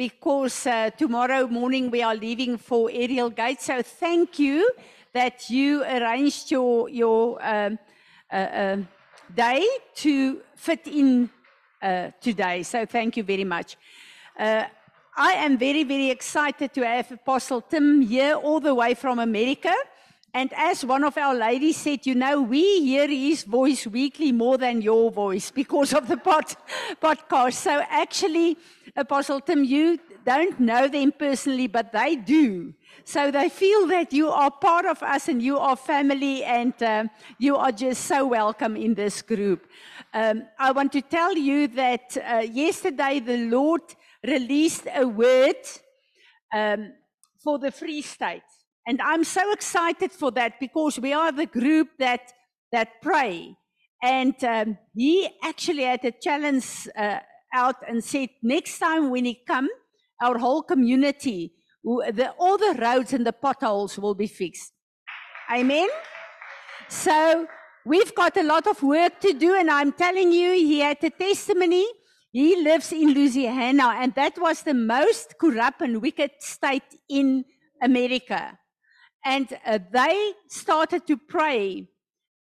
[0.00, 3.60] because uh, tomorrow morning we are leaving for Aerial Gate.
[3.60, 4.70] So thank you
[5.12, 7.78] that you arranged your your um,
[8.32, 8.76] uh, uh,
[9.34, 9.62] day
[9.96, 11.28] to fit in
[11.82, 12.62] uh, today.
[12.62, 13.76] So thank you very much.
[14.38, 14.64] Uh,
[15.14, 19.74] I am very, very excited to have Apostle Tim here all the way from America.
[20.32, 24.58] And as one of our ladies said, you know, we hear his voice weekly more
[24.58, 26.44] than your voice because of the pod,
[27.02, 27.54] podcast.
[27.54, 28.56] So actually,
[28.94, 32.72] Apostle Tim, you don't know them personally, but they do.
[33.04, 37.04] So they feel that you are part of us and you are family and uh,
[37.38, 39.66] you are just so welcome in this group.
[40.14, 43.82] Um, I want to tell you that uh, yesterday the Lord
[44.24, 45.56] released a word
[46.54, 46.92] um,
[47.42, 48.42] for the Free State.
[48.90, 52.32] And I'm so excited for that because we are the group that,
[52.72, 53.54] that pray.
[54.02, 57.20] And um, he actually had a challenge uh,
[57.54, 59.68] out and said, next time when he come,
[60.20, 61.52] our whole community,
[61.84, 64.72] the, all the roads and the potholes will be fixed.
[65.52, 65.88] Amen?
[66.88, 67.46] So
[67.86, 69.54] we've got a lot of work to do.
[69.54, 71.86] And I'm telling you, he had a testimony.
[72.32, 77.44] He lives in Louisiana, and that was the most corrupt and wicked state in
[77.80, 78.58] America.
[79.24, 81.88] And uh, they started to pray.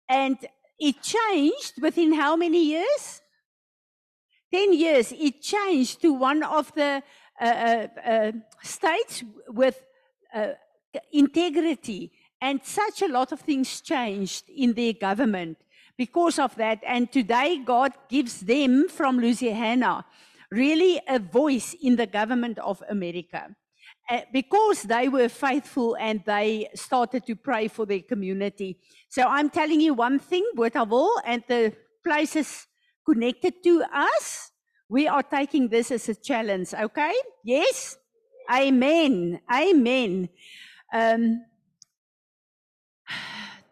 [0.08, 0.38] And
[0.80, 3.22] it changed within how many years?
[4.54, 5.12] 10 years.
[5.12, 7.04] It changed to one of the
[7.40, 8.32] uh, uh, uh
[8.64, 9.80] states with
[10.34, 10.50] uh,
[11.12, 12.12] integrity.
[12.42, 15.58] And such a lot of things changed in their government
[15.98, 16.80] because of that.
[16.88, 20.06] And today, God gives them from Louisiana
[20.52, 23.56] really a voice in the government of America.
[24.12, 28.76] Uh, because they were faithful and they started to pray for their community.
[29.08, 32.66] So I'm telling you one thing, Bothaville and the places
[33.06, 34.50] connected to us,
[34.90, 37.14] we are taking this as a challenge, okay?
[37.44, 37.98] Yes?
[38.52, 39.42] Amen.
[39.54, 40.30] Amen.
[40.92, 41.46] Um,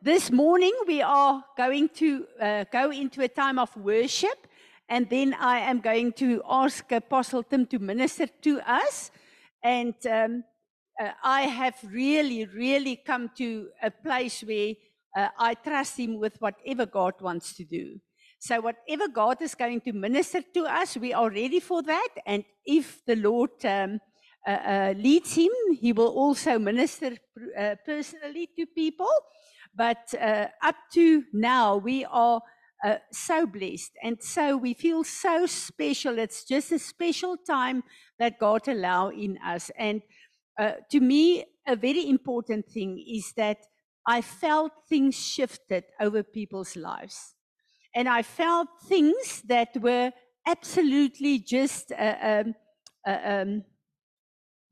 [0.03, 4.45] this morning we are going to uh, go into a time of worship
[4.87, 9.09] and then I am going to ask Apostle Tim to minister to us.
[9.63, 10.43] And um,
[10.99, 14.73] uh, I have really, really come to a place where
[15.15, 17.99] uh, I trust Him with whatever God wants to do.
[18.39, 22.09] So, whatever God is going to minister to us, we are ready for that.
[22.25, 23.99] And if the Lord um,
[24.47, 27.17] uh, uh leads Him, He will also minister
[27.57, 29.09] uh, personally to people.
[29.75, 32.41] But uh, up to now, we are
[33.11, 33.91] so blessed.
[34.03, 36.19] And so we feel so special.
[36.19, 37.83] It's just a special time
[38.19, 39.71] that God allow in us.
[39.77, 40.01] And
[40.59, 43.57] uh, to me, a very important thing is that
[44.05, 47.35] I felt things shifted over people's lives.
[47.93, 50.11] And I felt things that were
[50.45, 52.55] absolutely just uh, um,
[53.05, 53.63] uh, um,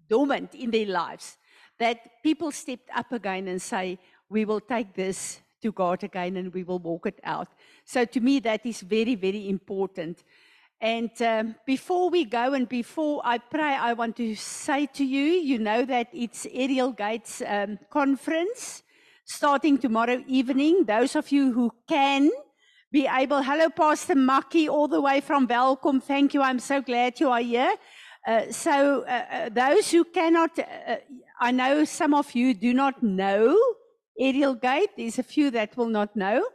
[0.09, 1.37] dormant in their lives.
[1.79, 6.53] That people stepped up again and say, we will take this to God again and
[6.53, 7.49] we will walk it out.
[7.83, 10.23] So to me, that is very, very important.
[10.81, 15.23] And um, before we go and before I pray, I want to say to you,
[15.23, 18.83] you know that it's Aerial Gates um, conference
[19.23, 20.83] starting tomorrow evening.
[20.85, 22.29] Those of you who can
[22.91, 26.03] be able, hello, Pastor Maki, all the way from Welkom.
[26.03, 26.41] Thank you.
[26.41, 27.75] I'm so glad you are here.
[28.27, 30.95] Uh, so uh, uh, those who cannot, uh, uh,
[31.39, 33.57] I know some of you do not know
[34.19, 34.89] Aerial Gate.
[34.97, 36.45] There's a few that will not know.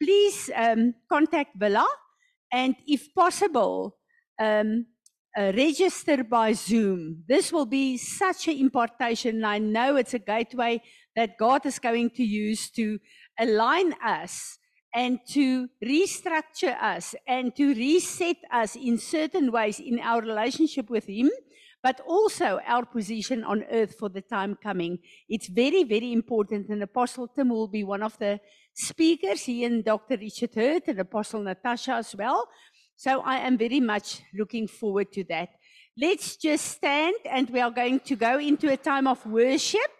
[0.00, 1.86] Please um, contact Villa
[2.52, 3.96] and if possible,
[4.38, 4.86] um,
[5.36, 7.22] uh, register by Zoom.
[7.28, 9.44] This will be such an impartation.
[9.44, 10.82] I know it's a gateway
[11.14, 12.98] that God is going to use to
[13.38, 14.58] align us
[14.94, 21.06] and to restructure us and to reset us in certain ways in our relationship with
[21.06, 21.30] Him,
[21.82, 24.98] but also our position on earth for the time coming.
[25.28, 26.68] It's very, very important.
[26.68, 28.40] And Apostle Tim will be one of the
[28.74, 30.16] speakers, he and Dr.
[30.16, 32.48] Richard Hurt and Apostle Natasha as well.
[32.96, 35.50] So I am very much looking forward to that.
[35.96, 39.97] Let's just stand and we are going to go into a time of worship.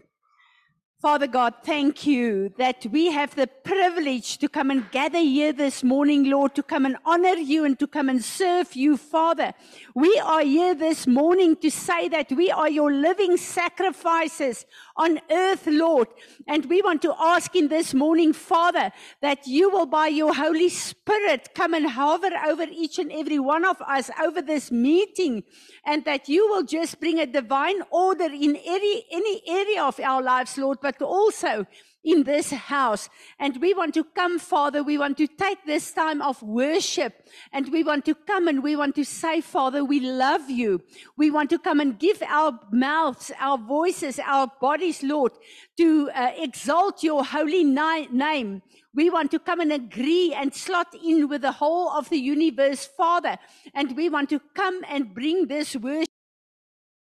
[1.01, 5.85] Father God, thank you that we have the privilege to come and gather here this
[5.85, 9.55] morning, Lord, to come and honor you and to come and serve you, Father.
[9.95, 14.67] We are here this morning to say that we are your living sacrifices
[14.97, 16.09] on earth, Lord.
[16.49, 18.91] And we want to ask in this morning, Father,
[19.23, 23.65] that you will by your Holy Spirit come and hover over each and every one
[23.65, 25.45] of us over this meeting
[25.89, 30.23] and that you will just bring a divine order in any, any area of our
[30.23, 31.67] lives, Lord but also
[32.05, 33.09] in this house.
[33.39, 37.13] And we want to come, Father, we want to take this time of worship
[37.53, 40.83] and we want to come and we want to say, Father, we love you.
[41.17, 45.33] We want to come and give our mouths, our voices, our bodies, Lord,
[45.79, 48.63] to uh, exalt your holy ni- name.
[48.95, 52.87] We want to come and agree and slot in with the whole of the universe,
[52.87, 53.39] Father.
[53.75, 56.09] And we want to come and bring this worship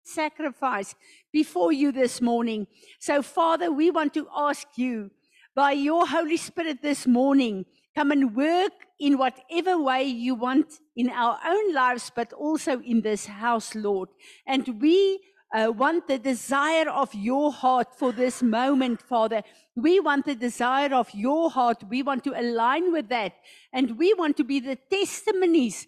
[0.05, 0.95] sacrifice
[1.33, 2.67] before you this morning.
[2.99, 5.11] So, Father, we want to ask you
[5.55, 11.11] by your Holy Spirit this morning, come and work in whatever way you want in
[11.11, 14.09] our own lives, but also in this house, Lord.
[14.47, 15.21] And we
[15.53, 19.43] uh, want the desire of your heart for this moment, Father.
[19.75, 21.83] We want the desire of your heart.
[21.89, 23.35] We want to align with that.
[23.73, 25.87] And we want to be the testimonies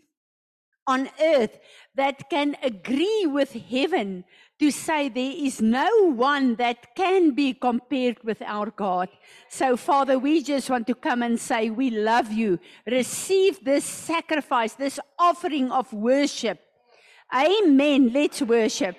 [0.87, 1.59] on earth
[1.95, 4.25] that can agree with heaven
[4.59, 9.09] to say there is no one that can be compared with our God.
[9.49, 12.59] So, Father, we just want to come and say, We love you.
[12.87, 16.61] Receive this sacrifice, this offering of worship.
[17.35, 18.13] Amen.
[18.13, 18.97] Let's worship.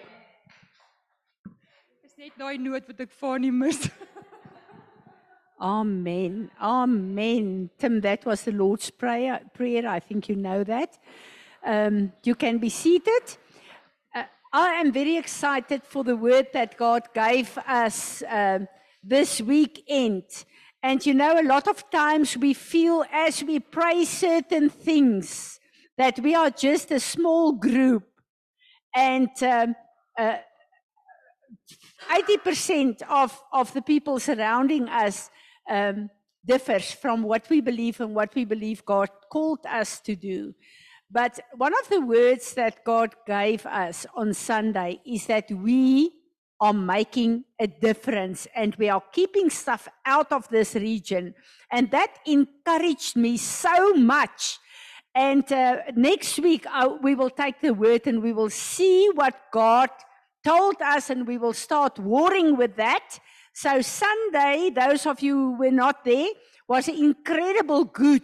[2.23, 3.77] Net daai noot wat ek vir nie mis.
[5.69, 6.45] Amen.
[6.55, 7.47] Amen.
[7.77, 9.41] Tim, that was the Lord's prayer.
[9.53, 9.89] Prayer.
[9.89, 10.97] I think you know that.
[11.65, 13.35] Um, you can be seated.
[14.15, 14.23] Uh,
[14.53, 18.69] I am very excited for the word that God gave us um,
[19.03, 20.23] this weekend.
[20.81, 25.59] And you know, a lot of times we feel as we pray certain things
[25.97, 28.07] that we are just a small group.
[28.95, 29.75] And um,
[30.17, 30.37] uh,
[32.09, 35.29] 80% of, of the people surrounding us
[35.69, 36.09] um,
[36.45, 40.53] differs from what we believe and what we believe God called us to do.
[41.09, 46.11] But one of the words that God gave us on Sunday is that we
[46.59, 51.35] are making a difference and we are keeping stuff out of this region.
[51.71, 54.59] And that encouraged me so much.
[55.13, 59.35] And uh, next week, uh, we will take the word and we will see what
[59.51, 59.89] God
[60.43, 63.19] told us and we will start warring with that.
[63.53, 66.29] So, Sunday, those of you who were not there,
[66.67, 68.23] was an incredible good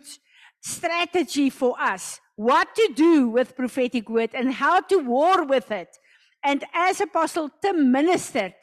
[0.61, 5.97] strategy for us what to do with prophetic word and how to war with it.
[6.41, 8.53] And as Apostle Tim ministered,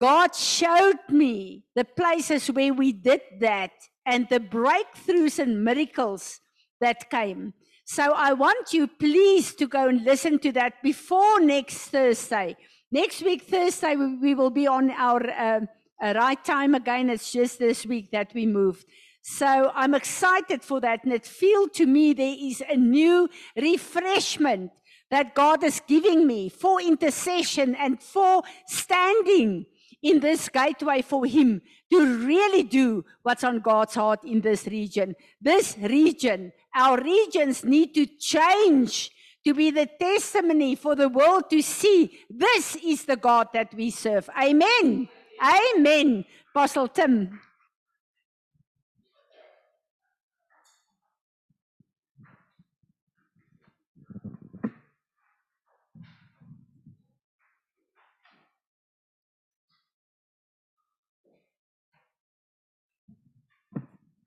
[0.00, 3.72] God showed me the places where we did that
[4.06, 6.38] and the breakthroughs and miracles
[6.80, 7.54] that came.
[7.84, 12.56] So I want you, please, to go and listen to that before next Thursday.
[12.90, 15.60] Next week, Thursday, we, will be on our uh,
[16.02, 17.10] uh, right time again.
[17.10, 18.86] It's just this week that we moved.
[19.22, 21.04] So I'm excited for that.
[21.04, 24.70] And it feels to me there is a new refreshment
[25.10, 29.66] that God is giving me for intercession and for standing
[30.02, 35.14] in this gateway for Him to really do what's on God's heart in this region.
[35.40, 39.10] This region, our regions need to change
[39.44, 43.90] to be the testimony for the world to see this is the God that we
[43.90, 44.28] serve.
[44.40, 45.08] Amen.
[45.42, 46.24] Amen.
[46.54, 47.40] Apostle Tim.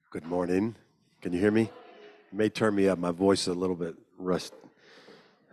[0.09, 0.75] Good morning.
[1.21, 1.69] Can you hear me?
[2.37, 2.99] May turn me up.
[2.99, 4.53] My voice is a little bit rust.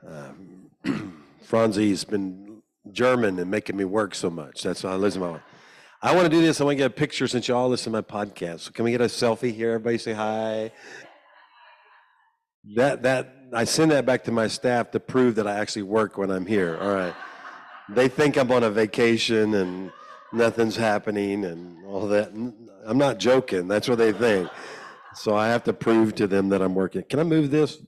[0.07, 0.71] Um,
[1.43, 2.61] Franzi's been
[2.93, 4.63] German and making me work so much.
[4.63, 5.41] That's why I listen to my.
[6.03, 6.61] I want to do this.
[6.61, 8.61] I want to get a picture since you all listen to my podcast.
[8.61, 9.71] So can we get a selfie here?
[9.71, 10.73] Everybody say hi.
[12.75, 16.19] That that I send that back to my staff to prove that I actually work
[16.19, 16.77] when I'm here.
[16.79, 17.15] All right.
[17.89, 19.91] They think I'm on a vacation and
[20.35, 22.29] nothing's happening and all that.
[22.85, 23.69] I'm not joking.
[23.69, 24.51] That's what they think.
[25.17, 27.03] So I have to prove to them that I'm working.
[27.03, 27.79] Can I move this?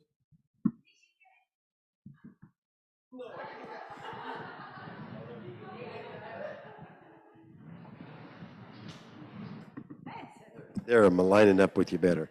[10.87, 12.31] There, I'm lining up with you better.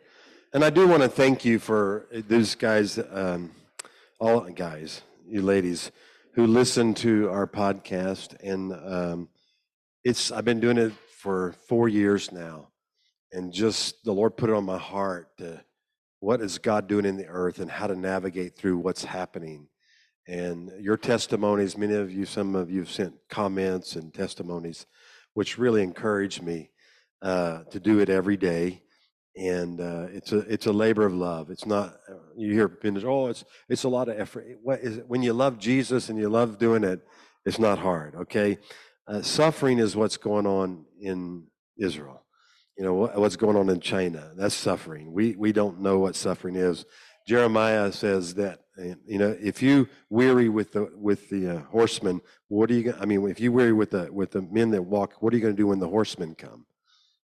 [0.53, 3.51] And I do want to thank you for those guys, um,
[4.17, 5.91] all guys, you ladies,
[6.35, 8.41] who listen to our podcast.
[8.41, 9.29] And um,
[10.05, 12.69] it's I've been doing it for four years now,
[13.35, 15.61] and just the Lord put it on my heart to
[16.21, 19.67] what is God doing in the earth and how to navigate through what's happening.
[20.25, 24.85] And your testimonies, many of you, some of you have sent comments and testimonies,
[25.33, 26.71] which really encouraged me
[27.21, 28.83] uh, to do it every day.
[29.37, 31.49] And uh, it's a it's a labor of love.
[31.49, 31.97] It's not
[32.37, 32.71] you hear
[33.05, 34.47] oh it's it's a lot of effort.
[34.63, 35.09] What is it?
[35.09, 37.01] when you love Jesus and you love doing it,
[37.45, 38.15] it's not hard.
[38.15, 38.59] Okay,
[39.09, 42.24] uh, suffering is what's going on in Israel.
[42.77, 44.31] You know what, what's going on in China.
[44.35, 45.13] That's suffering.
[45.13, 46.85] We we don't know what suffering is.
[47.25, 52.69] Jeremiah says that you know if you weary with the with the uh, horsemen, what
[52.69, 52.93] are you?
[52.99, 55.41] I mean, if you weary with the with the men that walk, what are you
[55.41, 56.65] going to do when the horsemen come?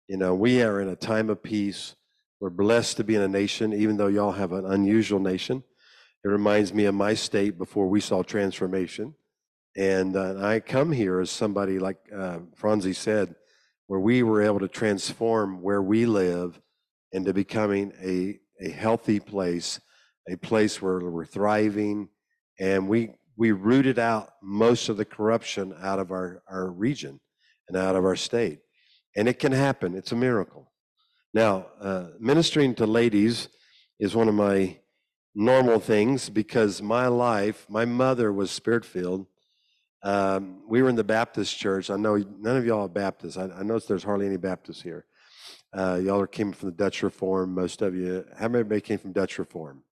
[0.06, 1.94] You know, we are in a time of peace.
[2.40, 5.64] We're blessed to be in a nation, even though y'all have an unusual nation.
[6.24, 9.14] It reminds me of my state before we saw transformation.
[9.76, 13.34] And uh, I come here as somebody, like uh, Franzi said,
[13.88, 16.60] where we were able to transform where we live
[17.12, 19.80] into becoming a, a healthy place,
[20.30, 22.08] a place where we're thriving.
[22.60, 27.18] And we, we rooted out most of the corruption out of our, our region
[27.66, 28.60] and out of our state.
[29.16, 30.70] And it can happen, it's a miracle.
[31.32, 33.48] Now, uh, ministering to ladies
[33.98, 34.76] is one of my
[35.34, 39.26] normal things because my life, my mother was spirit filled.
[40.02, 41.90] Um, we were in the Baptist church.
[41.90, 43.36] I know none of y'all are Baptists.
[43.36, 45.06] I, I notice there's hardly any Baptists here.
[45.72, 47.54] Uh, y'all are came from the Dutch Reform.
[47.54, 49.82] Most of you, how many came from Dutch Reform?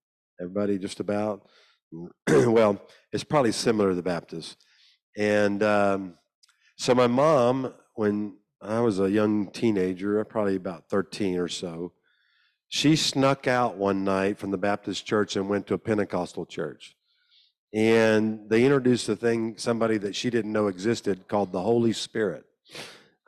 [0.41, 1.49] Everybody, just about.
[2.29, 2.81] well,
[3.13, 4.57] it's probably similar to the Baptists.
[5.17, 6.15] And um,
[6.77, 11.93] so my mom, when I was a young teenager, probably about 13 or so,
[12.69, 16.96] she snuck out one night from the Baptist church and went to a Pentecostal church.
[17.73, 22.45] And they introduced a thing, somebody that she didn't know existed called the Holy Spirit.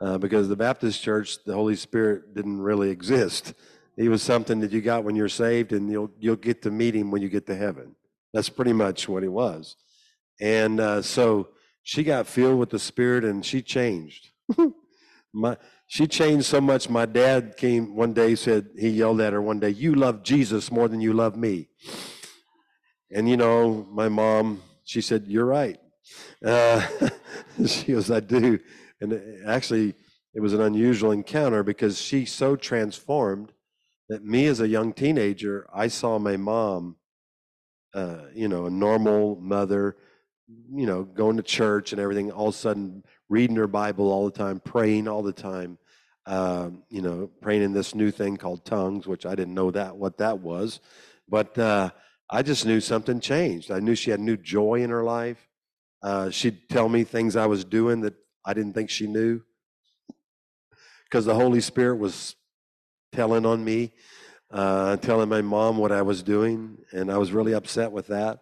[0.01, 3.53] Uh, because the Baptist church, the Holy Spirit didn't really exist.
[3.97, 6.95] He was something that you got when you're saved, and you'll you'll get to meet
[6.95, 7.95] him when you get to heaven.
[8.33, 9.75] That's pretty much what he was.
[10.39, 11.49] And uh, so
[11.83, 14.29] she got filled with the Spirit, and she changed.
[15.33, 15.57] my
[15.91, 16.87] she changed so much.
[16.87, 20.71] My dad came one day, said, he yelled at her one day, You love Jesus
[20.71, 21.67] more than you love me.
[23.11, 25.79] And you know, my mom, she said, You're right.
[26.43, 26.85] Uh,
[27.65, 28.59] she goes, I do.
[29.01, 29.95] And actually,
[30.33, 33.51] it was an unusual encounter because she so transformed
[34.09, 36.97] that me as a young teenager, I saw my mom,
[37.93, 39.97] uh, you know, a normal mother,
[40.47, 44.25] you know, going to church and everything, all of a sudden reading her Bible all
[44.25, 45.77] the time, praying all the time,
[46.25, 49.95] um, you know, praying in this new thing called tongues, which I didn't know that
[49.95, 50.79] what that was,
[51.27, 51.91] but uh,
[52.31, 53.71] I just knew something changed.
[53.71, 55.47] I knew she had new joy in her life.
[56.03, 58.13] Uh, she'd tell me things I was doing that
[58.45, 59.41] I didn't think she knew,
[61.05, 62.35] because the Holy Spirit was
[63.11, 63.93] telling on me,
[64.51, 68.39] uh, telling my mom what I was doing, and I was really upset with that.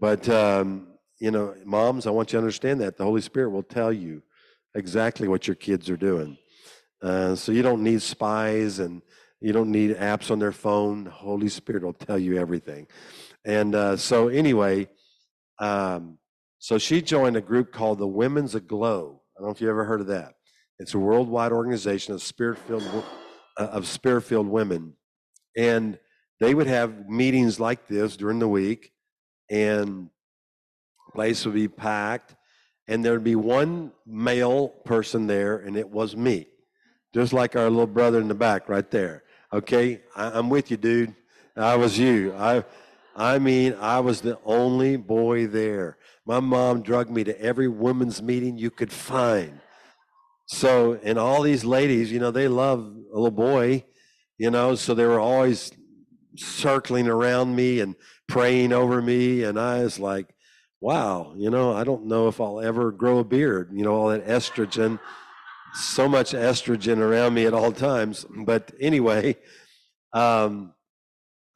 [0.00, 3.62] But um, you know, moms, I want you to understand that the Holy Spirit will
[3.62, 4.22] tell you
[4.74, 6.38] exactly what your kids are doing.
[7.02, 9.02] Uh, so you don't need spies and
[9.40, 11.04] you don't need apps on their phone.
[11.04, 12.86] The Holy Spirit will tell you everything.
[13.44, 14.88] And uh, so, anyway,
[15.58, 16.18] um,
[16.58, 19.22] so she joined a group called the Women's Aglow.
[19.36, 20.34] I don't know if you ever heard of that.
[20.80, 23.04] It's a worldwide organization of spirit-filled
[23.56, 24.94] uh, of spirit-filled women,
[25.56, 25.98] and
[26.40, 28.92] they would have meetings like this during the week,
[29.50, 30.10] and
[31.12, 32.36] place would be packed,
[32.86, 36.46] and there'd be one male person there, and it was me,
[37.14, 39.24] just like our little brother in the back right there.
[39.50, 41.14] Okay, I, am with you, dude.
[41.56, 42.34] I was you.
[42.34, 42.64] I,
[43.16, 45.96] I mean, I was the only boy there.
[46.26, 49.60] My mom drugged me to every women's meeting you could find.
[50.44, 53.86] So, and all these ladies, you know, they love a little boy,
[54.36, 55.72] you know, so they were always
[56.36, 59.44] circling around me and praying over me.
[59.44, 60.26] And I was like,
[60.80, 64.08] wow, you know, I don't know if I'll ever grow a beard, you know, all
[64.08, 65.00] that estrogen,
[65.74, 68.26] so much estrogen around me at all times.
[68.30, 69.36] But anyway,
[70.12, 70.74] um,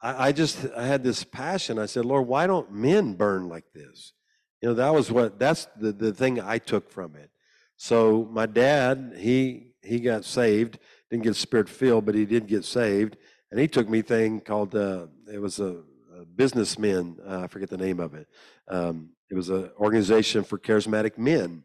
[0.01, 1.79] I, I just I had this passion.
[1.79, 4.13] I said, Lord, why don't men burn like this?
[4.61, 7.29] You know, that was what that's the, the thing I took from it.
[7.77, 10.79] So my dad, he he got saved,
[11.09, 13.17] didn't get spirit filled, but he did get saved.
[13.51, 15.83] And he took me thing called uh, it was a,
[16.19, 18.27] a businessman, uh, I forget the name of it.
[18.67, 21.63] Um, it was an organization for charismatic men.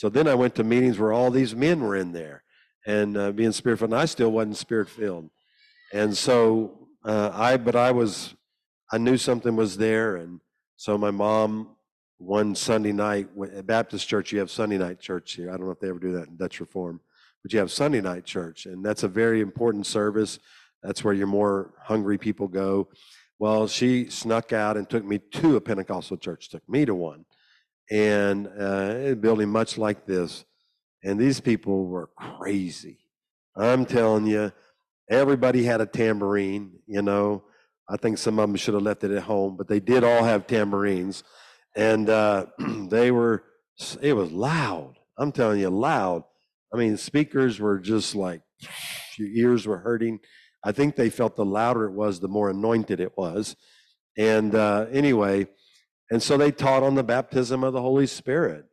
[0.00, 2.42] So then I went to meetings where all these men were in there
[2.86, 3.90] and uh, being spirit filled.
[3.90, 5.28] And I still wasn't spirit filled.
[5.92, 8.34] And so uh, I, but I was,
[8.90, 10.16] I knew something was there.
[10.16, 10.40] And
[10.76, 11.76] so my mom,
[12.16, 15.50] one Sunday night at Baptist church, you have Sunday night church here.
[15.50, 16.98] I don't know if they ever do that in Dutch Reform,
[17.42, 18.64] but you have Sunday night church.
[18.64, 20.38] And that's a very important service.
[20.82, 22.88] That's where your more hungry people go.
[23.38, 27.26] Well, she snuck out and took me to a Pentecostal church, took me to one,
[27.90, 30.44] and uh, building much like this.
[31.02, 32.98] And these people were crazy.
[33.56, 34.52] I'm telling you,
[35.10, 37.44] everybody had a tambourine, you know.
[37.88, 40.22] I think some of them should have left it at home, but they did all
[40.22, 41.24] have tambourines.
[41.74, 42.46] And uh,
[42.88, 43.44] they were,
[44.00, 44.94] it was loud.
[45.18, 46.22] I'm telling you, loud.
[46.72, 48.42] I mean, speakers were just like,
[49.18, 50.20] your ears were hurting.
[50.64, 53.56] I think they felt the louder it was, the more anointed it was.
[54.16, 55.48] And uh, anyway,
[56.10, 58.66] and so they taught on the baptism of the Holy Spirit.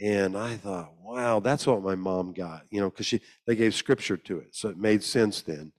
[0.00, 3.74] And I thought, wow, that's what my mom got, you know, because she they gave
[3.74, 5.72] scripture to it, so it made sense then.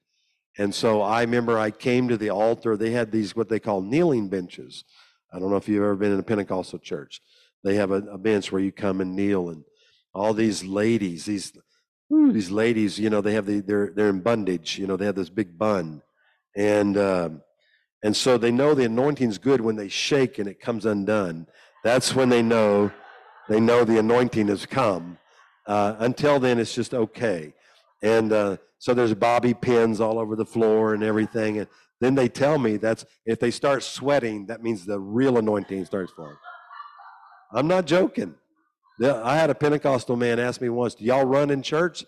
[0.58, 2.76] And so I remember I came to the altar.
[2.76, 4.84] They had these what they call kneeling benches.
[5.32, 7.22] I don't know if you've ever been in a Pentecostal church.
[7.64, 9.64] They have a, a bench where you come and kneel, and
[10.14, 11.54] all these ladies, these
[12.10, 14.78] these ladies, you know, they have the they're they're in bondage.
[14.78, 16.02] You know, they have this big bun,
[16.58, 17.42] and um,
[18.04, 21.48] and so they know the anointing's good when they shake and it comes undone.
[21.84, 22.92] That's when they know
[23.50, 25.18] they know the anointing has come.
[25.66, 27.54] Uh, until then, it's just okay.
[28.02, 31.58] And uh, so there's bobby pins all over the floor and everything.
[31.58, 31.68] And
[32.00, 36.12] then they tell me that's if they start sweating, that means the real anointing starts
[36.12, 36.38] flowing.
[37.52, 38.36] I'm not joking.
[39.02, 42.06] I had a Pentecostal man ask me once, "Do y'all run in church?"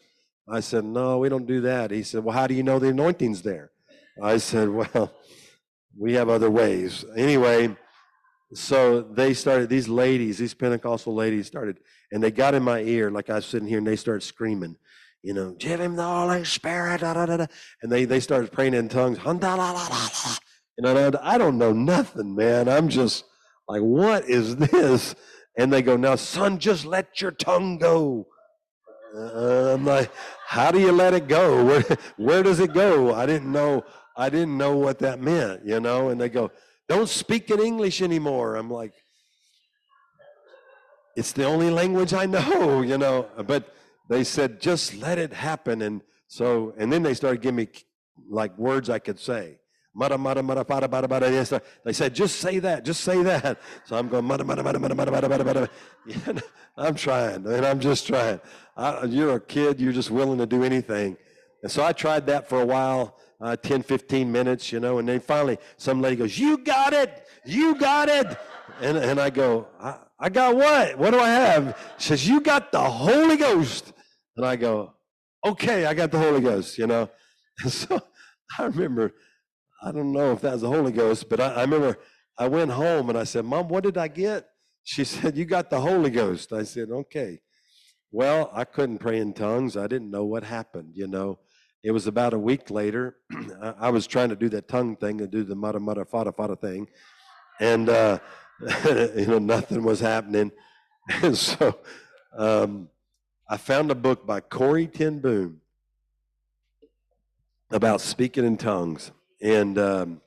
[0.48, 2.90] I said, "No, we don't do that." He said, "Well, how do you know the
[2.90, 3.72] anointing's there?"
[4.22, 5.12] I said, "Well,
[5.98, 7.76] we have other ways." Anyway,
[8.54, 11.80] so they started, these ladies, these Pentecostal ladies started,
[12.12, 14.76] and they got in my ear, like I was sitting here, and they started screaming,
[15.24, 17.46] you know, give him the Holy Spirit, da, da, da, da.
[17.82, 19.44] and they, they started praying in tongues, and
[20.88, 22.68] I, I don't know nothing, man.
[22.68, 23.24] I'm just
[23.68, 25.16] like, what is this?
[25.58, 28.28] And they go, now, son, just let your tongue go.
[29.16, 30.10] Uh, I'm like,
[30.48, 31.66] how do you let it go?
[31.66, 31.84] Where,
[32.18, 33.14] where does it go?
[33.14, 33.84] I didn't know.
[34.16, 36.10] I didn't know what that meant, you know.
[36.10, 36.52] And they go,
[36.88, 38.56] don't speak in English anymore.
[38.56, 38.94] I'm like,
[41.16, 43.28] it's the only language I know, you know.
[43.46, 43.74] But
[44.10, 45.82] they said, just let it happen.
[45.82, 47.68] And so, and then they started giving me
[48.30, 49.58] like words I could say.
[49.94, 51.62] Mada, mada, mada, mada, mada, mada.
[51.84, 53.60] They said, just say that, just say that.
[53.86, 55.70] So I'm going, mada, mada, mada, mada, mada, mada, mada,
[56.06, 56.44] mada.
[56.78, 58.40] I'm trying, and I'm just trying.
[58.78, 61.18] I, you're a kid, you're just willing to do anything.
[61.62, 65.08] And so I tried that for a while uh, 10, 15 minutes, you know, and
[65.08, 68.38] then finally some lady goes, You got it, you got it.
[68.80, 70.98] And, and I go, I, I got what?
[70.98, 71.78] What do I have?
[71.98, 73.94] She says, You got the Holy Ghost.
[74.38, 74.94] And I go,
[75.46, 77.10] Okay, I got the Holy Ghost, you know.
[77.64, 78.00] And so
[78.58, 79.14] I remember,
[79.84, 82.00] I don't know if that was the Holy Ghost, but I, I remember
[82.38, 84.48] I went home and I said, Mom, what did I get?
[84.84, 86.54] She said, You got the Holy Ghost.
[86.54, 87.42] I said, Okay.
[88.14, 89.78] Well, I couldn't pray in tongues.
[89.78, 91.40] I didn't know what happened, you know.
[91.84, 93.16] It was about a week later.
[93.80, 96.56] I was trying to do that tongue thing and do the mata mata fada fada
[96.56, 96.88] thing,
[97.60, 98.20] and uh,
[98.86, 100.52] you know nothing was happening.
[101.24, 101.80] And so
[102.38, 102.88] um,
[103.50, 105.60] I found a book by Corrie ten Boom
[107.72, 110.22] about speaking in tongues, and um,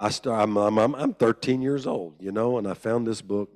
[0.00, 0.42] I start.
[0.42, 3.50] I'm, I'm, I'm 13 years old, you know, and I found this book,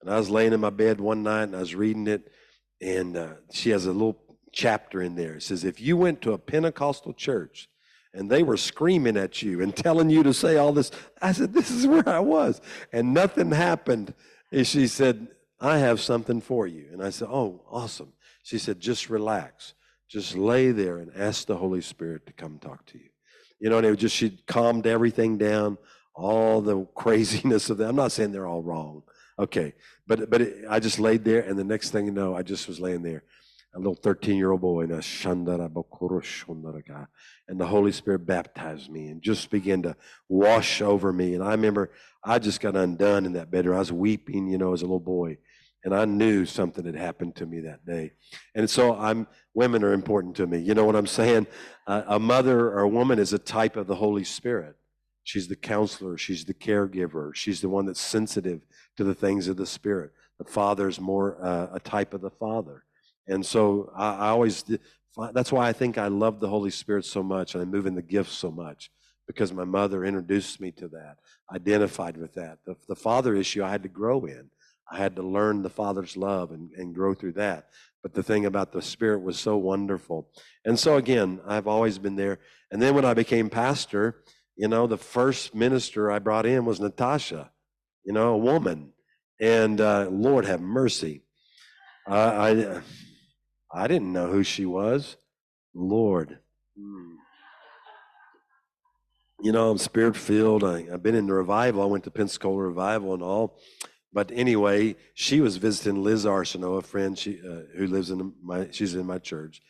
[0.00, 2.32] and I was laying in my bed one night and I was reading it,
[2.80, 4.18] and uh, she has a little
[4.58, 5.36] chapter in there.
[5.36, 7.68] It says, if you went to a Pentecostal church
[8.12, 10.90] and they were screaming at you and telling you to say all this,
[11.22, 12.60] I said, this is where I was.
[12.92, 14.14] And nothing happened.
[14.50, 15.28] And she said,
[15.60, 16.88] I have something for you.
[16.92, 18.12] And I said, oh, awesome.
[18.42, 19.74] She said, just relax.
[20.08, 23.10] Just lay there and ask the Holy Spirit to come talk to you.
[23.60, 25.78] You know, and it was just, she calmed everything down,
[26.16, 27.90] all the craziness of them.
[27.90, 29.04] I'm not saying they're all wrong.
[29.38, 29.74] Okay.
[30.08, 32.66] But, but it, I just laid there, and the next thing you know, I just
[32.66, 33.22] was laying there
[33.74, 34.90] a little 13 year old boy, and
[37.60, 39.96] the Holy Spirit baptized me and just began to
[40.28, 41.34] wash over me.
[41.34, 41.90] And I remember
[42.24, 43.76] I just got undone in that bedroom.
[43.76, 45.38] I was weeping, you know, as a little boy.
[45.84, 48.12] And I knew something had happened to me that day.
[48.54, 50.58] And so I'm women are important to me.
[50.58, 51.46] You know what I'm saying?
[51.86, 54.76] Uh, a mother or a woman is a type of the Holy Spirit.
[55.24, 58.62] She's the counselor, she's the caregiver, she's the one that's sensitive
[58.96, 60.12] to the things of the Spirit.
[60.38, 62.84] The father is more uh, a type of the father.
[63.28, 64.64] And so I, I always,
[65.32, 67.94] that's why I think I love the Holy Spirit so much and I move in
[67.94, 68.90] the gifts so much
[69.26, 71.18] because my mother introduced me to that,
[71.54, 72.58] identified with that.
[72.66, 74.50] The, the father issue I had to grow in.
[74.90, 77.68] I had to learn the Father's love and, and grow through that.
[78.02, 80.30] But the thing about the Spirit was so wonderful.
[80.64, 82.38] And so, again, I've always been there.
[82.70, 84.22] And then when I became pastor,
[84.56, 87.50] you know, the first minister I brought in was Natasha,
[88.04, 88.92] you know, a woman.
[89.40, 91.22] And uh, Lord have mercy.
[92.08, 92.80] Uh, I
[93.72, 95.16] I didn't know who she was.
[95.74, 96.38] Lord.
[96.76, 97.14] Hmm.
[99.40, 100.64] You know, I'm spirit filled.
[100.64, 101.82] I've been in the revival.
[101.82, 103.58] I went to Pensacola revival and all.
[104.12, 108.68] But anyway, she was visiting Liz Arsenault, a friend she, uh, who lives in my,
[108.72, 109.62] she's in my church.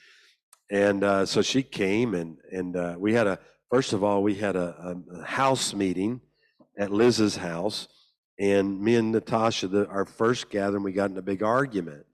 [0.71, 3.39] And uh, so she came and, and uh, we had a,
[3.71, 6.21] first of all, we had a, a, house meeting
[6.79, 7.89] at Liz's house.
[8.39, 12.07] And me and Natasha, the, our first gathering, we got in a big argument.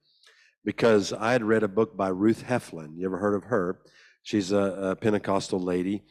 [0.64, 2.96] Because I had read a book by Ruth Heflin.
[2.96, 3.80] You ever heard of her?
[4.22, 6.02] She's a, a Pentecostal lady,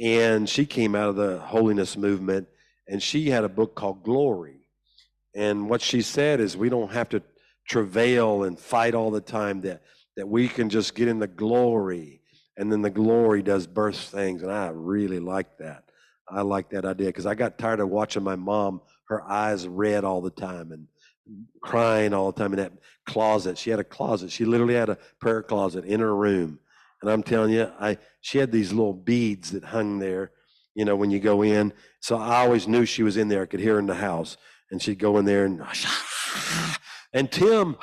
[0.00, 2.46] and she came out of the holiness movement,
[2.88, 4.68] and she had a book called Glory.
[5.34, 7.22] And what she said is, we don't have to
[7.68, 9.62] travail and fight all the time.
[9.62, 9.82] That
[10.16, 12.22] that we can just get in the glory,
[12.56, 14.42] and then the glory does birth things.
[14.42, 15.84] And I really like that.
[16.28, 20.04] I like that idea because I got tired of watching my mom, her eyes red
[20.04, 20.88] all the time and
[21.62, 22.72] crying all the time in that
[23.06, 23.58] closet.
[23.58, 24.30] She had a closet.
[24.30, 26.58] She literally had a prayer closet in her room.
[27.02, 30.32] And I'm telling you, I she had these little beads that hung there,
[30.74, 31.72] you know, when you go in.
[32.00, 33.42] So I always knew she was in there.
[33.42, 34.36] I could hear her in the house.
[34.70, 35.62] And she'd go in there and
[37.12, 37.76] and Tim,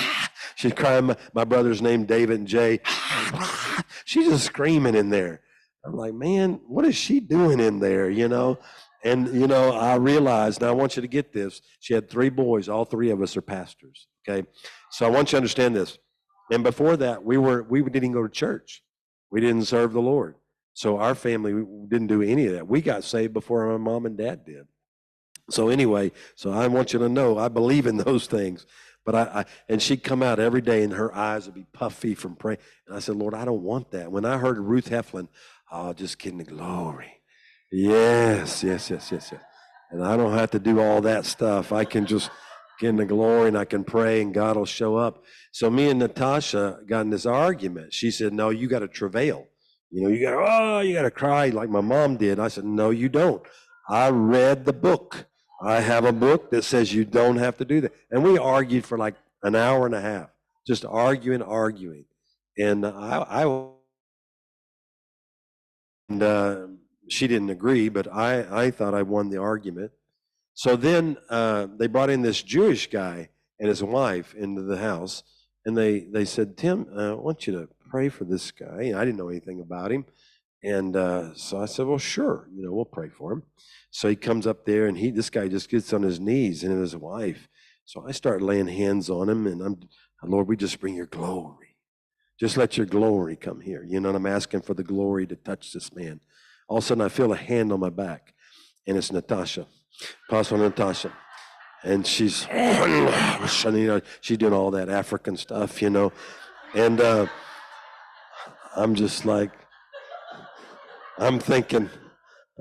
[0.56, 1.00] she'd cry.
[1.00, 2.80] My, my brother's name David and Jay.
[4.04, 5.40] She's just screaming in there.
[5.84, 8.10] I'm like, man, what is she doing in there?
[8.10, 8.58] You know?
[9.04, 11.62] And, you know, I realized, now I want you to get this.
[11.80, 12.68] She had three boys.
[12.68, 14.08] All three of us are pastors.
[14.28, 14.46] Okay.
[14.90, 15.98] So I want you to understand this.
[16.50, 18.82] And before that, we were, we didn't go to church.
[19.30, 20.36] We didn't serve the Lord.
[20.74, 22.66] So our family didn't do any of that.
[22.66, 24.66] We got saved before my mom and dad did.
[25.50, 28.66] So anyway, so I want you to know I believe in those things.
[29.04, 32.14] But I, I, and she'd come out every day and her eyes would be puffy
[32.14, 32.58] from praying.
[32.86, 34.12] And I said, Lord, I don't want that.
[34.12, 35.28] When I heard Ruth Heflin,
[35.72, 37.17] oh, just kidding, the glory.
[37.70, 39.40] Yes, yes, yes, yes, yes.
[39.90, 41.72] And I don't have to do all that stuff.
[41.72, 42.30] I can just
[42.80, 45.24] get in the glory and I can pray and God will show up.
[45.52, 47.92] So me and Natasha got in this argument.
[47.92, 49.46] She said, No, you got to travail.
[49.90, 52.38] You know, you got to, oh, you got to cry like my mom did.
[52.38, 53.42] I said, No, you don't.
[53.88, 55.26] I read the book.
[55.62, 57.92] I have a book that says you don't have to do that.
[58.10, 60.28] And we argued for like an hour and a half,
[60.66, 62.04] just arguing, arguing.
[62.56, 63.68] And I, I
[66.08, 66.66] and uh,
[67.08, 69.92] she didn't agree, but I, I thought I won the argument.
[70.54, 73.28] So then uh, they brought in this Jewish guy
[73.60, 75.22] and his wife into the house,
[75.64, 78.92] and they, they said, Tim, uh, I want you to pray for this guy.
[78.94, 80.04] I didn't know anything about him.
[80.62, 83.44] And uh, so I said, well, sure, you know, we'll pray for him.
[83.90, 86.80] So he comes up there, and he this guy just gets on his knees and
[86.80, 87.48] his wife.
[87.84, 89.80] So I start laying hands on him, and I'm,
[90.24, 91.76] Lord, we just bring your glory.
[92.38, 93.84] Just let your glory come here.
[93.84, 96.20] You know, and I'm asking for the glory to touch this man.
[96.68, 98.34] All of a sudden, I feel a hand on my back,
[98.86, 99.66] and it's Natasha,
[100.28, 101.12] Apostle Natasha.
[101.82, 102.46] And she's,
[104.20, 106.12] she's doing all that African stuff, you know.
[106.74, 107.26] And uh,
[108.76, 109.52] I'm just like,
[111.16, 111.88] I'm thinking,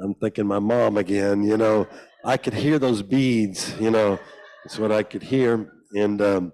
[0.02, 1.88] I'm thinking my mom again, you know.
[2.24, 4.20] I could hear those beads, you know.
[4.63, 5.72] That's what I could hear.
[5.96, 6.54] And um,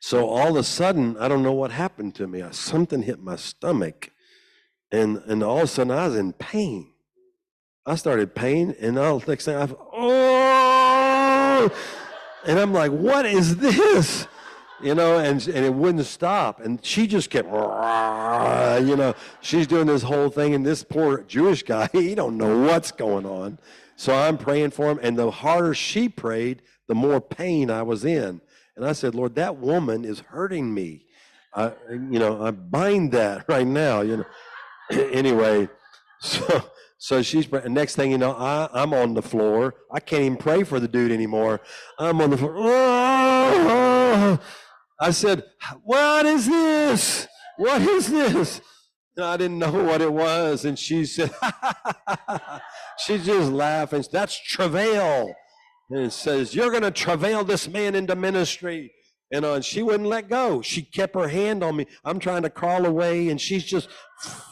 [0.00, 2.44] so all of a sudden, I don't know what happened to me.
[2.52, 4.10] Something hit my stomach.
[4.92, 6.92] And, and all of a sudden, I was in pain.
[7.84, 11.72] I started pain, and all the next thing I, oh,
[12.46, 14.28] and I'm like, what is this?
[14.82, 16.60] you know, and, and it wouldn't stop.
[16.60, 20.54] And she just kept, you know, she's doing this whole thing.
[20.54, 23.58] And this poor Jewish guy, he don't know what's going on.
[23.96, 24.98] So I'm praying for him.
[25.02, 28.40] And the harder she prayed, the more pain I was in.
[28.76, 31.06] And I said, Lord, that woman is hurting me.
[31.54, 34.26] I, you know, I bind that right now, you know.
[35.12, 35.68] anyway,
[36.20, 36.64] so
[37.02, 39.74] so she's next thing you know, I, I'm on the floor.
[39.90, 41.60] I can't even pray for the dude anymore.
[41.98, 42.54] I'm on the floor.
[42.56, 44.38] Oh,
[45.00, 45.42] I said,
[45.82, 47.26] What is this?
[47.56, 48.60] What is this?
[49.16, 50.64] And I didn't know what it was.
[50.64, 51.32] And she said,
[52.98, 55.34] She just laughed and That's travail.
[55.90, 58.92] And it says, You're going to travail this man into ministry.
[59.32, 60.62] And, uh, she wouldn't let go.
[60.62, 61.86] She kept her hand on me.
[62.04, 63.88] I'm trying to crawl away, and she's just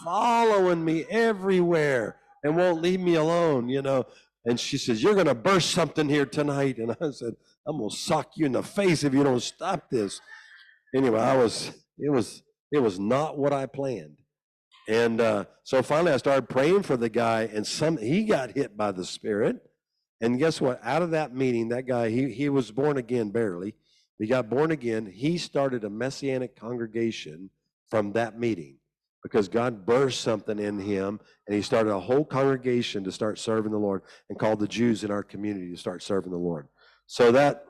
[0.02, 4.06] following me everywhere and won't leave me alone, you know.
[4.46, 6.78] And she says, You're going to burst something here tonight.
[6.78, 7.34] And I said,
[7.66, 10.20] I'm going to sock you in the face if you don't stop this
[10.94, 14.16] anyway, I was it was it was not what I planned.
[14.88, 18.76] And uh, so finally, I started praying for the guy, and some he got hit
[18.76, 19.56] by the Spirit.
[20.20, 20.80] And guess what?
[20.82, 23.74] Out of that meeting, that guy he he was born again barely.
[24.20, 25.06] He got born again.
[25.06, 27.50] He started a messianic congregation
[27.88, 28.76] from that meeting
[29.22, 33.72] because God burst something in him, and he started a whole congregation to start serving
[33.72, 36.68] the Lord, and called the Jews in our community to start serving the Lord.
[37.06, 37.64] So that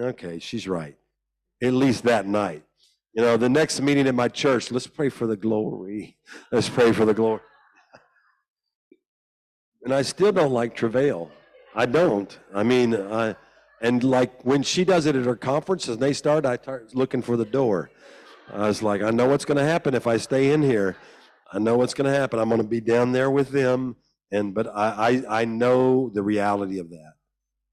[0.00, 0.96] okay, she's right
[1.62, 2.62] at least that night.
[3.12, 6.16] You know, the next meeting at my church, let's pray for the glory.
[6.52, 7.40] Let's pray for the glory.
[9.82, 11.30] And I still don't like travail.
[11.74, 12.38] I don't.
[12.54, 13.34] I mean, I,
[13.80, 17.22] and like when she does it at her conferences and they start, I start looking
[17.22, 17.90] for the door.
[18.52, 20.96] I was like, I know what's going to happen if I stay in here.
[21.52, 22.38] I know what's going to happen.
[22.40, 23.96] I'm going to be down there with them.
[24.32, 27.12] And but I, I, I know the reality of that.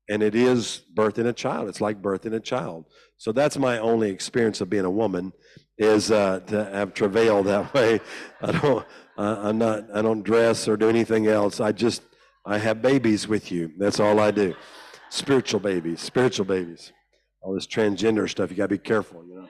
[0.10, 1.70] and it is birthing a child.
[1.70, 2.86] It's like birthing a child.
[3.18, 5.34] So that's my only experience of being a woman
[5.78, 8.00] is uh, to have travail that way.
[8.42, 8.86] I don't,
[9.18, 11.60] I'm not, I don't dress or do anything else.
[11.60, 12.04] I just,
[12.46, 13.72] I have babies with you.
[13.78, 14.56] That's all I do.
[15.10, 16.92] Spiritual babies, spiritual babies.
[17.42, 19.50] All this transgender stuff, you got to be careful, you know.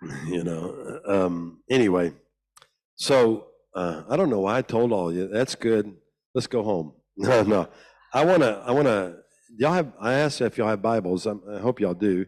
[0.28, 1.00] You know.
[1.06, 2.12] Um, anyway,
[2.94, 5.26] so uh, I don't know why I told all you.
[5.26, 5.92] That's good.
[6.34, 6.92] Let's go home.
[7.20, 7.68] No, no.
[8.14, 8.62] I want to.
[8.64, 9.16] I want to.
[9.56, 9.92] Y'all have.
[10.00, 11.26] I asked if y'all have Bibles.
[11.26, 12.26] I'm, i hope y'all do.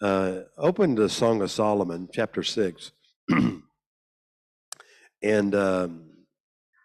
[0.00, 2.92] Uh, open the Song of Solomon, chapter six.
[5.22, 6.10] and um,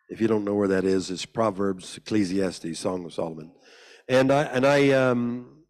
[0.09, 3.51] if you don't know where that is, it's Proverbs, Ecclesiastes, Song of Solomon.
[4.07, 5.63] And I and I, um,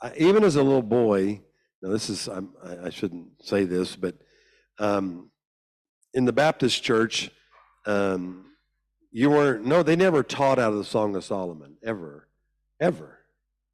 [0.00, 1.40] I even as a little boy.
[1.82, 2.26] Now this is.
[2.26, 4.16] I'm, I, I shouldn't say this, but
[4.78, 5.30] um,
[6.14, 7.30] in the Baptist church,
[7.84, 8.46] um,
[9.12, 12.28] you weren't, no, they never taught out of the Song of Solomon, ever,
[12.80, 13.20] ever.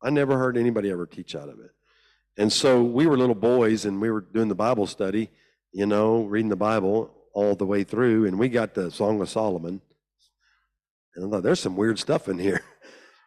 [0.02, 1.70] I never heard anybody ever teach out of it.
[2.36, 5.30] And so we were little boys and we were doing the Bible study,
[5.72, 9.28] you know, reading the Bible all the way through, and we got the Song of
[9.28, 9.80] Solomon.
[11.14, 12.62] And I thought, there's some weird stuff in here.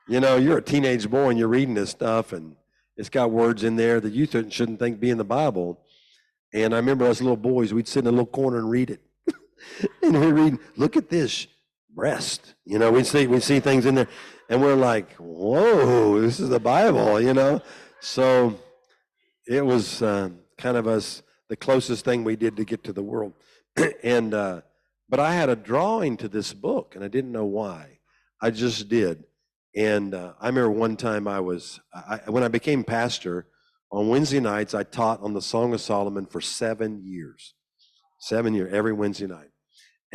[0.07, 2.55] you know, you're a teenage boy and you're reading this stuff, and
[2.97, 5.79] it's got words in there that you shouldn't think be in the Bible.
[6.53, 9.01] And I remember us little boys, we'd sit in a little corner and read it.
[10.03, 11.47] and we read, look at this
[11.95, 12.53] breast.
[12.65, 14.07] You know, we see we see things in there,
[14.49, 17.61] and we're like, "Whoa, this is the Bible," you know.
[18.01, 18.59] So
[19.47, 23.03] it was uh, kind of us the closest thing we did to get to the
[23.03, 23.33] world,
[24.03, 24.61] and uh,
[25.09, 27.99] but I had a drawing to this book, and I didn't know why.
[28.41, 29.23] I just did,
[29.75, 33.47] and uh, I remember one time I was I, when I became pastor
[33.91, 34.73] on Wednesday nights.
[34.73, 37.53] I taught on the Song of Solomon for seven years,
[38.19, 39.49] seven years every Wednesday night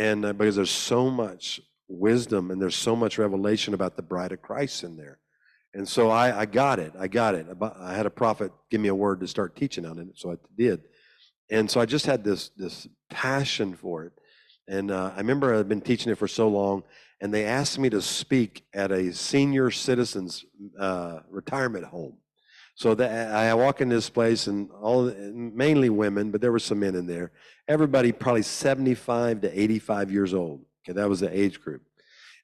[0.00, 4.32] and uh, because there's so much wisdom and there's so much revelation about the bride
[4.32, 5.18] of Christ in there.
[5.74, 6.94] And so I, I got it.
[6.98, 7.46] I got it.
[7.78, 10.36] I had a prophet give me a word to start teaching on it, so I
[10.56, 10.82] did.
[11.50, 14.12] And so I just had this this passion for it.
[14.66, 16.82] And uh, I remember I'd been teaching it for so long,
[17.20, 20.44] and they asked me to speak at a senior citizens
[20.78, 22.16] uh, retirement home.
[22.76, 26.80] So that I walk in this place, and all mainly women, but there were some
[26.80, 27.32] men in there.
[27.68, 30.64] Everybody probably 75 to 85 years old.
[30.82, 31.82] Okay, that was the age group.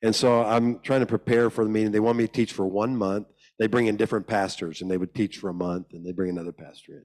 [0.03, 1.91] And so I'm trying to prepare for the meeting.
[1.91, 3.29] They want me to teach for one month.
[3.59, 6.31] They bring in different pastors, and they would teach for a month, and they bring
[6.31, 7.05] another pastor in.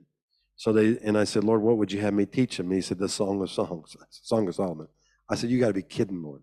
[0.58, 2.68] So they and I said, Lord, what would you have me teach them?
[2.68, 4.88] And he said, the Song of Songs, Song of Solomon.
[5.30, 6.42] I said, you got to be kidding, Lord.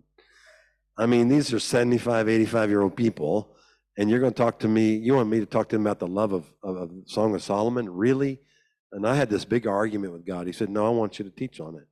[0.99, 3.55] I mean, these are 75, 85 year old people,
[3.97, 4.97] and you're going to talk to me.
[4.97, 7.43] You want me to talk to them about the love of, of, of Song of
[7.43, 7.89] Solomon?
[7.89, 8.41] Really?
[8.93, 10.47] And I had this big argument with God.
[10.47, 11.87] He said, No, I want you to teach on it.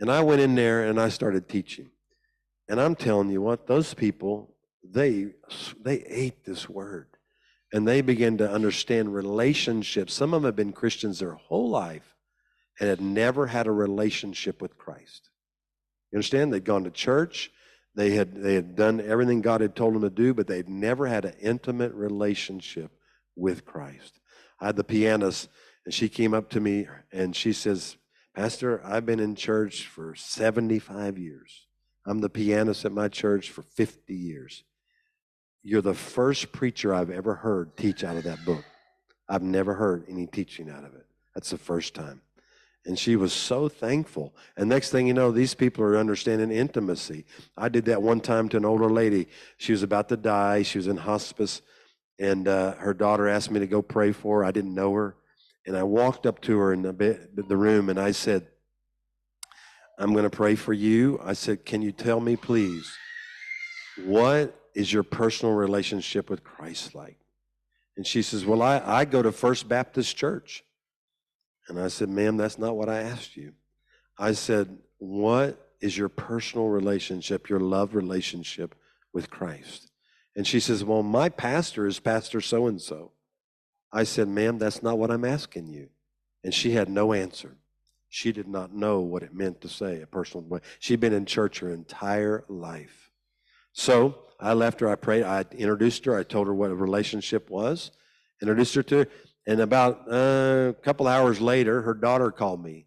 [0.00, 1.90] And I went in there and I started teaching.
[2.68, 4.54] And I'm telling you what, those people,
[4.88, 5.32] they
[5.82, 7.08] they ate this word.
[7.72, 10.12] And they began to understand relationships.
[10.12, 12.16] Some of them have been Christians their whole life
[12.78, 15.30] and had never had a relationship with Christ.
[16.10, 16.52] You understand?
[16.52, 17.52] They'd gone to church,
[17.94, 21.06] they had they had done everything God had told them to do, but they'd never
[21.06, 22.92] had an intimate relationship
[23.36, 24.20] with Christ.
[24.60, 25.48] I had the pianist,
[25.84, 27.96] and she came up to me and she says,
[28.34, 31.66] Pastor, I've been in church for 75 years.
[32.06, 34.62] I'm the pianist at my church for 50 years.
[35.62, 38.64] You're the first preacher I've ever heard teach out of that book.
[39.28, 41.06] I've never heard any teaching out of it.
[41.34, 42.22] That's the first time.
[42.86, 44.34] And she was so thankful.
[44.56, 47.26] And next thing you know, these people are understanding intimacy.
[47.56, 49.28] I did that one time to an older lady.
[49.58, 50.62] She was about to die.
[50.62, 51.60] She was in hospice.
[52.18, 54.44] And uh, her daughter asked me to go pray for her.
[54.44, 55.16] I didn't know her.
[55.66, 58.46] And I walked up to her in the, the room and I said,
[59.98, 61.20] I'm going to pray for you.
[61.22, 62.90] I said, Can you tell me, please,
[64.06, 67.18] what is your personal relationship with Christ like?
[67.96, 70.64] And she says, Well, I, I go to First Baptist Church.
[71.70, 73.52] And I said, Ma'am, that's not what I asked you.
[74.18, 78.74] I said, What is your personal relationship, your love relationship
[79.12, 79.90] with Christ?
[80.34, 83.12] And she says, Well, my pastor is Pastor so and so.
[83.92, 85.88] I said, Ma'am, that's not what I'm asking you.
[86.42, 87.56] And she had no answer.
[88.08, 90.60] She did not know what it meant to say a personal way.
[90.80, 93.12] She'd been in church her entire life.
[93.72, 94.88] So I left her.
[94.88, 95.22] I prayed.
[95.22, 96.18] I introduced her.
[96.18, 97.92] I told her what a relationship was,
[98.42, 99.06] introduced her to her.
[99.46, 102.86] And about uh, a couple hours later, her daughter called me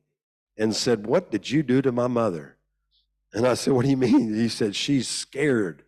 [0.57, 2.57] and said, What did you do to my mother?
[3.33, 4.33] And I said, What do you mean?
[4.33, 5.83] He said, She's scared.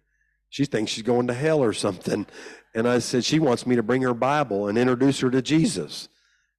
[0.50, 2.26] She thinks she's going to hell or something.
[2.74, 6.10] And I said, She wants me to bring her Bible and introduce her to Jesus.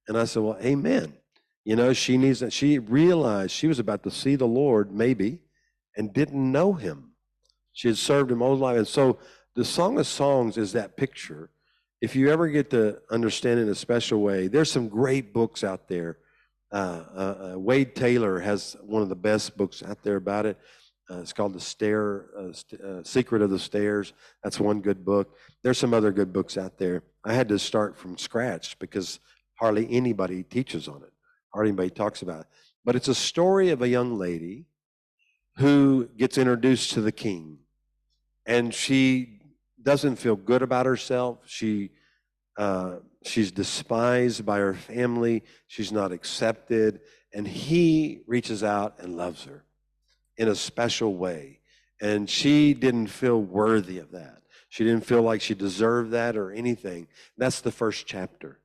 [0.07, 1.13] And I said, Well, amen.
[1.65, 2.53] You know, she needs that.
[2.53, 5.39] She realized she was about to see the Lord, maybe,
[5.97, 7.11] and didn't know him.
[7.73, 8.77] She had served him all her life.
[8.77, 9.19] And so
[9.53, 11.49] the Song of Songs is that picture
[12.01, 15.87] if you ever get to understand in a special way, there's some great books out
[15.87, 16.19] there.
[16.71, 20.57] Uh, uh, uh, Wade Taylor has one of the best books out there about it.
[21.09, 24.13] Uh, it's called The Stair, uh, St- uh, Secret of the Stairs.
[24.43, 25.37] That's one good book.
[25.63, 27.03] There's some other good books out there.
[27.23, 29.19] I had to start from scratch because
[29.55, 31.13] hardly anybody teaches on it,
[31.53, 32.47] hardly anybody talks about it.
[32.83, 34.65] But it's a story of a young lady
[35.55, 37.59] who gets introduced to the king,
[38.45, 39.36] and she
[39.87, 41.37] doesn't feel good about herself.
[41.45, 41.91] She
[42.57, 45.45] uh, she's despised by her family.
[45.67, 46.99] She's not accepted,
[47.33, 49.63] and he reaches out and loves her
[50.35, 51.61] in a special way.
[52.01, 54.41] And she didn't feel worthy of that.
[54.67, 57.07] She didn't feel like she deserved that or anything.
[57.37, 58.59] That's the first chapter.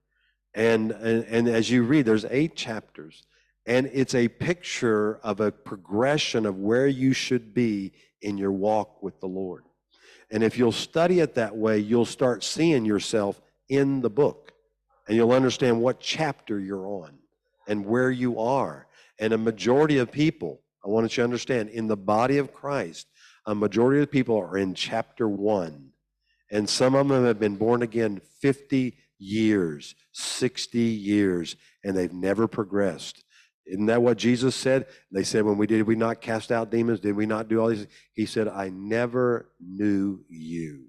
[0.54, 3.22] And, and, and as you read, there's eight chapters.
[3.64, 9.04] And it's a picture of a progression of where you should be in your walk
[9.04, 9.62] with the Lord.
[10.32, 14.52] And if you'll study it that way, you'll start seeing yourself in the book.
[15.06, 17.18] And you'll understand what chapter you're on
[17.68, 18.86] and where you are.
[19.18, 23.06] And a majority of people, I want you to understand, in the body of Christ,
[23.46, 25.90] a majority of people are in chapter one.
[26.50, 32.48] And some of them have been born again 50 years, 60 years, and they've never
[32.48, 33.24] progressed.
[33.66, 34.86] Isn't that what Jesus said?
[35.10, 37.00] They said, when we did we not cast out demons?
[37.00, 37.86] Did we not do all these?
[38.12, 40.86] He said, I never knew you.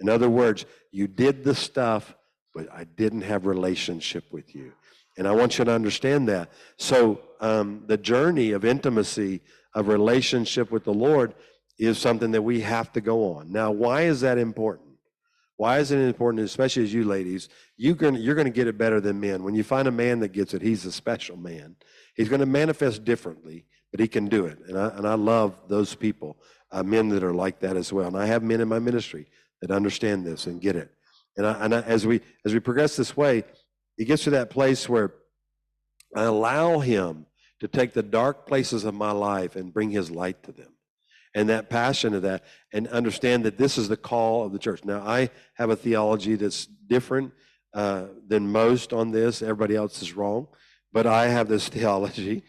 [0.00, 2.14] In other words, you did the stuff,
[2.54, 4.72] but I didn't have relationship with you.
[5.16, 6.50] And I want you to understand that.
[6.76, 9.42] So um, the journey of intimacy,
[9.74, 11.34] of relationship with the Lord,
[11.78, 13.52] is something that we have to go on.
[13.52, 14.83] Now, why is that important?
[15.56, 17.48] Why is it important, especially as you ladies?
[17.76, 19.44] You can, you're going to get it better than men.
[19.44, 21.76] When you find a man that gets it, he's a special man.
[22.16, 24.58] He's going to manifest differently, but he can do it.
[24.66, 26.36] And I, and I love those people,
[26.72, 28.08] uh, men that are like that as well.
[28.08, 29.28] And I have men in my ministry
[29.60, 30.90] that understand this and get it.
[31.36, 33.44] And, I, and I, as we as we progress this way,
[33.96, 35.14] it gets to that place where
[36.16, 37.26] I allow him
[37.60, 40.73] to take the dark places of my life and bring his light to them
[41.34, 44.84] and that passion of that and understand that this is the call of the church.
[44.84, 47.32] Now, I have a theology that's different
[47.74, 49.42] uh, than most on this.
[49.42, 50.46] Everybody else is wrong.
[50.92, 52.44] But I have this theology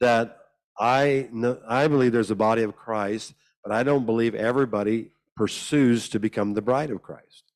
[0.00, 0.36] that
[0.78, 6.08] I, know, I believe there's a body of Christ, but I don't believe everybody pursues
[6.10, 7.52] to become the bride of Christ.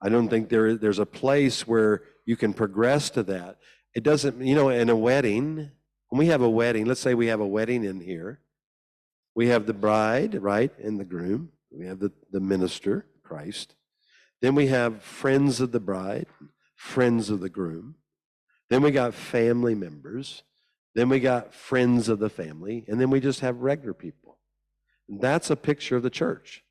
[0.00, 3.58] I don't think there, there's a place where you can progress to that.
[3.94, 5.70] It doesn't, you know, in a wedding,
[6.08, 8.40] when we have a wedding, let's say we have a wedding in here,
[9.38, 11.50] we have the bride, right, and the groom.
[11.70, 13.76] We have the, the minister, Christ.
[14.42, 16.26] Then we have friends of the bride,
[16.74, 17.94] friends of the groom.
[18.68, 20.42] Then we got family members.
[20.96, 22.84] Then we got friends of the family.
[22.88, 24.38] And then we just have regular people.
[25.08, 26.64] And that's a picture of the church.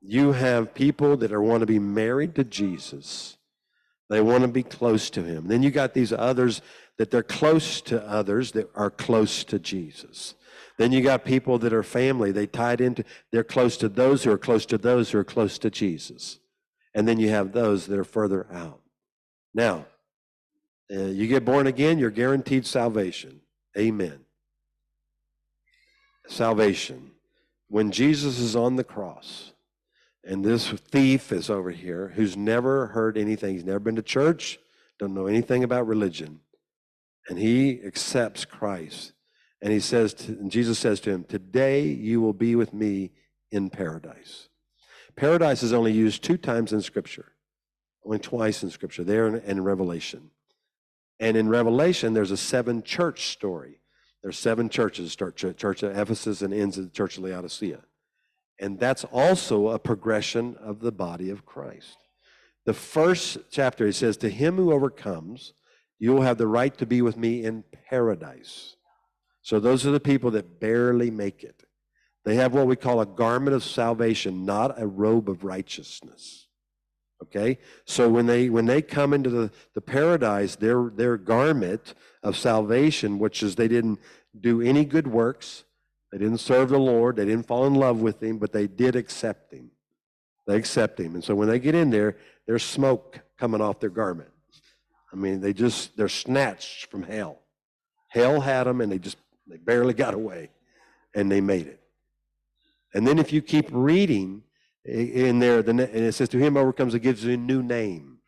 [0.00, 3.36] You have people that are want to be married to Jesus.
[4.08, 5.48] They want to be close to him.
[5.48, 6.62] Then you got these others
[6.96, 10.36] that they're close to others that are close to Jesus.
[10.78, 12.32] Then you got people that are family.
[12.32, 15.58] They tied into, they're close to those who are close to those who are close
[15.58, 16.38] to Jesus.
[16.94, 18.80] And then you have those that are further out.
[19.54, 19.86] Now,
[20.94, 23.40] uh, you get born again, you're guaranteed salvation.
[23.76, 24.20] Amen.
[26.28, 27.12] Salvation.
[27.68, 29.52] When Jesus is on the cross,
[30.24, 34.58] and this thief is over here who's never heard anything, he's never been to church,
[34.98, 36.40] don't know anything about religion,
[37.28, 39.12] and he accepts Christ
[39.62, 43.12] and he says, to, and Jesus says to him, Today you will be with me
[43.50, 44.48] in paradise.
[45.16, 47.32] Paradise is only used two times in Scripture,
[48.04, 50.30] only twice in Scripture, there and in Revelation.
[51.18, 53.80] And in Revelation, there's a seven church story.
[54.22, 57.80] There's seven churches, start church of Ephesus and ends at the church of Laodicea.
[58.58, 61.98] And that's also a progression of the body of Christ.
[62.64, 65.52] The first chapter, he says, To him who overcomes,
[65.98, 68.75] you will have the right to be with me in paradise.
[69.46, 71.62] So those are the people that barely make it.
[72.24, 76.48] They have what we call a garment of salvation, not a robe of righteousness.
[77.22, 77.58] Okay?
[77.84, 83.20] So when they when they come into the, the paradise, their their garment of salvation,
[83.20, 84.00] which is they didn't
[84.40, 85.62] do any good works,
[86.10, 88.96] they didn't serve the Lord, they didn't fall in love with him, but they did
[88.96, 89.70] accept him.
[90.48, 91.14] They accept him.
[91.14, 92.16] And so when they get in there,
[92.48, 94.30] there's smoke coming off their garment.
[95.12, 97.42] I mean, they just they're snatched from hell.
[98.08, 100.50] Hell had them and they just they barely got away,
[101.14, 101.80] and they made it.
[102.94, 104.42] And then if you keep reading
[104.84, 108.18] in there, and it says, To him overcomes, it gives you a new name.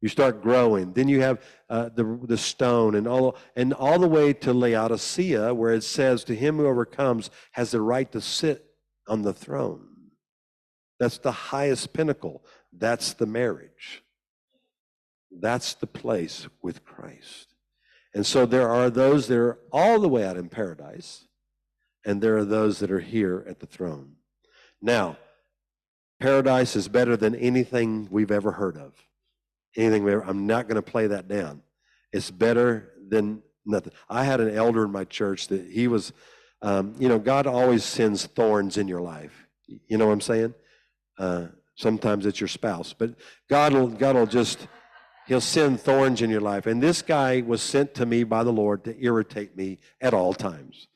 [0.00, 0.92] You start growing.
[0.92, 1.40] Then you have
[1.70, 6.24] uh, the, the stone and all, and all the way to Laodicea, where it says,
[6.24, 8.66] To him who overcomes has the right to sit
[9.06, 9.86] on the throne.
[10.98, 12.44] That's the highest pinnacle.
[12.76, 14.02] That's the marriage.
[15.30, 17.51] That's the place with Christ.
[18.14, 21.26] And so there are those that are all the way out in paradise,
[22.04, 24.16] and there are those that are here at the throne.
[24.80, 25.16] Now,
[26.20, 28.94] paradise is better than anything we've ever heard of.
[29.76, 31.62] Anything ever, I'm not going to play that down.
[32.12, 33.92] It's better than nothing.
[34.08, 36.12] I had an elder in my church that he was,
[36.60, 39.46] um, you know, God always sends thorns in your life.
[39.66, 40.54] You know what I'm saying?
[41.18, 41.46] Uh,
[41.76, 43.14] sometimes it's your spouse, but
[43.48, 44.66] God will, God will just,
[45.26, 46.66] He'll send thorns in your life.
[46.66, 50.34] And this guy was sent to me by the Lord to irritate me at all
[50.34, 50.88] times.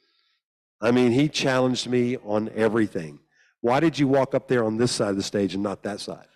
[0.80, 3.20] I mean, he challenged me on everything.
[3.60, 6.00] Why did you walk up there on this side of the stage and not that
[6.00, 6.26] side?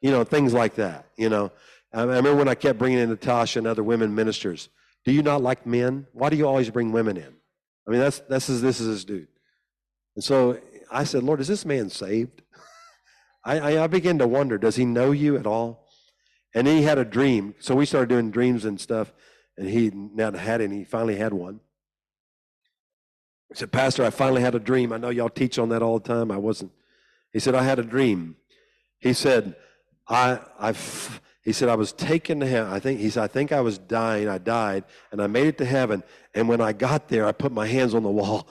[0.00, 1.06] You know, things like that.
[1.16, 1.52] You know,
[1.92, 4.68] I remember when I kept bringing in Natasha and other women ministers.
[5.04, 6.06] Do you not like men?
[6.12, 7.34] Why do you always bring women in?
[7.86, 9.28] I mean, that's this is this is this dude.
[10.14, 10.58] And so
[10.90, 12.42] I said, Lord, is this man saved?
[13.44, 15.86] I, I, I began to wonder, does he know you at all?
[16.54, 17.54] And he had a dream.
[17.60, 19.12] So we started doing dreams and stuff,
[19.56, 20.78] and he not had any.
[20.78, 21.60] He finally had one.
[23.48, 24.92] He said, Pastor, I finally had a dream.
[24.92, 26.30] I know y'all teach on that all the time.
[26.30, 26.72] I wasn't.
[27.32, 28.36] He said, I had a dream.
[28.98, 29.56] He said,
[30.08, 30.74] I, I,
[31.42, 32.72] he said, I was taken to heaven.
[32.72, 34.28] I think, he said, I think I was dying.
[34.28, 36.02] I died, and I made it to heaven.
[36.34, 38.48] And when I got there, I put my hands on the wall.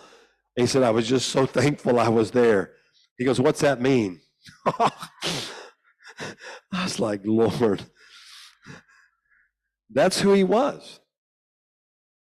[0.56, 2.72] He said, I was just so thankful I was there.
[3.18, 4.22] He goes, What's that mean?
[6.72, 7.84] I was like, Lord,
[9.90, 11.00] that's who he was.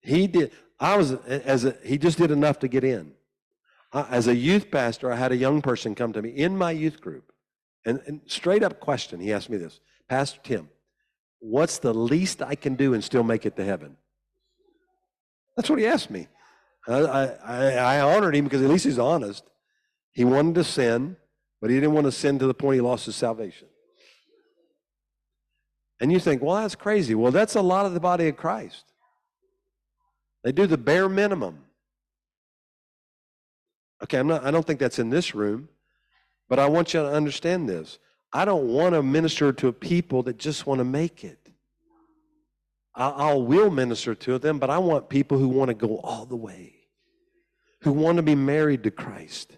[0.00, 0.52] He did.
[0.80, 3.12] I was as a, he just did enough to get in.
[3.92, 6.72] I, as a youth pastor, I had a young person come to me in my
[6.72, 7.32] youth group,
[7.84, 9.20] and, and straight up question.
[9.20, 10.70] He asked me this, Pastor Tim,
[11.38, 13.96] what's the least I can do and still make it to heaven?
[15.56, 16.28] That's what he asked me.
[16.88, 19.44] I, I, I honored him because at least he's honest.
[20.10, 21.16] He wanted to sin,
[21.60, 23.68] but he didn't want to sin to the point he lost his salvation.
[26.02, 27.14] And you think, well, that's crazy.
[27.14, 28.86] Well, that's a lot of the body of Christ.
[30.42, 31.60] They do the bare minimum.
[34.02, 35.68] Okay, I'm not, I don't think that's in this room,
[36.48, 38.00] but I want you to understand this.
[38.32, 41.38] I don't want to minister to a people that just want to make it.
[42.96, 46.26] I, I will minister to them, but I want people who want to go all
[46.26, 46.74] the way,
[47.82, 49.56] who want to be married to Christ,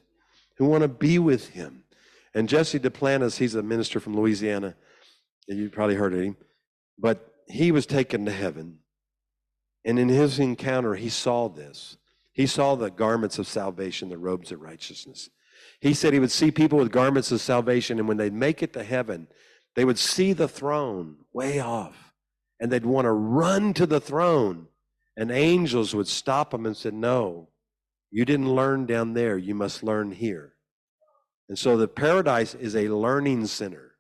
[0.59, 1.85] who want to be with Him.
[2.35, 4.75] And Jesse Duplantis, he's a minister from Louisiana.
[5.47, 6.37] You probably heard of him.
[6.99, 8.79] But he was taken to heaven.
[9.85, 11.97] And in his encounter, he saw this.
[12.33, 15.31] He saw the garments of salvation, the robes of righteousness.
[15.81, 18.73] He said he would see people with garments of salvation, and when they'd make it
[18.73, 19.29] to heaven,
[19.77, 22.13] they would see the throne way off,
[22.61, 24.69] and they'd want to run to the throne.
[25.17, 27.51] And angels would stop them and say, No,
[28.11, 30.55] you didn't learn down there, you must learn here.
[31.49, 33.94] And so the paradise is a learning center.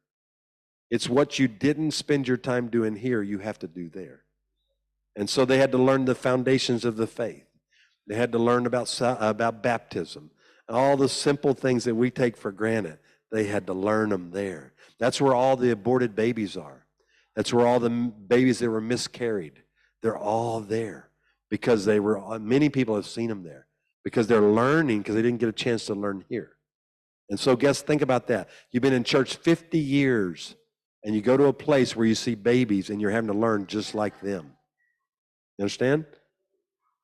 [0.95, 4.23] It's what you didn't spend your time doing here, you have to do there.
[5.17, 7.49] And so they had to learn the foundations of the faith.
[8.07, 10.31] They had to learn about, about baptism.
[10.69, 13.01] All the simple things that we take for granted,
[13.33, 14.73] they had to learn them there.
[15.01, 16.87] That's where all the aborted babies are.
[17.35, 19.65] That's where all the babies that were miscarried,
[20.01, 21.11] they're all there
[21.51, 23.67] because they were, uh, many people have seen them there
[24.05, 26.53] because they're learning because they didn't get a chance to learn here.
[27.31, 28.49] And so, guess, think about that.
[28.71, 30.55] You've been in church 50 years
[31.05, 33.67] and you go to a place where you see babies and you're having to learn
[33.67, 34.55] just like them.
[35.59, 36.07] You understand?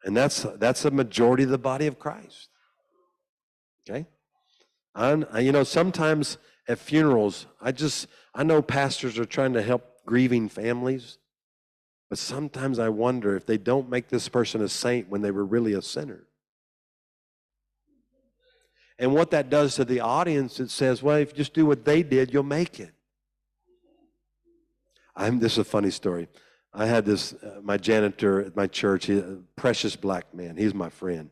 [0.05, 2.49] And that's that's a majority of the body of Christ.
[3.89, 4.07] Okay?
[4.95, 10.05] I'm, you know, sometimes at funerals, I just I know pastors are trying to help
[10.07, 11.19] grieving families,
[12.09, 15.45] but sometimes I wonder if they don't make this person a saint when they were
[15.45, 16.27] really a sinner.
[18.99, 21.85] And what that does to the audience, it says, well, if you just do what
[21.85, 22.93] they did, you'll make it.
[25.21, 26.29] I'm, this is a funny story.
[26.73, 30.57] I had this, uh, my janitor at my church, he, a precious black man.
[30.57, 31.31] He's my friend.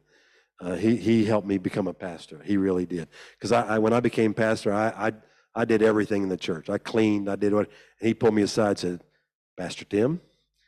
[0.61, 2.41] Uh, he, he helped me become a pastor.
[2.45, 3.09] He really did.
[3.36, 5.12] Because I, I, when I became pastor, I, I,
[5.55, 6.68] I did everything in the church.
[6.68, 7.68] I cleaned, I did what,
[8.01, 9.05] and he pulled me aside and said,
[9.57, 10.20] Pastor Tim,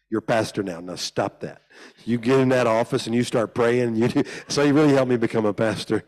[0.09, 0.81] you're pastor now.
[0.81, 1.63] Now stop that.
[2.05, 3.97] You get in that office and you start praying.
[3.97, 4.23] You do.
[4.49, 6.05] So he really helped me become a pastor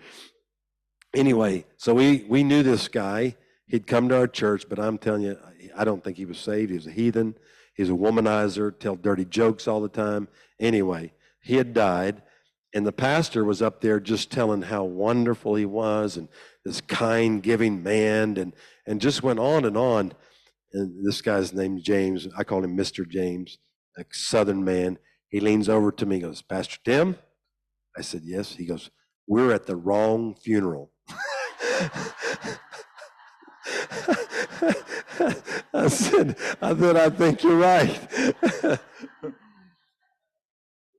[1.14, 3.36] anyway, so we, we knew this guy.
[3.72, 5.38] He'd come to our church, but I'm telling you,
[5.74, 6.68] I don't think he was saved.
[6.68, 7.34] He was a heathen.
[7.74, 10.28] He's a womanizer, tell dirty jokes all the time.
[10.60, 12.20] Anyway, he had died,
[12.74, 16.28] and the pastor was up there just telling how wonderful he was and
[16.66, 18.52] this kind, giving man, and,
[18.86, 20.12] and just went on and on.
[20.74, 22.28] And this guy's named James.
[22.36, 23.08] I call him Mr.
[23.08, 23.56] James,
[23.96, 24.98] a southern man.
[25.30, 27.16] He leans over to me goes, Pastor Tim?
[27.96, 28.54] I said, Yes.
[28.54, 28.90] He goes,
[29.26, 30.90] We're at the wrong funeral.
[35.74, 37.98] I said, I said, I think you're right.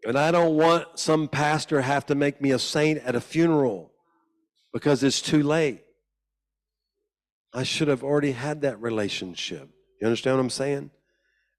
[0.06, 3.92] and I don't want some pastor have to make me a saint at a funeral
[4.74, 5.84] because it's too late.
[7.54, 9.70] I should have already had that relationship.
[10.02, 10.90] You understand what I'm saying?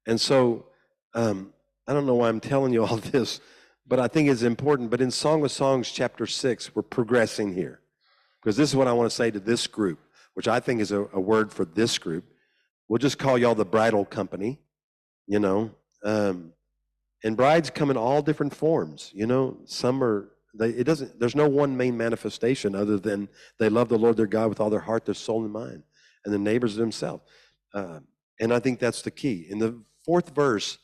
[0.05, 0.67] And so,
[1.13, 1.53] um,
[1.87, 3.39] I don't know why I'm telling you all this,
[3.87, 4.89] but I think it's important.
[4.89, 7.79] But in Song of Songs, chapter 6, we're progressing here.
[8.41, 9.99] Because this is what I want to say to this group,
[10.35, 12.25] which I think is a, a word for this group.
[12.87, 14.59] We'll just call y'all the bridal company,
[15.25, 15.71] you know.
[16.03, 16.53] Um,
[17.23, 19.57] and brides come in all different forms, you know.
[19.65, 23.27] Some are, they, it doesn't, there's no one main manifestation other than
[23.57, 25.83] they love the Lord their God with all their heart, their soul, and mind,
[26.23, 27.23] and the neighbors themselves.
[27.73, 28.01] Uh,
[28.39, 29.47] and I think that's the key.
[29.49, 30.77] In the fourth verse,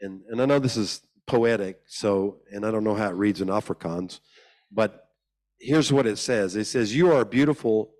[0.00, 3.40] and, and I know this is poetic, so, and I don't know how it reads
[3.40, 4.20] in Afrikaans,
[4.70, 5.08] but
[5.60, 7.92] here's what it says it says, You are beautiful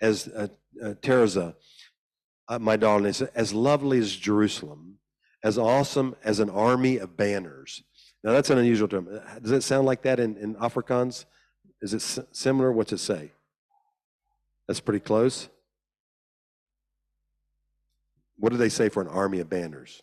[0.00, 0.48] as uh,
[0.82, 1.54] uh, Tirzah,
[2.48, 4.98] uh, my darling, it's as lovely as Jerusalem,
[5.42, 7.82] as awesome as an army of banners.
[8.22, 9.08] Now, that's an unusual term.
[9.42, 11.24] Does it sound like that in, in Afrikaans?
[11.80, 12.72] Is it similar?
[12.72, 13.32] What's it say?
[14.66, 15.48] That's pretty close.
[18.38, 20.02] What do they say for an army of banners?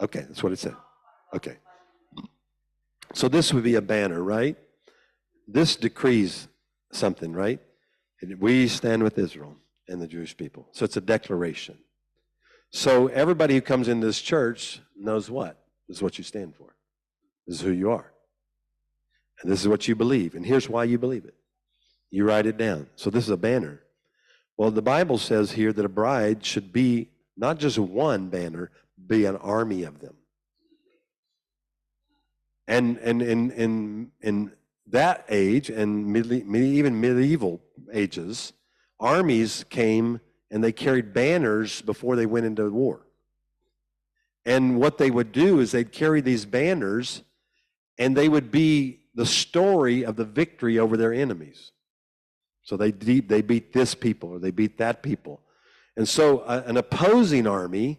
[0.00, 0.76] Okay, that's what it said.
[1.34, 1.56] Okay.
[3.14, 4.56] So this would be a banner, right?
[5.46, 6.48] This decrees
[6.92, 7.60] something, right?
[8.38, 9.56] We stand with Israel
[9.88, 10.68] and the Jewish people.
[10.72, 11.78] So it's a declaration.
[12.70, 15.58] So everybody who comes into this church knows what?
[15.88, 16.74] This is what you stand for.
[17.46, 18.12] This is who you are.
[19.40, 20.34] And this is what you believe.
[20.34, 21.34] And here's why you believe it.
[22.10, 22.88] You write it down.
[22.96, 23.80] So this is a banner.
[24.56, 28.70] Well, the Bible says here that a bride should be not just one banner,
[29.06, 30.16] be an army of them.
[32.68, 34.52] And and in in in
[34.88, 37.60] that age and even medieval
[37.92, 38.52] ages,
[39.00, 43.06] armies came and they carried banners before they went into war.
[44.44, 47.22] And what they would do is they'd carry these banners
[47.98, 51.72] and they would be the story of the victory over their enemies.
[52.62, 55.40] So they, they beat this people or they beat that people.
[55.96, 57.98] And so uh, an opposing army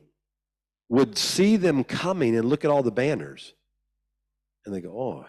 [0.87, 3.53] would see them coming and look at all the banners.
[4.65, 5.25] And they go, oh,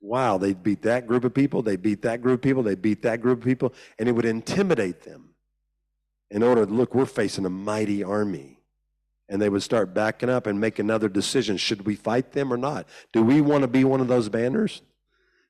[0.00, 3.02] wow, they beat that group of people, they beat that group of people, they beat
[3.02, 3.72] that group of people.
[3.98, 5.30] And it would intimidate them
[6.30, 8.60] in order to look, we're facing a mighty army.
[9.30, 11.56] And they would start backing up and make another decision.
[11.58, 12.86] Should we fight them or not?
[13.12, 14.80] Do we want to be one of those banners?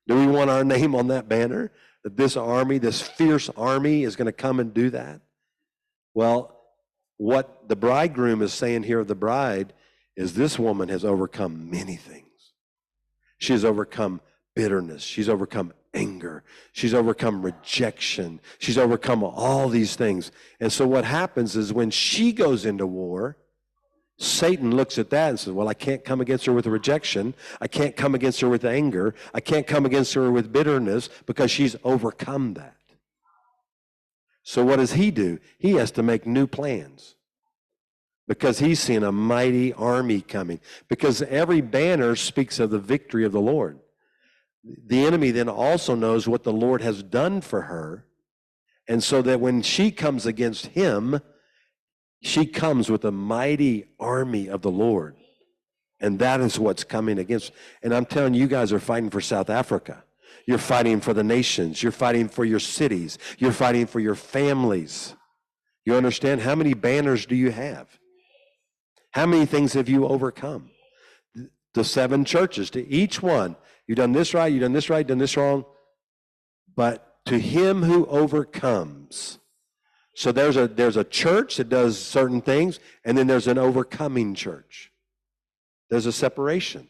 [0.09, 1.71] Do we want our name on that banner?
[2.03, 5.21] That this army, this fierce army, is going to come and do that?
[6.15, 6.59] Well,
[7.19, 9.73] what the bridegroom is saying here of the bride
[10.17, 12.28] is this woman has overcome many things.
[13.39, 14.21] She has overcome
[14.55, 15.03] bitterness.
[15.03, 16.43] She's overcome anger.
[16.73, 18.41] She's overcome rejection.
[18.59, 20.31] She's overcome all these things.
[20.61, 23.37] And so what happens is when she goes into war,
[24.19, 27.35] Satan looks at that and says, Well, I can't come against her with rejection.
[27.61, 29.15] I can't come against her with anger.
[29.33, 32.75] I can't come against her with bitterness because she's overcome that.
[34.43, 35.39] So what does he do?
[35.59, 37.15] He has to make new plans
[38.29, 40.61] because he's seeing a mighty army coming.
[40.87, 43.81] Because every banner speaks of the victory of the Lord.
[44.63, 48.05] The enemy then also knows what the Lord has done for her.
[48.87, 51.21] And so that when she comes against him,
[52.23, 55.17] she comes with a mighty army of the Lord.
[56.01, 57.53] And that is what's coming against.
[57.83, 60.05] And I'm telling you, guys are fighting for South Africa.
[60.47, 61.83] You're fighting for the nations.
[61.83, 63.19] You're fighting for your cities.
[63.39, 65.15] You're fighting for your families.
[65.85, 66.43] You understand?
[66.43, 67.99] How many banners do you have?
[69.19, 70.71] How many things have you overcome?
[71.75, 73.57] The seven churches, to each one,
[73.89, 75.65] you've done this right, you've done this right, done this wrong.
[76.77, 79.41] But to him who overcomes.
[80.15, 84.37] So there's a there's a church that does certain things, and then there's an overcoming
[84.37, 84.93] church.
[85.91, 86.89] There's a separation.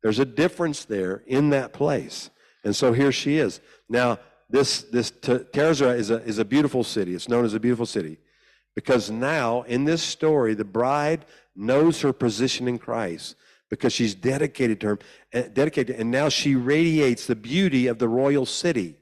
[0.00, 2.30] There's a difference there in that place.
[2.62, 3.60] And so here she is.
[3.88, 7.16] Now, this, this Tirzah is a, is a beautiful city.
[7.16, 8.18] It's known as a beautiful city
[8.78, 11.24] because now in this story, the bride
[11.58, 13.36] knows her position in Christ
[13.68, 14.98] because she's dedicated to him,
[15.32, 18.96] eh, dedicated, and now she radiates the beauty of the royal city,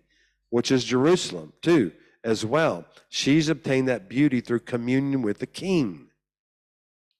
[0.50, 1.92] which is Jerusalem too,
[2.24, 2.84] as well.
[3.08, 6.08] She's obtained that beauty through communion with the King.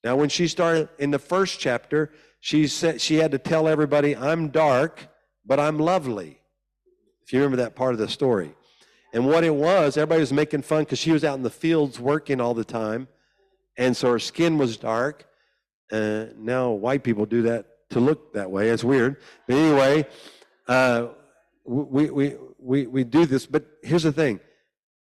[0.03, 4.15] Now, when she started in the first chapter, she said she had to tell everybody,
[4.15, 5.09] "I'm dark."
[5.47, 6.37] but I'm lovely.
[7.23, 8.53] If you remember that part of the story.
[9.13, 11.99] And what it was, everybody was making fun because she was out in the fields
[11.99, 13.07] working all the time.
[13.77, 15.25] And so her skin was dark.
[15.91, 18.69] Uh, now white people do that to look that way.
[18.69, 19.17] It's weird.
[19.47, 20.05] But anyway,
[20.67, 21.07] uh,
[21.63, 23.45] we, we, we, we do this.
[23.45, 24.39] But here's the thing.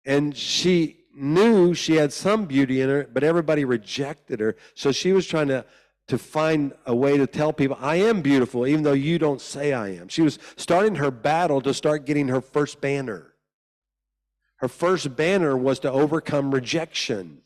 [0.05, 4.57] And she knew she had some beauty in her, but everybody rejected her.
[4.75, 5.65] So she was trying to,
[6.09, 9.73] to find a way to tell people, I am beautiful, even though you don't say
[9.73, 10.09] I am.
[10.09, 13.35] She was starting her battle to start getting her first banner.
[14.57, 17.43] Her first banner was to overcome rejection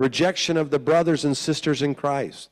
[0.00, 2.48] rejection of the brothers and sisters in Christ,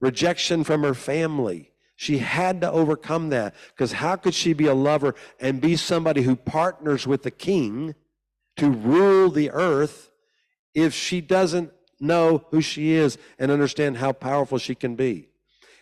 [0.00, 1.72] rejection from her family.
[1.96, 6.22] She had to overcome that because how could she be a lover and be somebody
[6.22, 7.96] who partners with the king
[8.56, 10.12] to rule the earth
[10.74, 15.28] if she doesn't know who she is and understand how powerful she can be?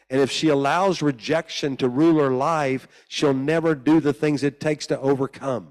[0.08, 4.58] And if she allows rejection to rule her life, she'll never do the things it
[4.58, 5.68] takes to overcome.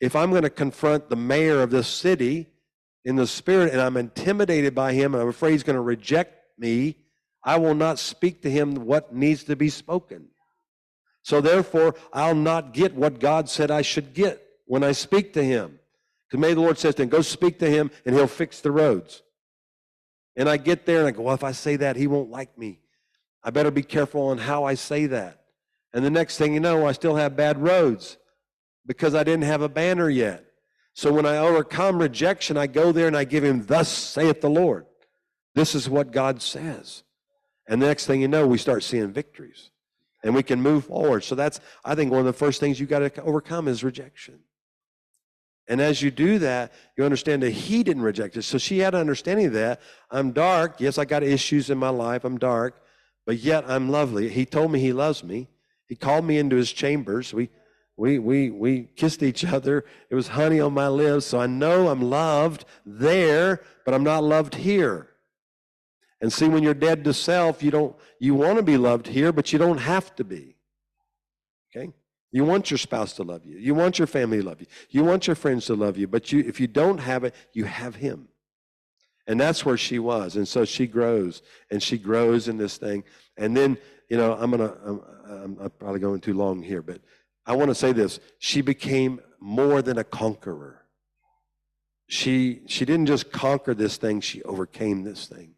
[0.00, 2.49] If I'm going to confront the mayor of this city
[3.04, 6.36] in the spirit and I'm intimidated by him and I'm afraid he's going to reject
[6.58, 6.96] me,
[7.42, 10.28] I will not speak to him what needs to be spoken.
[11.22, 15.42] So therefore, I'll not get what God said I should get when I speak to
[15.42, 15.78] him.
[16.28, 19.22] Because maybe the Lord says to go speak to him and he'll fix the roads.
[20.36, 22.56] And I get there and I go, well, if I say that, he won't like
[22.56, 22.80] me.
[23.42, 25.40] I better be careful on how I say that.
[25.92, 28.16] And the next thing you know, I still have bad roads
[28.86, 30.44] because I didn't have a banner yet.
[31.00, 34.50] So when I overcome rejection, I go there and I give him, Thus saith the
[34.50, 34.84] Lord.
[35.54, 37.04] This is what God says.
[37.66, 39.70] And the next thing you know, we start seeing victories
[40.22, 41.24] and we can move forward.
[41.24, 44.40] So that's, I think, one of the first things you got to overcome is rejection.
[45.66, 48.42] And as you do that, you understand that he didn't reject it.
[48.42, 49.80] So she had an understanding of that.
[50.10, 50.82] I'm dark.
[50.82, 52.26] Yes, I got issues in my life.
[52.26, 52.78] I'm dark,
[53.24, 54.28] but yet I'm lovely.
[54.28, 55.48] He told me he loves me.
[55.86, 57.32] He called me into his chambers.
[57.32, 57.48] We
[58.00, 59.84] we, we, we kissed each other.
[60.08, 61.26] It was honey on my lips.
[61.26, 65.10] So I know I'm loved there, but I'm not loved here.
[66.22, 69.32] And see, when you're dead to self, you don't, you want to be loved here,
[69.32, 70.56] but you don't have to be.
[71.76, 71.92] Okay?
[72.32, 73.58] You want your spouse to love you.
[73.58, 74.66] You want your family to love you.
[74.88, 76.08] You want your friends to love you.
[76.08, 78.28] But you, if you don't have it, you have him.
[79.26, 80.36] And that's where she was.
[80.36, 83.04] And so she grows and she grows in this thing.
[83.36, 83.76] And then,
[84.08, 87.02] you know, I'm going to, I'm, I'm probably going too long here, but
[87.46, 88.20] I want to say this.
[88.38, 90.84] She became more than a conqueror.
[92.06, 95.54] She, she didn't just conquer this thing, she overcame this thing.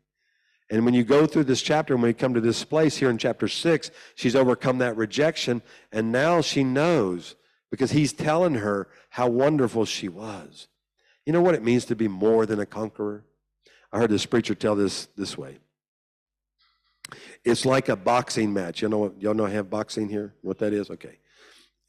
[0.70, 3.18] And when you go through this chapter, when we come to this place here in
[3.18, 5.60] chapter six, she's overcome that rejection.
[5.90, 7.36] And now she knows
[7.70, 10.68] because he's telling her how wonderful she was.
[11.26, 13.24] You know what it means to be more than a conqueror?
[13.92, 15.58] I heard this preacher tell this this way.
[17.44, 18.80] It's like a boxing match.
[18.80, 19.20] You know what?
[19.20, 20.34] Y'all know I have boxing here?
[20.40, 20.90] What that is?
[20.90, 21.18] Okay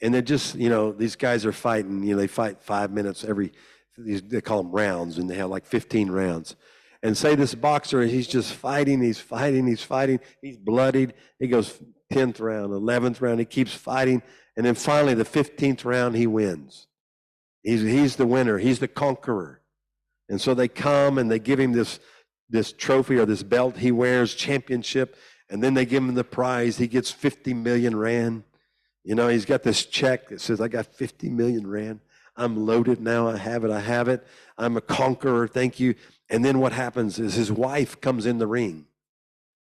[0.04, 3.24] and they're just you know these guys are fighting you know they fight five minutes
[3.24, 3.52] every
[3.98, 6.56] they call them rounds and they have like 15 rounds.
[7.02, 11.80] And say this boxer he's just fighting he's fighting he's fighting he's bloodied he goes
[12.12, 14.22] 10th round 11th round he keeps fighting
[14.56, 16.88] and then finally the 15th round he wins.
[17.62, 19.62] He's, he's the winner he's the conqueror.
[20.30, 22.00] And so they come and they give him this
[22.50, 25.16] this trophy or this belt he wears championship
[25.50, 28.44] and then they give him the prize he gets 50 million rand
[29.04, 32.00] you know, he's got this check that says, I got 50 million Rand.
[32.36, 33.28] I'm loaded now.
[33.28, 33.72] I have it.
[33.72, 34.26] I have it.
[34.58, 35.48] I'm a conqueror.
[35.48, 35.96] Thank you.
[36.30, 38.86] And then what happens is his wife comes in the ring.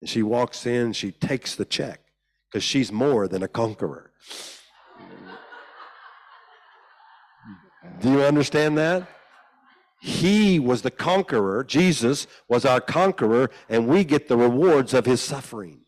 [0.02, 2.02] And she walks in, she takes the check
[2.50, 4.12] because she's more than a conqueror.
[8.00, 9.08] Do you understand that?
[10.02, 11.64] He was the conqueror.
[11.64, 15.82] Jesus was our conqueror, and we get the rewards of his suffering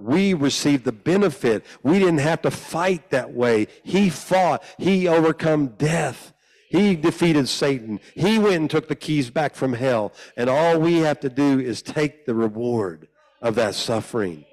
[0.00, 1.64] we received the benefit.
[1.82, 3.66] We didn't have to fight that way.
[3.82, 4.62] He fought.
[4.78, 6.32] He overcome death.
[6.68, 7.98] He defeated Satan.
[8.14, 10.12] He went and took the keys back from hell.
[10.36, 13.08] And all we have to do is take the reward
[13.42, 14.44] of that suffering.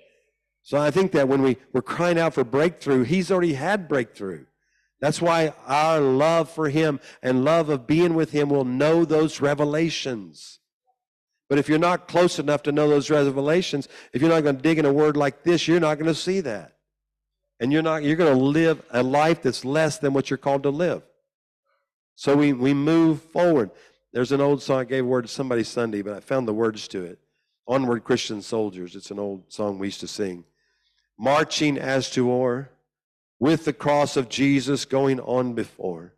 [0.64, 4.46] So I think that when we, we're crying out for breakthrough, he's already had breakthrough.
[5.00, 9.40] That's why our love for him and love of being with him will know those
[9.40, 10.60] revelations.
[11.50, 14.62] But if you're not close enough to know those revelations, if you're not going to
[14.62, 16.74] dig in a word like this, you're not going to see that.
[17.60, 20.64] And you're not you're going to live a life that's less than what you're called
[20.64, 21.02] to live.
[22.16, 23.72] So we, we move forward.
[24.14, 26.54] There's an old song I gave a word to somebody Sunday, but I found the
[26.54, 27.20] words to it.
[27.68, 28.96] Onward Christian Soldiers.
[28.96, 30.44] It's an old song we used to sing.
[31.18, 32.72] Marching as to war,
[33.40, 36.14] with the cross of Jesus going on before.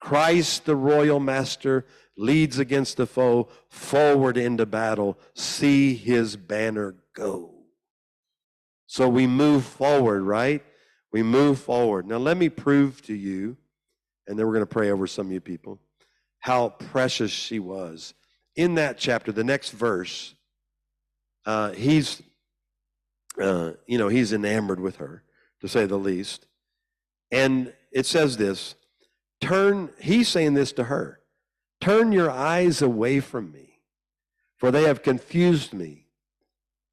[0.00, 1.86] Christ the royal master
[2.20, 5.18] leads against the foe, forward into battle.
[5.34, 7.54] See his banner go.
[8.86, 10.62] So we move forward, right?
[11.12, 12.06] We move forward.
[12.06, 13.56] Now, let me prove to you,
[14.26, 15.80] and then we're going to pray over some of you people,
[16.40, 18.14] how precious she was.
[18.54, 20.34] In that chapter, the next verse,
[21.46, 22.20] uh, he's
[23.40, 25.22] uh, you know, he's enamored with her,
[25.60, 26.46] to say the least.
[27.30, 28.74] And it says this
[29.40, 31.19] turn, he's saying this to her
[31.80, 33.80] turn your eyes away from me,
[34.58, 36.06] for they have confused me.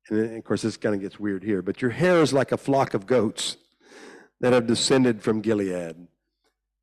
[0.10, 2.58] And of course, this kind of gets weird here, but your hair is like a
[2.58, 3.58] flock of goats
[4.40, 6.08] that have descended from Gilead.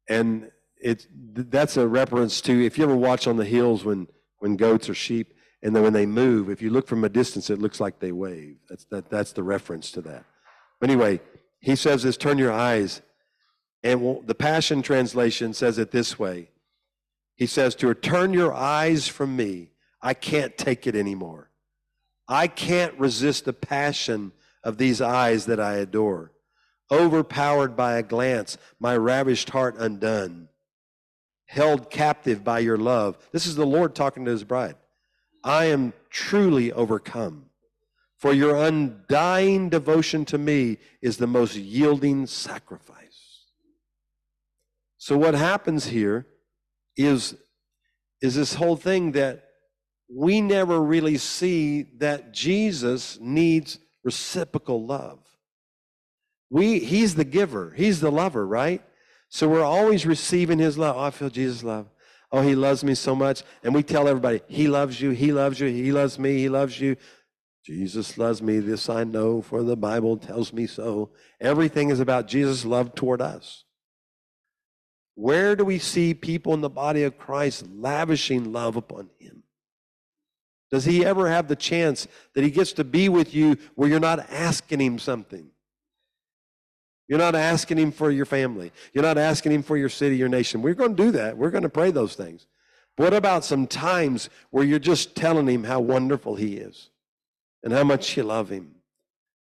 [0.09, 4.57] And it's, that's a reference to if you ever watch on the hills when, when
[4.57, 5.33] goats or sheep,
[5.63, 8.13] and then when they move, if you look from a distance, it looks like they
[8.13, 8.59] wave.
[8.69, 10.27] That's, that, that's the reference to that.
[10.79, 11.21] But anyway,
[11.61, 13.01] he says this turn your eyes.
[13.83, 16.51] And the Passion Translation says it this way
[17.37, 19.71] He says to her, Turn your eyes from me.
[20.01, 21.51] I can't take it anymore.
[22.29, 24.33] I can't resist the passion
[24.63, 26.33] of these eyes that I adore.
[26.91, 30.49] Overpowered by a glance, my ravished heart undone.
[31.47, 33.19] Held captive by your love.
[33.33, 34.77] This is the Lord talking to his bride.
[35.43, 37.47] I am truly overcome.
[38.17, 43.43] For your undying devotion to me is the most yielding sacrifice.
[44.97, 46.27] So, what happens here
[46.97, 47.35] is,
[48.21, 49.45] is this whole thing that
[50.09, 55.19] we never really see that Jesus needs reciprocal love.
[56.51, 58.83] We, he's the giver, he's the lover, right?
[59.29, 60.97] So we're always receiving his love.
[60.97, 61.89] Oh, I feel Jesus' love.
[62.31, 63.43] Oh, he loves me so much.
[63.63, 66.81] And we tell everybody, he loves you, he loves you, he loves me, he loves
[66.81, 66.97] you.
[67.65, 68.59] Jesus loves me.
[68.59, 71.11] This I know, for the Bible tells me so.
[71.41, 73.64] Everything is about Jesus' love toward us.
[75.15, 79.45] Where do we see people in the body of Christ lavishing love upon him?
[80.71, 84.01] Does he ever have the chance that he gets to be with you where you're
[84.01, 85.51] not asking him something?
[87.07, 88.73] You're not asking him for your family.
[88.93, 90.63] You're not asking him for your city, your nation.
[90.63, 91.37] We're going to do that.
[91.37, 92.47] We're going to pray those things.
[92.97, 96.91] But what about some times where you're just telling him how wonderful he is
[97.63, 98.77] and how much you love him?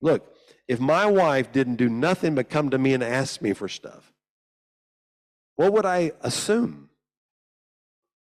[0.02, 0.36] Look,
[0.68, 4.14] if my wife didn't do nothing but come to me and ask me for stuff,
[5.58, 6.90] what would I assume?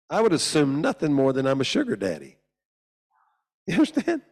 [0.09, 2.39] I would assume nothing more than I'm a sugar daddy.
[3.67, 4.23] You understand?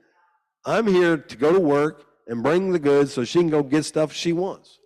[0.65, 3.85] I'm here to go to work and bring the goods so she can go get
[3.85, 4.79] stuff she wants.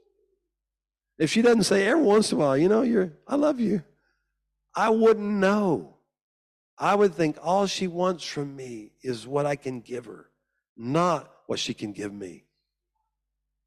[1.18, 3.82] If she doesn't say every once in a while, you know, you're I love you,
[4.74, 5.96] I wouldn't know.
[6.78, 10.30] I would think all she wants from me is what I can give her,
[10.76, 12.44] not what she can give me.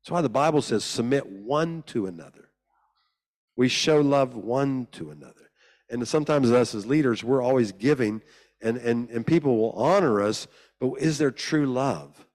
[0.01, 2.50] That's why the Bible says submit one to another.
[3.61, 5.51] We show love one to another.
[5.87, 8.23] And sometimes us as leaders, we're always giving,
[8.59, 10.47] and, and, and people will honor us
[10.79, 12.25] but is there true love?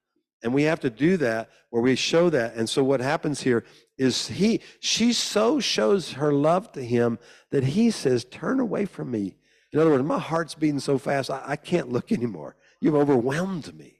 [0.44, 2.54] And we have to do that where we show that.
[2.54, 3.64] And so what happens here
[3.98, 7.18] is he she so shows her love to him
[7.50, 9.36] that he says, Turn away from me.
[9.72, 12.54] In other words, my heart's beating so fast, I, I can't look anymore.
[12.80, 13.98] You've overwhelmed me.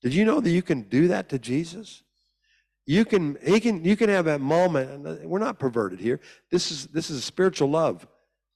[0.00, 2.04] Did you know that you can do that to Jesus?
[2.86, 6.20] You can, he can, you can have that moment, uh, we're not perverted here.
[6.50, 8.06] This is, this is a spiritual love.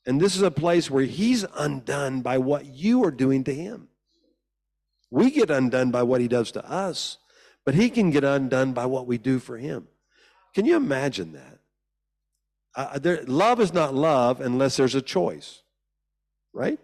[0.07, 3.89] And this is a place where he's undone by what you are doing to him.
[5.11, 7.19] We get undone by what he does to us,
[7.65, 9.89] but he can get undone by what we do for him.
[10.55, 11.59] Can you imagine that?
[12.77, 15.63] Uh, there, love is not love unless there's a choice,
[16.53, 16.79] right?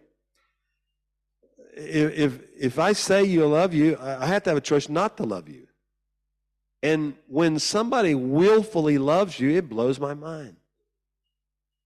[1.77, 5.17] If, if, if I say you love you, I have to have a choice not
[5.17, 5.67] to love you.
[6.83, 10.57] And when somebody willfully loves you, it blows my mind.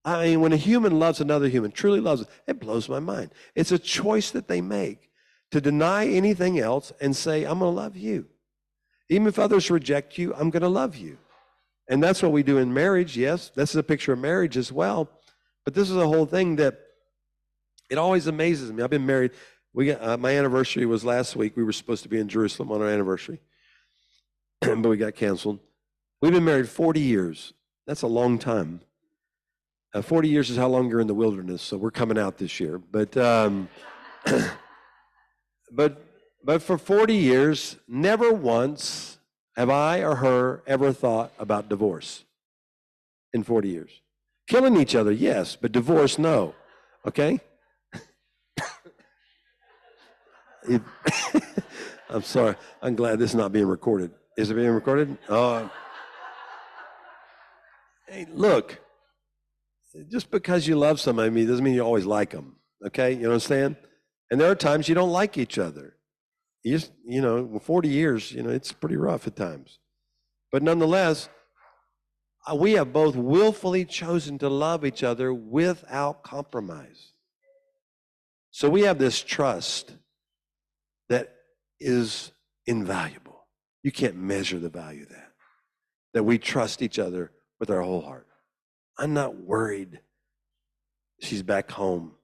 [0.04, 3.32] I mean, when a human loves another human, truly loves it, it blows my mind.
[3.54, 5.10] It's a choice that they make
[5.50, 8.26] to deny anything else and say, I'm going to love you.
[9.08, 11.18] Even if others reject you, I'm going to love you.
[11.88, 13.50] And that's what we do in marriage, yes.
[13.54, 15.10] This is a picture of marriage as well.
[15.64, 16.78] But this is a whole thing that
[17.90, 18.82] it always amazes me.
[18.82, 19.32] I've been married.
[19.72, 21.56] We uh, my anniversary was last week.
[21.56, 23.40] We were supposed to be in Jerusalem on our anniversary,
[24.60, 25.60] but we got canceled.
[26.20, 27.52] We've been married 40 years.
[27.86, 28.80] That's a long time.
[29.92, 32.58] Uh, 40 years is how long you're in the wilderness, so we're coming out this
[32.58, 32.78] year.
[32.78, 33.68] But um,
[35.72, 36.02] but
[36.42, 39.18] but for 40 years, never once
[39.56, 42.24] have I or her ever thought about divorce
[43.32, 44.00] in 40 years.
[44.46, 46.54] Killing each other, yes, but divorce, no.
[47.06, 47.40] Okay?
[52.10, 52.56] I'm sorry.
[52.82, 54.10] I'm glad this is not being recorded.
[54.36, 55.16] Is it being recorded?
[55.28, 55.68] Uh,
[58.08, 58.80] hey, look,
[60.08, 62.56] just because you love somebody doesn't mean you always like them.
[62.84, 63.12] Okay?
[63.12, 63.76] You understand?
[64.30, 65.96] And there are times you don't like each other.
[66.64, 69.78] You, just, you know, 40 years, you know, it's pretty rough at times.
[70.50, 71.28] But nonetheless,
[72.50, 77.12] uh, we have both willfully chosen to love each other without compromise.
[78.50, 79.94] So we have this trust
[81.08, 81.34] that
[81.80, 82.32] is
[82.66, 83.23] invaluable.
[83.84, 85.32] You can't measure the value of that.
[86.14, 87.30] That we trust each other
[87.60, 88.26] with our whole heart.
[88.98, 90.00] I'm not worried
[91.20, 92.14] she's back home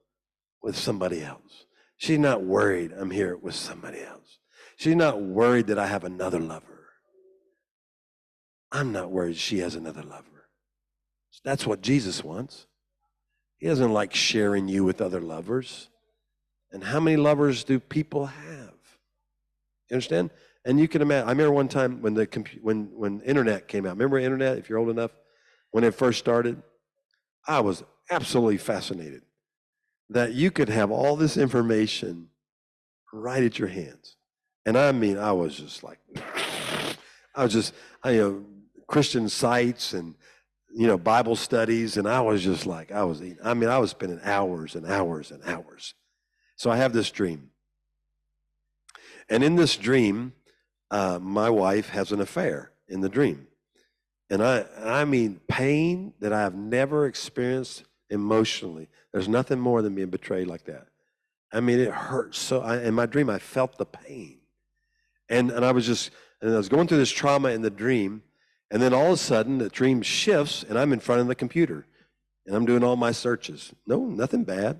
[0.61, 1.65] with somebody else.
[1.97, 4.39] She's not worried I'm here with somebody else.
[4.75, 6.89] She's not worried that I have another lover.
[8.71, 10.47] I'm not worried she has another lover.
[11.43, 12.65] That's what Jesus wants.
[13.59, 15.89] He doesn't like sharing you with other lovers.
[16.71, 18.73] And how many lovers do people have?
[19.89, 20.31] You understand?
[20.65, 21.27] And you can imagine.
[21.27, 23.91] I remember one time when the compu- when when internet came out.
[23.91, 24.57] Remember internet?
[24.57, 25.11] If you're old enough,
[25.71, 26.61] when it first started,
[27.47, 29.23] I was absolutely fascinated
[30.09, 32.27] that you could have all this information
[33.13, 34.17] right at your hands.
[34.65, 35.99] And I mean, I was just like,
[37.35, 38.45] I was just, I, you know,
[38.87, 40.15] Christian sites and,
[40.69, 41.97] you know, Bible studies.
[41.97, 45.31] And I was just like, I was, I mean, I was spending hours and hours
[45.31, 45.93] and hours.
[46.57, 47.49] So I have this dream.
[49.29, 50.33] And in this dream,
[50.91, 53.47] uh, my wife has an affair in the dream.
[54.29, 58.89] And I, I mean, pain that I have never experienced emotionally.
[59.11, 60.87] There's nothing more than being betrayed like that.
[61.51, 62.61] I mean, it hurts so.
[62.61, 64.39] I, in my dream, I felt the pain,
[65.27, 66.11] and and I was just
[66.41, 68.23] and I was going through this trauma in the dream,
[68.69, 71.35] and then all of a sudden the dream shifts, and I'm in front of the
[71.35, 71.85] computer,
[72.45, 73.73] and I'm doing all my searches.
[73.85, 74.79] No, nothing bad,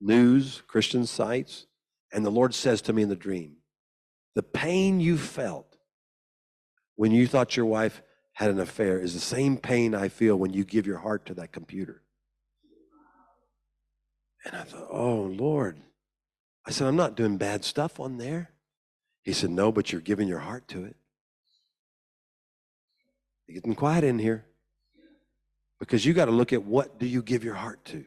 [0.00, 1.66] news, Christian sites,
[2.12, 3.55] and the Lord says to me in the dream,
[4.36, 5.78] the pain you felt
[6.94, 8.02] when you thought your wife
[8.34, 11.34] had an affair is the same pain I feel when you give your heart to
[11.34, 12.02] that computer.
[14.44, 15.80] And I thought, oh, Lord.
[16.66, 18.50] I said, I'm not doing bad stuff on there.
[19.22, 20.96] He said, no, but you're giving your heart to it.
[23.48, 24.44] It's getting quiet in here
[25.80, 28.04] because you got to look at what do you give your heart to.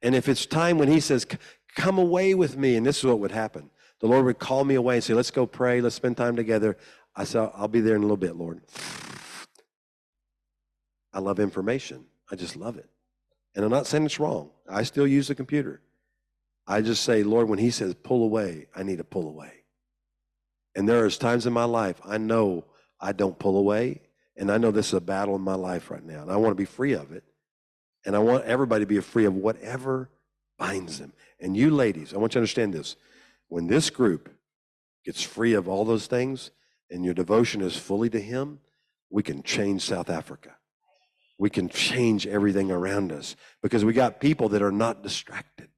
[0.00, 1.26] And if it's time when he says,
[1.74, 3.70] come away with me, and this is what would happen.
[4.00, 6.76] The Lord would call me away and say, let's go pray, let's spend time together.
[7.14, 8.62] I said, I'll be there in a little bit, Lord.
[11.12, 12.06] I love information.
[12.30, 12.88] I just love it.
[13.54, 14.50] And I'm not saying it's wrong.
[14.68, 15.82] I still use the computer.
[16.66, 19.64] I just say, Lord, when He says pull away, I need to pull away.
[20.76, 22.64] And there is times in my life I know
[23.00, 24.02] I don't pull away,
[24.36, 26.52] and I know this is a battle in my life right now, and I want
[26.52, 27.24] to be free of it.
[28.06, 30.08] And I want everybody to be free of whatever
[30.58, 31.12] binds them.
[31.40, 32.96] And you ladies, I want you to understand this.
[33.50, 34.30] When this group
[35.04, 36.50] gets free of all those things
[36.90, 38.60] and your devotion is fully to Him,
[39.10, 40.56] we can change South Africa
[41.40, 45.68] we can change everything around us because we got people that are not distracted.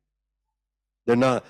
[1.07, 1.45] They're not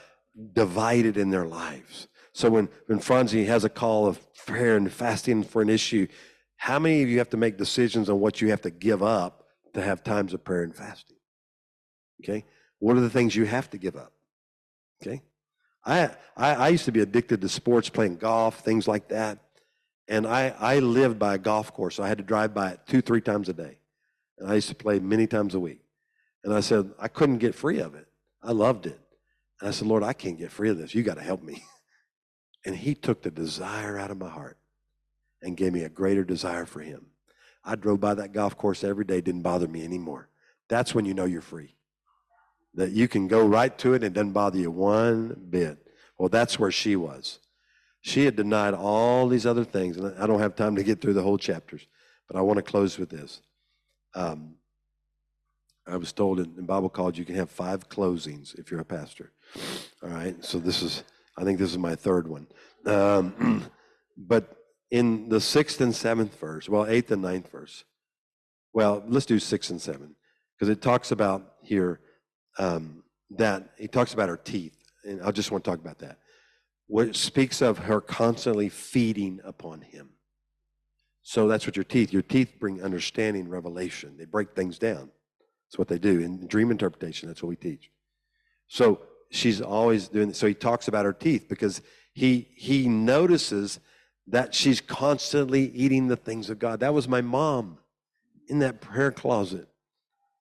[0.52, 2.08] divided in their lives.
[2.34, 6.08] So when, when Franzi has a call of prayer and fasting for an issue,
[6.56, 9.46] how many of you have to make decisions on what you have to give up
[9.72, 11.16] to have times of prayer and fasting?
[12.22, 12.44] Okay?
[12.80, 14.12] What are the things you have to give up?
[15.02, 15.22] Okay?
[15.84, 19.38] I, I, I used to be addicted to sports, playing golf, things like that.
[20.08, 21.96] And I, I lived by a golf course.
[21.96, 23.78] So I had to drive by it two, three times a day.
[24.38, 25.80] And I used to play many times a week.
[26.44, 28.06] And I said, I couldn't get free of it.
[28.42, 28.98] I loved it.
[29.60, 30.94] And I said, Lord, I can't get free of this.
[30.94, 31.64] You got to help me.
[32.64, 34.56] And he took the desire out of my heart
[35.42, 37.06] and gave me a greater desire for him.
[37.64, 40.28] I drove by that golf course every day, didn't bother me anymore.
[40.68, 41.74] That's when you know you're free.
[42.74, 45.78] That you can go right to it and it doesn't bother you one bit.
[46.18, 47.38] Well, that's where she was.
[48.00, 51.14] She had denied all these other things, and I don't have time to get through
[51.14, 51.86] the whole chapters,
[52.28, 53.40] but I want to close with this.
[54.14, 54.56] Um,
[55.86, 59.32] I was told in, Bible college you can have five closings if you're a pastor.
[60.02, 61.04] All right, so this is,
[61.36, 62.46] I think this is my third one.
[62.86, 63.70] Um,
[64.16, 64.56] but
[64.90, 67.84] in the sixth and seventh verse, well, eighth and ninth verse,
[68.72, 70.14] well, let's do six and seven
[70.56, 72.00] because it talks about here
[72.58, 76.18] um, that he talks about her teeth, and I just want to talk about that.
[76.86, 80.10] What speaks of her constantly feeding upon him.
[81.22, 84.16] So that's what your teeth, your teeth bring understanding, revelation.
[84.18, 85.10] They break things down.
[85.68, 86.20] That's what they do.
[86.20, 87.90] In dream interpretation, that's what we teach.
[88.66, 89.00] So
[89.30, 91.80] she's always doing so he talks about her teeth because
[92.12, 93.80] he he notices
[94.26, 96.80] that she's constantly eating the things of God.
[96.80, 97.78] That was my mom
[98.48, 99.68] in that prayer closet,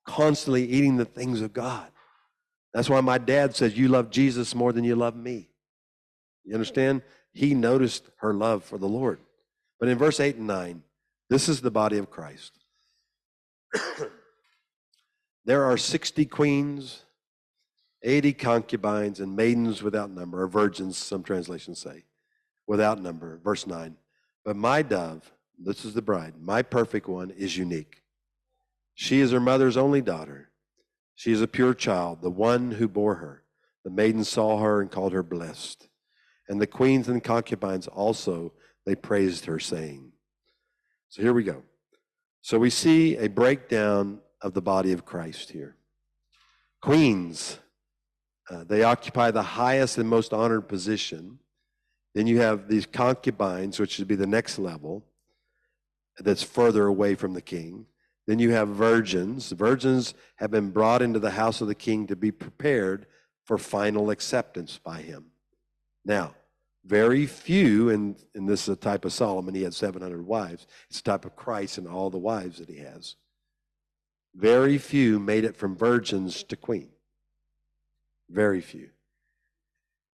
[0.05, 1.90] constantly eating the things of God.
[2.73, 5.49] That's why my dad says, You love Jesus more than you love me.
[6.43, 7.01] You understand?
[7.33, 9.19] He noticed her love for the Lord.
[9.79, 10.83] But in verse 8 and 9,
[11.29, 12.51] this is the body of Christ.
[15.45, 17.03] there are 60 queens,
[18.03, 22.03] 80 concubines, and maidens without number, or virgins, some translations say,
[22.67, 23.39] without number.
[23.43, 23.95] Verse 9.
[24.43, 28.01] But my dove, this is the bride, my perfect one, is unique.
[28.93, 30.50] She is her mother's only daughter.
[31.21, 33.43] She is a pure child, the one who bore her.
[33.83, 35.87] The maiden saw her and called her blessed.
[36.49, 38.53] And the queens and concubines also
[38.87, 40.13] they praised her, saying.
[41.09, 41.61] So here we go.
[42.41, 45.75] So we see a breakdown of the body of Christ here.
[46.81, 47.59] Queens,
[48.49, 51.37] uh, they occupy the highest and most honored position.
[52.15, 55.05] Then you have these concubines, which would be the next level
[56.17, 57.85] that's further away from the king.
[58.27, 59.51] Then you have virgins.
[59.51, 63.07] Virgins have been brought into the house of the king to be prepared
[63.45, 65.31] for final acceptance by him.
[66.05, 66.35] Now,
[66.85, 70.65] very few, and, and this is a type of Solomon, he had 700 wives.
[70.89, 73.15] It's a type of Christ and all the wives that he has.
[74.33, 76.89] Very few made it from virgins to queen.
[78.29, 78.89] Very few.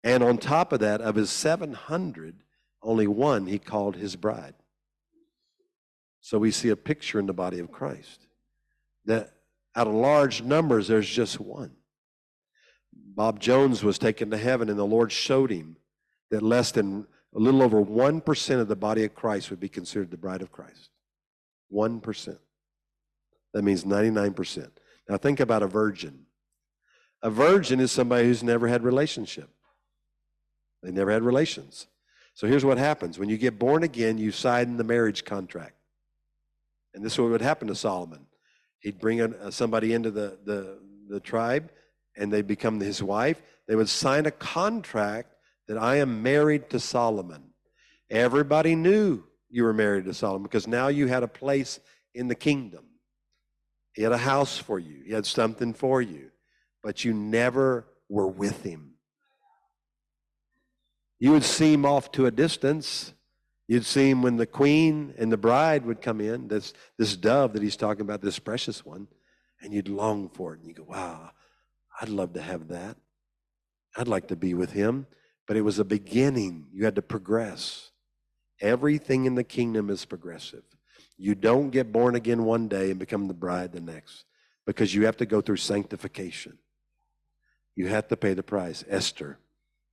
[0.03, 2.43] And on top of that, of his 700,
[2.83, 4.55] only one he called his bride.
[6.25, 8.29] So we see a picture in the body of Christ
[9.05, 9.35] that
[9.77, 11.73] out of large numbers, there's just one.
[12.95, 15.77] Bob Jones was taken to heaven, and the Lord showed him
[16.31, 20.11] that less than a little over 1% of the body of Christ would be considered
[20.11, 20.89] the bride of Christ.
[21.71, 22.39] 1%.
[23.53, 24.71] That means 99%.
[25.11, 26.21] Now think about a virgin.
[27.21, 29.51] A virgin is somebody who's never had relationship.
[30.83, 31.87] They never had relations.
[32.33, 33.19] So here's what happens.
[33.19, 35.75] When you get born again, you sign the marriage contract.
[36.95, 38.27] And this is what would happen to Solomon.
[38.81, 40.79] He'd bring a, uh, somebody into the, the,
[41.09, 41.71] the tribe,
[42.17, 43.43] and they'd become his wife.
[43.67, 45.35] They would sign a contract
[45.69, 47.51] that I am married to Solomon.
[48.11, 51.81] Everybody knew you were married to Solomon because now you had a place
[52.15, 52.85] in the kingdom.
[53.95, 56.31] He had a house for you, he had something for you,
[56.83, 58.95] but you never were with him.
[61.19, 63.15] You would see him off to a distance.
[63.67, 67.55] You'd see him when the queen and the bride would come in, this, this dove
[67.55, 69.09] that he's talking about, this precious one,
[69.63, 70.61] and you'd long for it.
[70.61, 71.31] And you go, wow,
[72.01, 72.97] I'd love to have that.
[73.97, 75.07] I'd like to be with him.
[75.47, 76.67] But it was a beginning.
[76.73, 77.91] You had to progress.
[78.61, 80.63] Everything in the kingdom is progressive.
[81.17, 84.25] You don't get born again one day and become the bride the next
[84.67, 86.59] because you have to go through sanctification.
[87.77, 88.85] You have to pay the price.
[88.89, 89.39] Esther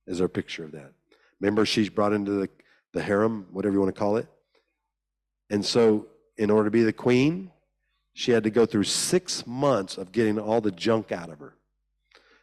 [0.06, 0.92] is our picture of that.
[1.40, 2.48] Remember, she's brought into the,
[2.92, 4.26] the harem, whatever you want to call it.
[5.50, 7.50] And so, in order to be the queen,
[8.14, 11.54] she had to go through six months of getting all the junk out of her.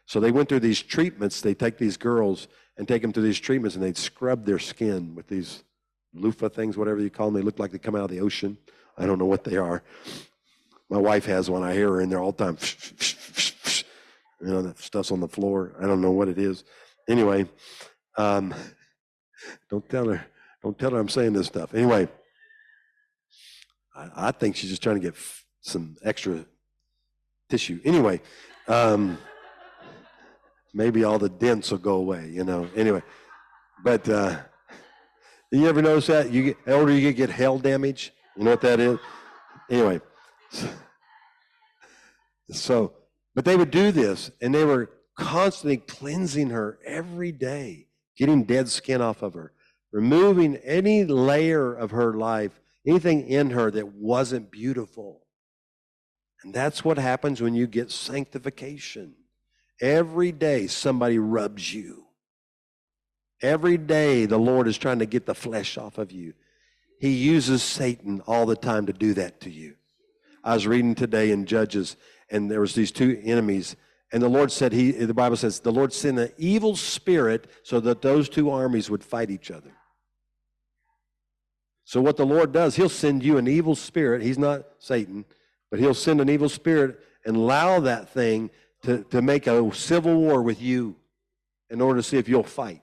[0.06, 1.40] So they went through these treatments.
[1.40, 5.14] They take these girls and take them through these treatments, and they'd scrub their skin
[5.14, 5.62] with these
[6.14, 7.34] loofah things, whatever you call them.
[7.34, 8.58] They look like they come out of the ocean.
[8.98, 9.82] I don't know what they are.
[10.88, 11.62] My wife has one.
[11.62, 12.58] I hear her in there all the time.
[14.42, 15.74] You know, that stuff's on the floor.
[15.78, 16.64] I don't know what it is.
[17.08, 17.46] Anyway,
[18.16, 18.54] um,
[19.70, 20.24] don't tell her.
[20.62, 21.74] Don't tell her I'm saying this stuff.
[21.74, 22.08] Anyway,
[23.94, 26.44] I, I think she's just trying to get f- some extra
[27.48, 27.80] tissue.
[27.84, 28.20] Anyway,
[28.68, 29.18] um,
[30.74, 32.68] maybe all the dents will go away, you know.
[32.76, 33.02] Anyway,
[33.82, 34.38] but uh,
[35.50, 36.30] you ever notice that?
[36.30, 38.12] You get, older you get, get hail damage.
[38.36, 38.98] You know what that is?
[39.68, 40.00] Anyway,
[42.50, 42.92] so,
[43.34, 48.68] but they would do this, and they were constantly cleansing her every day, getting dead
[48.68, 49.52] skin off of her,
[49.92, 55.22] removing any layer of her life, anything in her that wasn't beautiful.
[56.42, 59.14] And that's what happens when you get sanctification.
[59.80, 62.04] Every day somebody rubs you.
[63.42, 66.34] Every day the Lord is trying to get the flesh off of you.
[67.00, 69.76] He uses Satan all the time to do that to you.
[70.44, 71.96] I was reading today in Judges,
[72.30, 73.76] and there was these two enemies,
[74.12, 77.80] and the Lord said, He the Bible says, the Lord sent an evil spirit so
[77.80, 79.72] that those two armies would fight each other.
[81.90, 84.22] So what the Lord does, He'll send you an evil spirit.
[84.22, 85.24] He's not Satan,
[85.72, 88.50] but He'll send an evil spirit and allow that thing
[88.84, 90.94] to, to make a civil war with you
[91.68, 92.80] in order to see if you'll fight.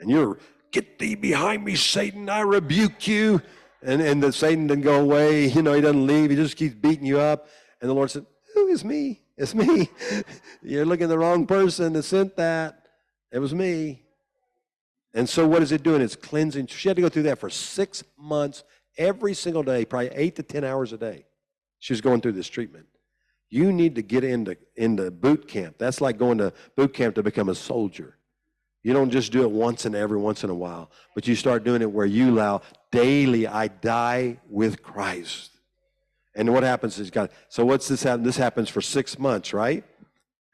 [0.00, 0.36] And you're,
[0.70, 3.40] get thee behind me, Satan, I rebuke you.
[3.82, 5.46] And, and the Satan didn't go away.
[5.46, 6.28] You know, he doesn't leave.
[6.28, 7.48] He just keeps beating you up.
[7.80, 9.22] And the Lord said, Who is me?
[9.38, 9.88] It's me.
[10.62, 12.84] You're looking the wrong person that sent that.
[13.30, 14.01] It was me.
[15.14, 16.00] And so what is it doing?
[16.00, 16.68] It's cleansing.
[16.68, 18.64] She had to go through that for six months,
[18.96, 21.26] every single day, probably eight to ten hours a day.
[21.80, 22.86] She was going through this treatment.
[23.50, 25.76] You need to get into, into boot camp.
[25.78, 28.16] That's like going to boot camp to become a soldier.
[28.82, 31.62] You don't just do it once and every once in a while, but you start
[31.62, 35.50] doing it where you allow daily, I die with Christ.
[36.34, 38.24] And what happens is God, so what's this happen?
[38.24, 39.84] This happens for six months, right?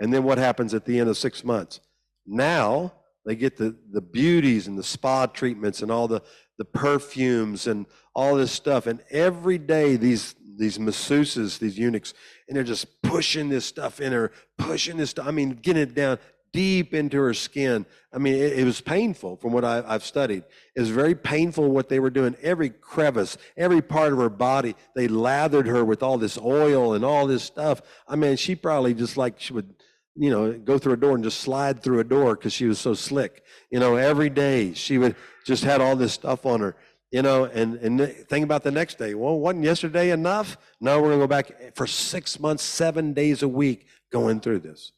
[0.00, 1.80] And then what happens at the end of six months?
[2.26, 2.92] Now
[3.26, 6.22] they get the, the beauties and the spa treatments and all the,
[6.58, 8.86] the perfumes and all this stuff.
[8.86, 12.14] And every day these these masseuses, these eunuchs,
[12.48, 15.26] and they're just pushing this stuff in her, pushing this stuff.
[15.26, 16.18] I mean, getting it down
[16.52, 17.86] deep into her skin.
[18.12, 20.44] I mean, it, it was painful from what I, I've studied.
[20.74, 22.36] It was very painful what they were doing.
[22.42, 27.04] Every crevice, every part of her body, they lathered her with all this oil and
[27.04, 27.82] all this stuff.
[28.06, 29.74] I mean, she probably just like she would,
[30.18, 32.80] you know, go through a door and just slide through a door because she was
[32.80, 33.44] so slick.
[33.70, 35.14] You know, every day she would
[35.46, 36.74] just had all this stuff on her.
[37.12, 39.14] You know, and and think about the next day.
[39.14, 40.58] Well, wasn't yesterday enough?
[40.80, 44.92] No, we're gonna go back for six months, seven days a week, going through this.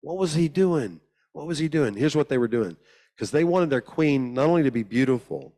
[0.00, 1.00] What was he doing?
[1.32, 1.94] What was he doing?
[1.94, 2.76] Here's what they were doing.
[3.14, 5.54] Because they wanted their queen not only to be beautiful,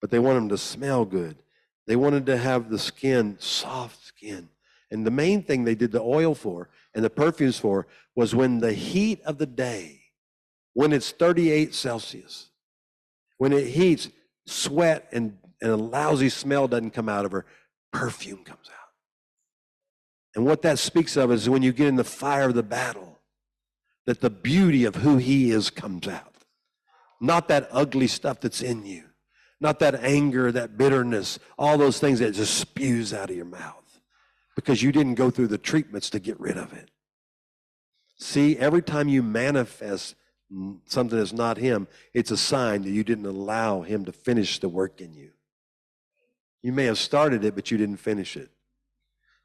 [0.00, 1.36] but they wanted them to smell good.
[1.86, 4.48] They wanted to have the skin, soft skin.
[4.90, 6.68] And the main thing they did the oil for
[6.98, 7.86] and the perfumes for
[8.16, 10.00] was when the heat of the day,
[10.74, 12.50] when it's 38 Celsius,
[13.36, 14.08] when it heats,
[14.48, 17.46] sweat and, and a lousy smell doesn't come out of her,
[17.92, 18.88] perfume comes out.
[20.34, 23.20] And what that speaks of is when you get in the fire of the battle,
[24.06, 26.34] that the beauty of who He is comes out.
[27.20, 29.04] Not that ugly stuff that's in you,
[29.60, 33.87] not that anger, that bitterness, all those things that just spews out of your mouth
[34.58, 36.90] because you didn't go through the treatments to get rid of it.
[38.18, 40.16] See, every time you manifest
[40.84, 44.68] something that's not Him, it's a sign that you didn't allow Him to finish the
[44.68, 45.30] work in you.
[46.60, 48.50] You may have started it, but you didn't finish it.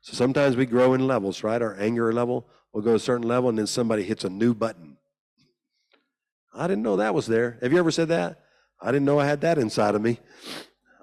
[0.02, 1.62] So sometimes we grow in levels, right?
[1.62, 4.98] Our anger level will go a certain level and then somebody hits a new button.
[6.56, 7.60] I didn't know that was there.
[7.62, 8.40] Have you ever said that?
[8.82, 10.18] I didn't know I had that inside of me.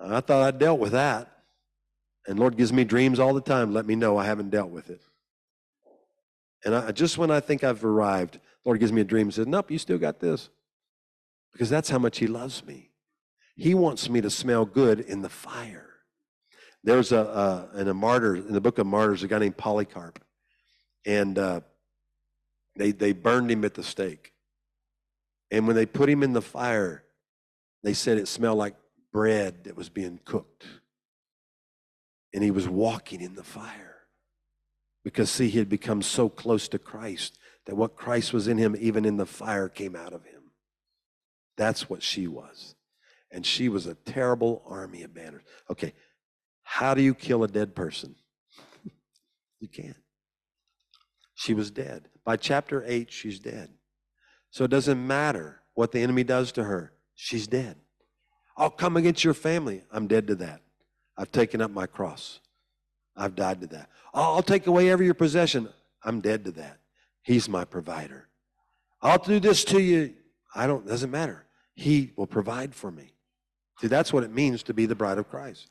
[0.03, 1.31] I thought I dealt with that.
[2.31, 4.89] And Lord gives me dreams all the time, let me know I haven't dealt with
[4.89, 5.03] it.
[6.65, 9.47] And I, just when I think I've arrived, Lord gives me a dream and says,
[9.47, 10.49] Nope, you still got this.
[11.53, 12.91] Because that's how much He loves me.
[13.57, 15.91] He wants me to smell good in the fire.
[16.85, 20.19] There's a, a in a martyr in the book of martyrs, a guy named Polycarp
[21.07, 21.61] and uh,
[22.77, 24.33] they they burned him at the stake.
[25.51, 27.03] And when they put him in the fire,
[27.83, 28.77] they said it smelled like
[29.13, 30.65] bread that was being cooked.
[32.33, 33.97] And he was walking in the fire.
[35.03, 38.77] Because, see, he had become so close to Christ that what Christ was in him,
[38.79, 40.53] even in the fire, came out of him.
[41.57, 42.75] That's what she was.
[43.31, 45.43] And she was a terrible army of banners.
[45.71, 45.95] Okay,
[46.63, 48.17] how do you kill a dead person?
[49.61, 49.97] you can't.
[51.35, 52.09] She was dead.
[52.25, 53.71] By chapter 8, she's dead.
[54.51, 57.77] So it doesn't matter what the enemy does to her, she's dead.
[58.57, 59.83] I'll come against your family.
[59.91, 60.61] I'm dead to that.
[61.21, 62.41] I've taken up my cross.
[63.15, 63.91] I've died to that.
[64.15, 65.69] I'll take away every your possession.
[66.03, 66.79] I'm dead to that.
[67.23, 68.29] He's my provider.
[69.03, 70.15] I'll do this to you.
[70.55, 71.45] I don't, doesn't matter.
[71.75, 73.13] He will provide for me.
[73.83, 75.69] See, that's what it means to be the bride of Christ.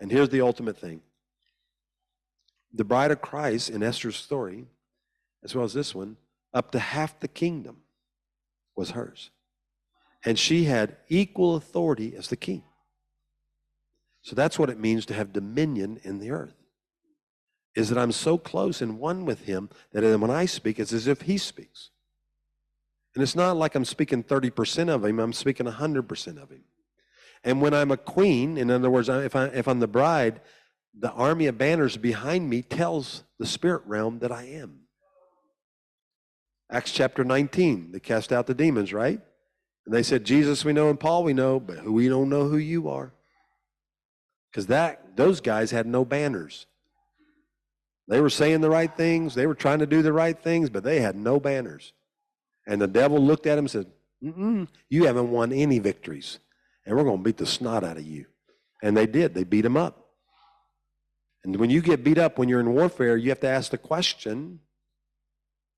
[0.00, 1.00] And here's the ultimate thing
[2.72, 4.66] the bride of Christ in Esther's story
[5.44, 6.16] as well as this one,
[6.52, 7.76] up to half the kingdom
[8.74, 9.30] was hers.
[10.24, 12.64] And she had equal authority as the king.
[14.28, 16.52] So that's what it means to have dominion in the earth.
[17.74, 21.06] Is that I'm so close and one with him that when I speak, it's as
[21.06, 21.88] if he speaks.
[23.14, 26.64] And it's not like I'm speaking 30% of him, I'm speaking 100% of him.
[27.42, 30.42] And when I'm a queen, in other words, if, I, if I'm the bride,
[30.92, 34.80] the army of banners behind me tells the spirit realm that I am.
[36.70, 39.22] Acts chapter 19, they cast out the demons, right?
[39.86, 42.46] And they said, Jesus we know and Paul we know, but who we don't know
[42.46, 43.14] who you are.
[44.58, 46.66] Because that those guys had no banners.
[48.08, 50.82] They were saying the right things, they were trying to do the right things, but
[50.82, 51.92] they had no banners.
[52.66, 53.86] And the devil looked at him and said,
[54.20, 56.40] Mm-mm, You haven't won any victories,
[56.84, 58.26] and we're going to beat the snot out of you.
[58.82, 60.08] And they did, they beat him up.
[61.44, 63.78] And when you get beat up when you're in warfare, you have to ask the
[63.78, 64.58] question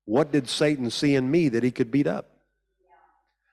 [0.05, 2.31] what did Satan see in me that he could beat up?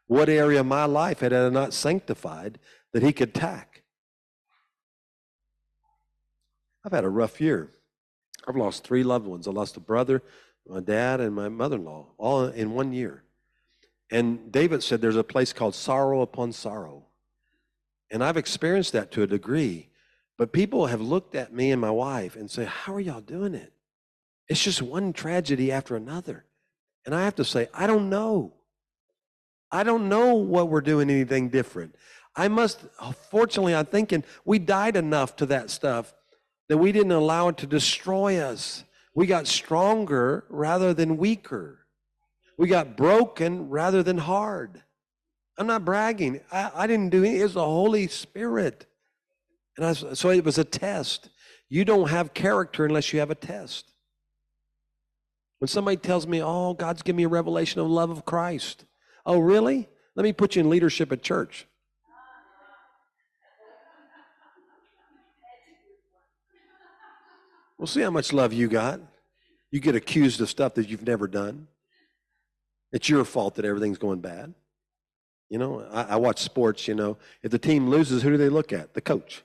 [0.07, 2.59] What area of my life had I not sanctified
[2.95, 3.68] that he could attack?
[6.85, 7.71] I've had a rough year.
[8.47, 9.47] I've lost three loved ones.
[9.47, 10.23] I lost a brother,
[10.67, 13.23] my dad, and my mother in law, all in one year.
[14.11, 17.05] And David said there's a place called sorrow upon sorrow.
[18.11, 19.91] And I've experienced that to a degree.
[20.39, 23.55] But people have looked at me and my wife and say, How are y'all doing
[23.55, 23.73] it?
[24.49, 26.47] It's just one tragedy after another.
[27.05, 28.55] And I have to say, I don't know.
[29.71, 31.95] I don't know what we're doing anything different.
[32.35, 32.81] I must,
[33.31, 36.15] fortunately, I'm thinking we died enough to that stuff
[36.69, 38.85] that we didn't allow it to destroy us.
[39.15, 41.87] We got stronger rather than weaker.
[42.57, 44.83] We got broken rather than hard.
[45.57, 46.41] I'm not bragging.
[46.53, 47.41] I, I didn't do anything.
[47.41, 48.87] It was the Holy Spirit.
[49.77, 51.31] And I, so it was a test.
[51.69, 53.93] You don't have character unless you have a test.
[55.61, 58.85] When somebody tells me, oh, God's given me a revelation of love of Christ.
[59.25, 59.89] Oh, really?
[60.17, 61.68] Let me put you in leadership at church.
[67.79, 69.01] We'll see how much love you got.
[69.71, 71.69] You get accused of stuff that you've never done.
[72.93, 74.55] It's your fault that everything's going bad.
[75.51, 77.17] You know, I, I, watch sports, you know.
[77.43, 78.95] If the team loses, who do they look at?
[78.95, 79.43] The coach.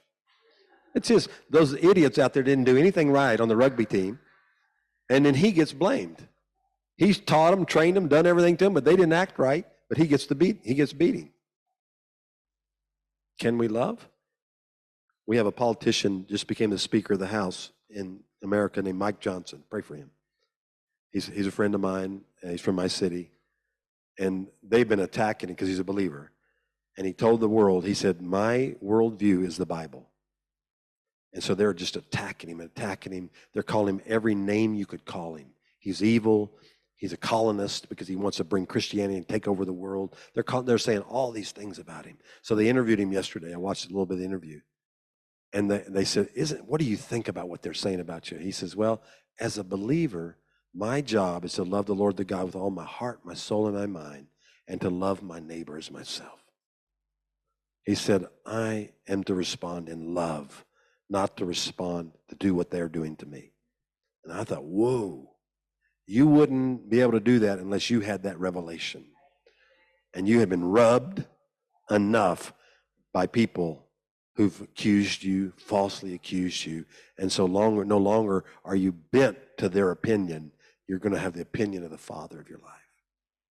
[0.95, 4.19] It's just those idiots out there didn't do anything right on the rugby team.
[5.09, 6.27] And then he gets blamed.
[6.97, 9.97] He's taught them, trained them, done everything to them, but they didn't act right, but
[9.97, 11.31] he gets the beat he gets beating.
[13.39, 14.07] Can we love?
[15.25, 19.19] We have a politician just became the Speaker of the House in America named Mike
[19.19, 19.63] Johnson.
[19.69, 20.11] Pray for him.
[21.11, 22.21] He's, he's a friend of mine.
[22.41, 23.31] he's from my city.
[24.19, 26.31] And they've been attacking him because he's a believer.
[26.97, 30.09] And he told the world, he said, My worldview is the Bible.
[31.33, 33.29] And so they're just attacking him, attacking him.
[33.53, 35.47] They're calling him every name you could call him.
[35.79, 36.53] He's evil.
[36.95, 40.15] He's a colonist because he wants to bring Christianity and take over the world.
[40.33, 42.17] They're, call, they're saying all these things about him.
[42.43, 43.53] So they interviewed him yesterday.
[43.53, 44.61] I watched a little bit of the interview.
[45.53, 48.37] And they, they said, Isn't, What do you think about what they're saying about you?
[48.37, 49.01] He says, Well,
[49.39, 50.37] as a believer,
[50.73, 53.67] my job is to love the Lord the God with all my heart, my soul,
[53.67, 54.27] and my mind,
[54.67, 56.39] and to love my neighbor as myself.
[57.85, 60.65] He said, I am to respond in love,
[61.09, 63.51] not to respond to do what they're doing to me.
[64.23, 65.29] And I thought, whoa,
[66.07, 69.05] you wouldn't be able to do that unless you had that revelation.
[70.13, 71.25] And you had been rubbed
[71.89, 72.53] enough
[73.11, 73.82] by people
[74.35, 76.85] who've accused you, falsely accused you,
[77.17, 80.51] and so longer, no longer are you bent to their opinion.
[80.87, 82.71] You're going to have the opinion of the Father of your life.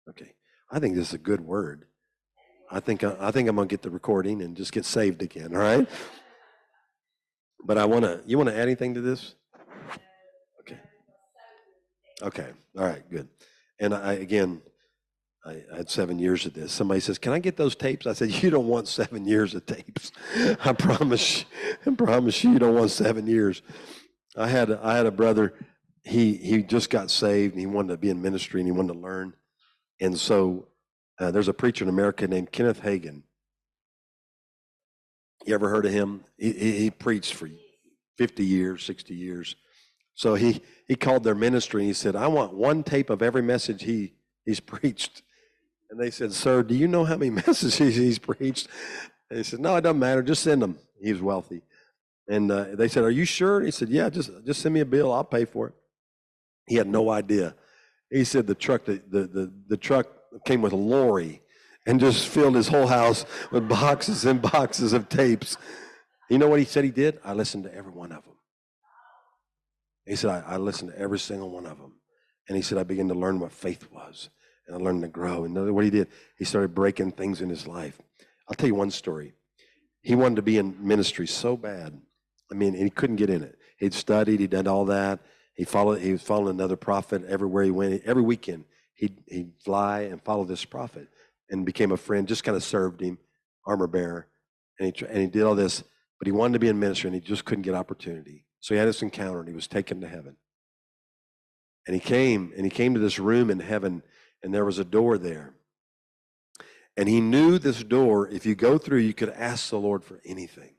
[0.09, 0.33] Okay,
[0.71, 1.85] I think this is a good word.
[2.71, 5.21] I think uh, I think I'm going to get the recording and just get saved
[5.21, 5.55] again.
[5.55, 5.87] All right.
[7.63, 8.21] But I want to.
[8.25, 9.35] You want to add anything to this?
[10.61, 10.79] Okay.
[12.21, 12.49] Okay.
[12.77, 13.07] All right.
[13.09, 13.27] Good.
[13.79, 14.61] And I again,
[15.45, 16.71] I, had seven years of this.
[16.71, 19.65] Somebody says, "Can I get those tapes?" I said, "You don't want seven years of
[19.65, 20.11] tapes.
[20.65, 21.45] I promise.
[21.85, 23.61] I promise you, you don't want seven years."
[24.35, 25.53] I had I had a brother.
[26.03, 28.93] He he just got saved and he wanted to be in ministry and he wanted
[28.93, 29.33] to learn.
[30.01, 30.67] And so
[31.19, 33.23] uh, there's a preacher in America named Kenneth Hagin.
[35.45, 36.25] You ever heard of him?
[36.37, 37.49] He, he, he preached for
[38.17, 39.55] 50 years, 60 years.
[40.15, 43.43] So he he called their ministry and he said, "I want one tape of every
[43.43, 44.13] message he
[44.43, 45.21] he's preached."
[45.95, 48.67] And they said, Sir, do you know how many messages he's preached?
[49.29, 50.21] And he said, No, it doesn't matter.
[50.21, 50.77] Just send them.
[51.01, 51.61] He was wealthy.
[52.27, 53.61] And uh, they said, Are you sure?
[53.61, 55.13] He said, Yeah, just, just send me a bill.
[55.13, 55.73] I'll pay for it.
[56.67, 57.55] He had no idea.
[58.09, 60.07] He said the truck, the, the, the, the truck
[60.43, 61.41] came with a lorry
[61.87, 65.55] and just filled his whole house with boxes and boxes of tapes.
[66.29, 67.21] You know what he said he did?
[67.23, 68.35] I listened to every one of them.
[70.05, 71.93] He said, I, I listened to every single one of them.
[72.49, 74.29] And he said, I began to learn what faith was
[74.67, 75.45] and I learned to grow.
[75.45, 77.99] And what he did, he started breaking things in his life.
[78.47, 79.33] I'll tell you one story.
[80.01, 81.99] He wanted to be in ministry so bad.
[82.51, 83.57] I mean, he couldn't get in it.
[83.77, 85.19] He'd studied, he'd done all that.
[85.55, 86.01] He followed.
[86.01, 88.03] He was following another prophet everywhere he went.
[88.05, 91.07] Every weekend, he'd he'd fly and follow this prophet,
[91.49, 92.27] and became a friend.
[92.27, 93.17] Just kind of served him,
[93.65, 94.27] armor bearer,
[94.79, 95.83] and he and he did all this.
[96.19, 98.45] But he wanted to be in ministry, and he just couldn't get opportunity.
[98.59, 100.35] So he had this encounter, and he was taken to heaven.
[101.87, 104.01] And he came, and he came to this room in heaven
[104.43, 105.53] and there was a door there.
[106.97, 110.21] And he knew this door, if you go through, you could ask the Lord for
[110.25, 110.75] anything,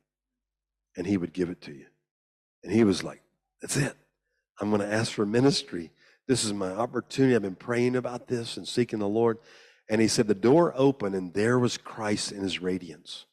[0.97, 1.87] and he would give it to you.
[2.65, 3.23] And he was like,
[3.61, 3.95] That's it.
[4.61, 5.93] I'm going to ask for ministry.
[6.27, 7.37] This is my opportunity.
[7.37, 9.39] I've been praying about this and seeking the Lord.
[9.89, 13.27] And he said, The door opened, and there was Christ in his radiance,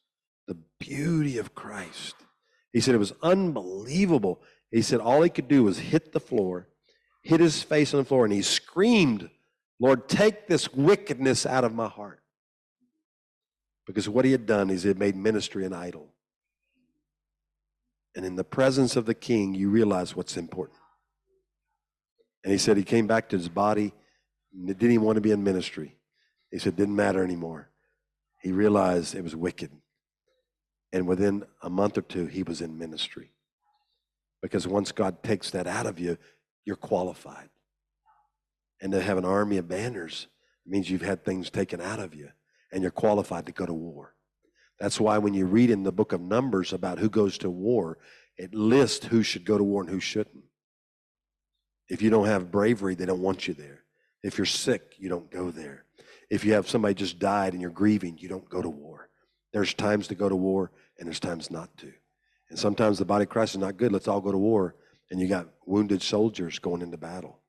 [0.48, 2.16] the beauty of Christ.
[2.74, 4.42] He said, It was unbelievable.
[4.72, 6.68] He said, All he could do was hit the floor,
[7.22, 9.30] hit his face on the floor, and he screamed
[9.84, 12.22] Lord, take this wickedness out of my heart.
[13.86, 16.08] Because what he had done is he had made ministry an idol.
[18.16, 20.80] And in the presence of the king, you realize what's important.
[22.46, 23.92] And he said he came back to his body,
[24.54, 25.98] and didn't even want to be in ministry.
[26.50, 27.70] He said, it didn't matter anymore.
[28.42, 29.70] He realized it was wicked.
[30.94, 33.34] And within a month or two, he was in ministry.
[34.42, 36.18] Because once God takes that out of you,
[36.64, 37.50] you're qualified.
[38.84, 40.28] And to have an army of banners
[40.68, 42.30] means you've had things taken out of you
[42.70, 44.14] and you're qualified to go to war.
[44.78, 47.98] That's why when you read in the book of Numbers about who goes to war,
[48.38, 50.44] it lists who should go to war and who shouldn't.
[51.88, 53.86] If you don't have bravery, they don't want you there.
[54.22, 55.86] If you're sick, you don't go there.
[56.30, 59.08] If you have somebody just died and you're grieving, you don't go to war.
[59.54, 61.94] There's times to go to war and there's times not to.
[62.50, 63.94] And sometimes the body of Christ is not good.
[63.94, 64.76] Let's all go to war.
[65.10, 67.40] And you got wounded soldiers going into battle.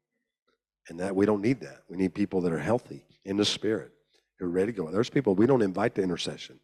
[0.89, 1.83] And that we don't need that.
[1.89, 3.93] We need people that are healthy in the spirit,
[4.39, 4.91] who are ready to go.
[4.91, 6.61] There's people we don't invite to intercession.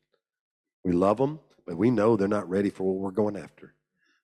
[0.85, 3.75] We love them, but we know they're not ready for what we're going after.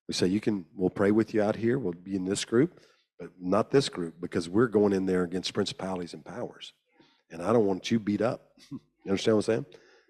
[0.09, 1.79] We say, you can, we'll pray with you out here.
[1.79, 2.81] We'll be in this group,
[3.19, 6.73] but not this group because we're going in there against principalities and powers.
[7.31, 8.53] And I don't want you beat up.
[8.71, 9.67] you understand what I'm saying?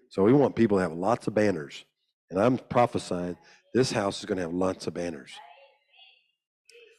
[0.09, 1.83] So we want people to have lots of banners.
[2.29, 3.37] And I'm prophesying
[3.73, 5.31] this house is going to have lots of banners.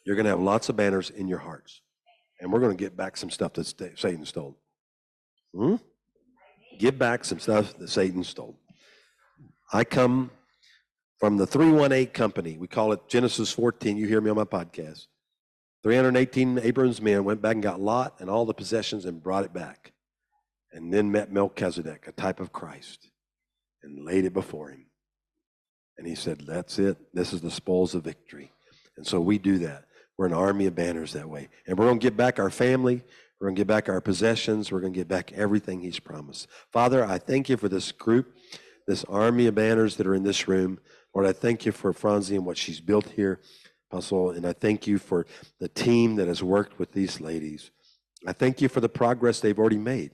[0.04, 1.82] You're going to have lots of banners in your hearts.
[2.40, 3.66] And we're going to get back some stuff that
[3.96, 4.56] Satan stole.
[5.54, 5.76] Hmm?
[6.78, 8.58] Give back some stuff that Satan stole.
[9.72, 10.30] I come
[11.18, 12.56] from the 318 company.
[12.56, 13.96] We call it Genesis 14.
[13.96, 15.06] You hear me on my podcast.
[15.82, 19.52] 318 Abram's men went back and got Lot and all the possessions and brought it
[19.52, 19.92] back.
[20.72, 23.08] And then met Melchizedek, a type of Christ,
[23.82, 24.86] and laid it before him.
[25.96, 26.96] And he said, That's it.
[27.14, 28.52] This is the spoils of victory.
[28.96, 29.84] And so we do that.
[30.18, 31.48] We're an army of banners that way.
[31.66, 33.02] And we're going to get back our family.
[33.40, 34.72] We're going to get back our possessions.
[34.72, 36.48] We're going to get back everything he's promised.
[36.72, 38.34] Father, I thank you for this group,
[38.88, 40.80] this army of banners that are in this room.
[41.14, 43.40] Lord, I thank you for Franzi and what she's built here,
[43.90, 44.30] Apostle.
[44.30, 45.24] And I thank you for
[45.60, 47.70] the team that has worked with these ladies.
[48.26, 50.10] I thank you for the progress they've already made.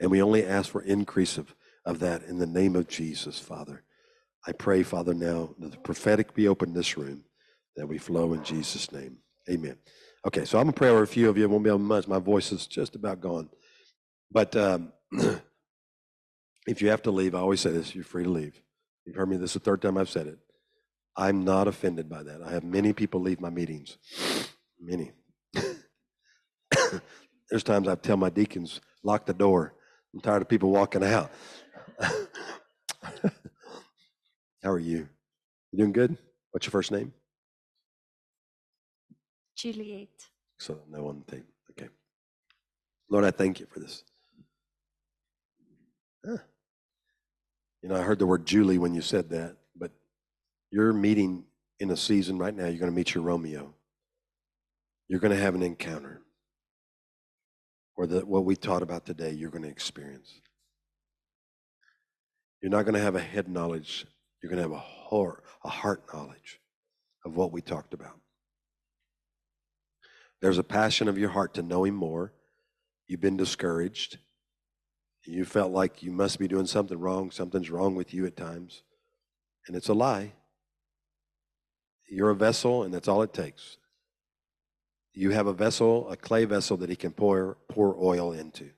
[0.00, 1.54] And we only ask for increase of,
[1.86, 3.84] of that in the name of Jesus, Father.
[4.46, 7.24] I pray, Father, now that the prophetic be open in this room,
[7.76, 9.18] that we flow in Jesus' name.
[9.50, 9.76] Amen.
[10.26, 11.44] Okay, so I'm to pray over a few of you.
[11.44, 12.08] I won't be able much.
[12.08, 13.50] My voice is just about gone.
[14.30, 14.92] But um,
[16.66, 18.60] if you have to leave, I always say this you're free to leave.
[19.04, 20.38] You've heard me this is the third time I've said it.
[21.16, 22.42] I'm not offended by that.
[22.42, 23.98] I have many people leave my meetings.
[24.80, 25.12] Many.
[27.50, 29.72] There's times I tell my deacons, lock the door.
[30.12, 31.30] I'm tired of people walking out.
[34.62, 35.08] How are you?
[35.70, 36.18] You doing good?
[36.50, 37.12] What's your first name?
[39.56, 40.28] Juliet.
[40.58, 41.44] So no one thing.
[41.70, 41.88] Okay.
[43.10, 44.04] Lord, I thank you for this.
[46.24, 46.38] Huh.
[47.82, 49.90] You know, I heard the word Julie when you said that, but
[50.70, 51.44] you're meeting
[51.80, 53.74] in a season right now, you're going to meet your Romeo.
[55.08, 56.22] You're going to have an encounter.
[57.96, 60.40] Or the, what we taught about today, you're going to experience.
[62.62, 64.06] You're not going to have a head knowledge
[64.44, 66.60] you're going to have a heart, a heart knowledge
[67.24, 68.20] of what we talked about.
[70.44, 72.30] There's a passion of your heart to know Him more.
[73.06, 74.18] You've been discouraged.
[75.24, 77.30] You felt like you must be doing something wrong.
[77.30, 78.82] Something's wrong with you at times.
[79.66, 80.34] And it's a lie.
[82.10, 83.78] You're a vessel, and that's all it takes.
[85.14, 88.68] You have a vessel, a clay vessel that He can pour, pour oil into.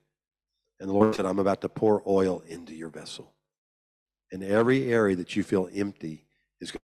[0.79, 3.33] And the Lord said, I'm about to pour oil into your vessel.
[4.31, 6.27] In every area that you feel empty
[6.61, 6.79] is going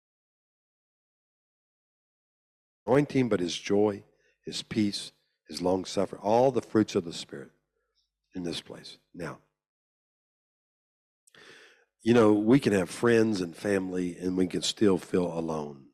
[2.88, 4.04] to anointing, but his joy,
[4.46, 5.12] his peace,
[5.48, 7.52] his long suffering, all the fruits of the Spirit
[8.36, 8.98] in this place.
[9.14, 9.40] Now,
[12.04, 15.86] you know, we can have friends and family and we can still feel alone.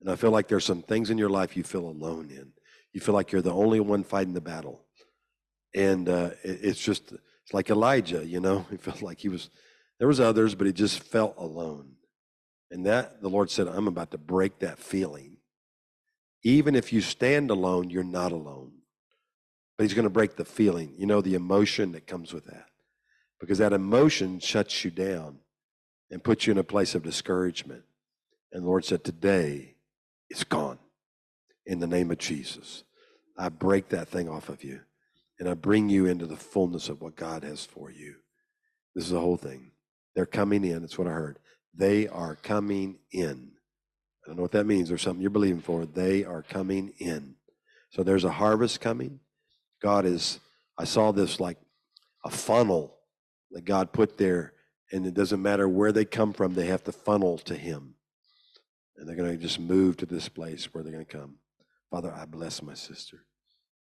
[0.00, 2.52] And I feel like there's some things in your life you feel alone in.
[2.92, 4.84] You feel like you're the only one fighting the battle.
[5.74, 9.48] And uh, it's just it's like Elijah, you know, he felt like he was
[9.98, 11.92] there was others, but he just felt alone.
[12.70, 15.31] And that the Lord said, I'm about to break that feeling.
[16.44, 18.72] Even if you stand alone, you're not alone.
[19.76, 22.66] But he's going to break the feeling, you know, the emotion that comes with that.
[23.40, 25.38] Because that emotion shuts you down
[26.10, 27.82] and puts you in a place of discouragement.
[28.52, 29.76] And the Lord said, Today
[30.28, 30.78] it's gone.
[31.64, 32.82] In the name of Jesus.
[33.38, 34.80] I break that thing off of you
[35.38, 38.16] and I bring you into the fullness of what God has for you.
[38.94, 39.72] This is the whole thing.
[40.14, 40.82] They're coming in.
[40.82, 41.38] That's what I heard.
[41.74, 43.51] They are coming in.
[44.24, 44.88] I don't know what that means.
[44.88, 45.84] There's something you're believing for.
[45.84, 47.34] They are coming in.
[47.90, 49.20] So there's a harvest coming.
[49.82, 50.38] God is,
[50.78, 51.58] I saw this like
[52.24, 52.96] a funnel
[53.50, 54.52] that God put there,
[54.92, 57.94] and it doesn't matter where they come from, they have to funnel to Him.
[58.96, 61.36] And they're going to just move to this place where they're going to come.
[61.90, 63.24] Father, I bless my sister.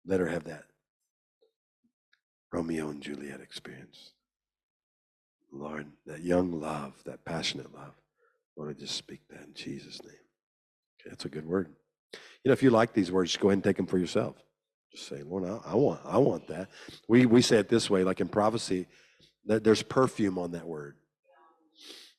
[0.06, 0.64] Let her have that
[2.52, 4.12] Romeo and Juliet experience.
[5.54, 7.94] Lord, that young love, that passionate love.
[8.58, 10.16] Lord, I just speak that in Jesus' name.
[11.06, 11.70] That's a good word.
[12.14, 14.36] You know, if you like these words, just go ahead and take them for yourself.
[14.92, 16.70] Just say, Lord, I, I want, I want that.
[17.08, 18.88] We we say it this way, like in prophecy,
[19.46, 20.96] that there's perfume on that word.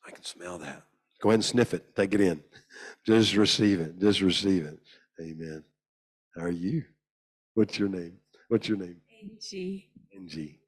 [0.06, 0.82] I can smell that.
[1.20, 1.94] Go ahead and sniff it.
[1.94, 2.42] Take it in.
[3.06, 3.98] Just receive it.
[4.00, 4.78] Just receive it.
[5.20, 5.62] Amen.
[6.36, 6.84] How are you?
[7.54, 8.18] What's your name?
[8.48, 8.96] What's your name?
[9.22, 9.90] Angie.
[10.14, 10.62] Angie.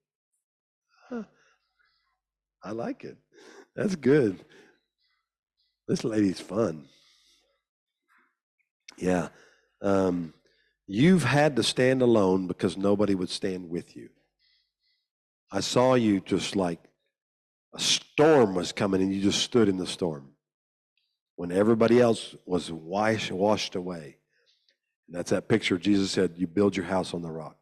[2.65, 3.19] I like it.
[3.77, 4.43] That's good.
[5.87, 6.87] This lady's fun.
[8.97, 9.29] Yeah.
[9.83, 10.35] Um,
[10.87, 14.11] You've had to stand alone because nobody would stand with you.
[15.51, 16.81] I saw you just like
[17.75, 20.33] a storm was coming and you just stood in the storm
[21.37, 24.19] when everybody else was wash, washed away.
[25.09, 27.57] And that's that picture Jesus said, You build your house on the rock.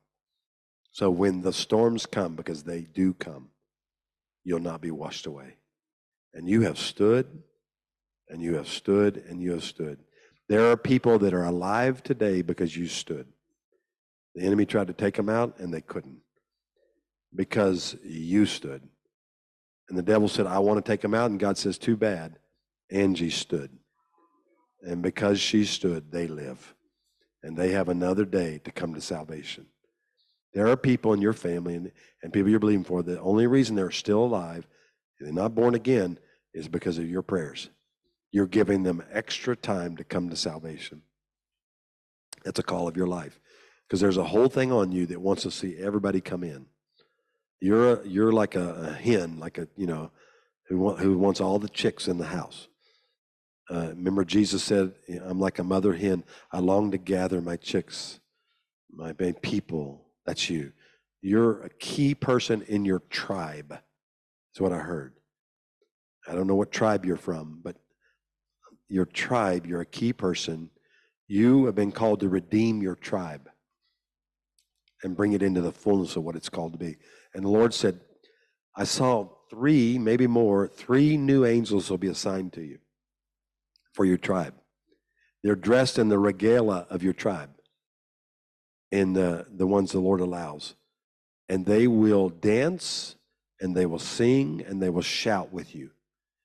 [0.90, 3.50] So when the storms come, because they do come,
[4.44, 5.56] you'll not be washed away.
[6.34, 7.42] And you have stood,
[8.28, 10.00] and you have stood, and you have stood.
[10.48, 13.26] There are people that are alive today because you stood.
[14.34, 16.20] The enemy tried to take them out, and they couldn't
[17.34, 18.82] because you stood.
[19.88, 21.30] And the devil said, I want to take them out.
[21.30, 22.38] And God says, Too bad.
[22.90, 23.70] Angie stood.
[24.82, 26.74] And because she stood, they live.
[27.42, 29.66] And they have another day to come to salvation.
[30.54, 31.92] There are people in your family and,
[32.22, 34.66] and people you're believing for, the only reason they're still alive,
[35.18, 36.18] and they're not born again,
[36.52, 37.70] is because of your prayers.
[38.32, 41.02] You're giving them extra time to come to salvation.
[42.44, 43.38] That's a call of your life.
[43.86, 46.66] Because there's a whole thing on you that wants to see everybody come in.
[47.60, 50.10] You're a, you're like a, a hen, like a you know,
[50.68, 52.68] who want, who wants all the chicks in the house.
[53.70, 56.24] Uh, remember, Jesus said, "I'm like a mother hen.
[56.50, 58.18] I long to gather my chicks,
[58.90, 60.72] my people." That's you.
[61.20, 63.68] You're a key person in your tribe.
[63.70, 65.14] That's what I heard.
[66.26, 67.76] I don't know what tribe you're from, but
[68.92, 70.70] your tribe, you're a key person.
[71.26, 73.48] You have been called to redeem your tribe
[75.02, 76.96] and bring it into the fullness of what it's called to be.
[77.34, 78.00] And the Lord said,
[78.76, 82.78] I saw three, maybe more, three new angels will be assigned to you
[83.94, 84.54] for your tribe.
[85.42, 87.50] They're dressed in the regala of your tribe,
[88.90, 90.74] in the, the ones the Lord allows.
[91.48, 93.16] And they will dance
[93.58, 95.90] and they will sing and they will shout with you.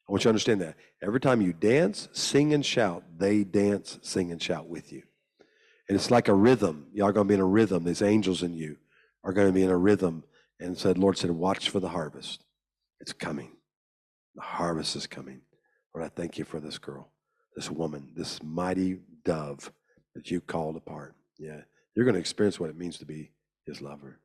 [0.08, 0.76] I want you to understand that.
[1.04, 5.04] Every time you dance, sing, and shout, they dance, sing, and shout with you.
[5.90, 6.88] And it's like a rhythm.
[6.94, 7.84] Y'all going to be in a rhythm.
[7.84, 8.78] These angels in you
[9.24, 10.24] are going to be in a rhythm.
[10.60, 12.44] And said, Lord said, watch for the harvest.
[13.00, 13.52] It's coming.
[14.36, 15.42] The harvest is coming.
[15.94, 17.12] Lord, I thank you for this girl,
[17.56, 19.72] this woman, this mighty dove
[20.16, 21.16] that you called apart.
[21.38, 21.62] Yeah.
[21.96, 23.32] You're going to experience what it means to be
[23.66, 24.20] his lover.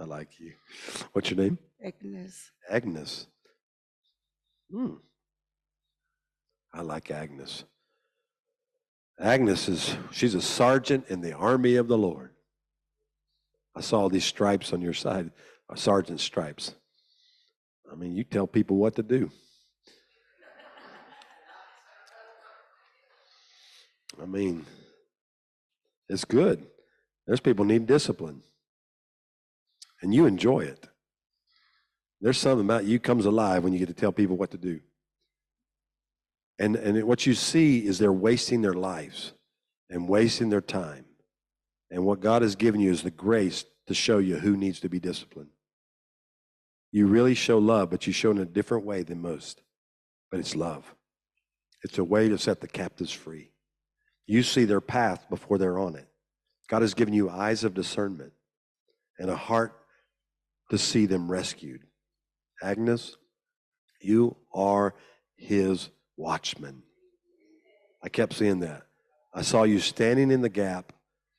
[0.00, 0.54] I like you.
[1.12, 1.58] What's your name?
[1.84, 2.50] Agnes.
[2.70, 3.26] Agnes.
[4.70, 4.94] Hmm.
[6.72, 7.64] I like Agnes.
[9.18, 12.30] Agnes is, she's a sergeant in the army of the Lord.
[13.74, 15.30] I saw these stripes on your side,
[15.68, 16.74] uh, sergeant stripes.
[17.90, 19.30] I mean, you tell people what to do.
[24.20, 24.66] I mean,
[26.08, 26.66] it's good.
[27.26, 28.42] There's people need discipline.
[30.00, 30.86] And you enjoy it.
[32.22, 34.80] There's something about you comes alive when you get to tell people what to do.
[36.58, 39.32] And, and what you see is they're wasting their lives
[39.90, 41.04] and wasting their time.
[41.90, 44.88] And what God has given you is the grace to show you who needs to
[44.88, 45.50] be disciplined.
[46.92, 49.60] You really show love, but you show in a different way than most.
[50.30, 50.94] But it's love.
[51.82, 53.50] It's a way to set the captives free.
[54.26, 56.06] You see their path before they're on it.
[56.68, 58.32] God has given you eyes of discernment
[59.18, 59.74] and a heart
[60.70, 61.82] to see them rescued.
[62.62, 63.16] Agnes,
[64.00, 64.94] you are
[65.36, 66.82] his watchman.
[68.02, 68.82] I kept seeing that.
[69.34, 70.92] I saw you standing in the gap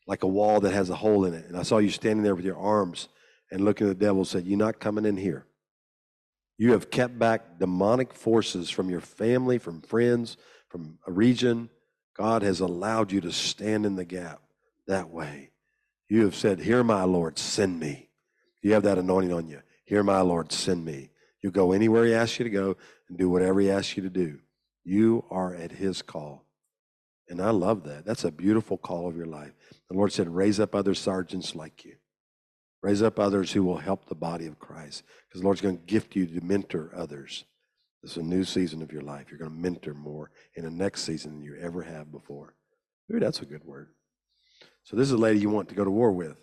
[0.08, 1.46] like a wall that has a hole in it.
[1.48, 3.08] And I saw you standing there with your arms
[3.52, 5.46] and looking at the devil and said, You're not coming in here.
[6.58, 10.38] You have kept back demonic forces from your family, from friends,
[10.70, 11.70] from a region.
[12.16, 14.42] God has allowed you to stand in the gap
[14.88, 15.52] that way.
[16.10, 18.10] You have said, Here, my Lord, send me.
[18.62, 19.62] You have that anointing on you.
[19.86, 21.10] Here, my Lord, send me.
[21.44, 22.78] You go anywhere He asks you to go
[23.10, 24.40] and do whatever He asks you to do.
[24.84, 26.46] You are at His call.
[27.30, 28.06] And I love that.
[28.06, 29.54] That's a beautiful call of your life.
[29.90, 31.96] The Lord said, raise up other sergeants like you.
[32.82, 35.04] Raise up others who will help the body of Christ.
[35.28, 37.46] Because the Lord's going to gift you to mentor others.
[38.02, 39.28] This is a new season of your life.
[39.30, 42.56] You're going to mentor more in the next season than you ever have before.
[43.14, 43.88] Ooh, that's a good word.
[44.84, 46.36] So this is a lady you want to go to war with.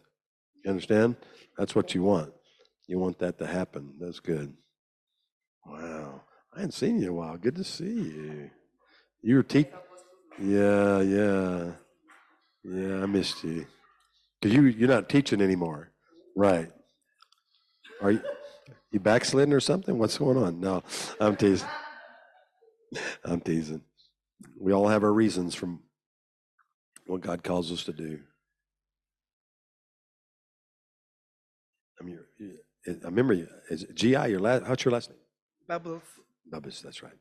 [0.65, 1.17] You understand?
[1.59, 2.33] That's what you want.
[2.87, 3.95] You want that to happen.
[4.01, 4.55] That's good.
[5.67, 6.23] Wow.
[6.55, 7.37] I hadn't seen you in a while.
[7.37, 8.51] Good to see you.
[9.23, 9.73] You were teaching.
[10.41, 11.73] Yeah, yeah.
[12.65, 13.67] Yeah, I missed you.
[14.43, 15.93] Cause you you're not teaching anymore,
[16.35, 16.71] right?
[18.01, 18.23] Are you
[18.91, 19.99] you backsliding or something?
[19.99, 20.61] What's going on?
[20.61, 20.83] No,
[21.21, 21.69] I'm teasing.
[23.25, 23.83] I'm teasing.
[24.59, 25.81] We all have our reasons from
[27.07, 28.21] what God calls us to do.
[32.01, 32.19] I mean,
[32.87, 33.47] I remember you.
[33.69, 34.67] Is GI your last?
[34.67, 35.20] What's your last name?
[35.71, 36.03] Bubbles.
[36.51, 36.83] Bubbles.
[36.83, 37.13] That's right.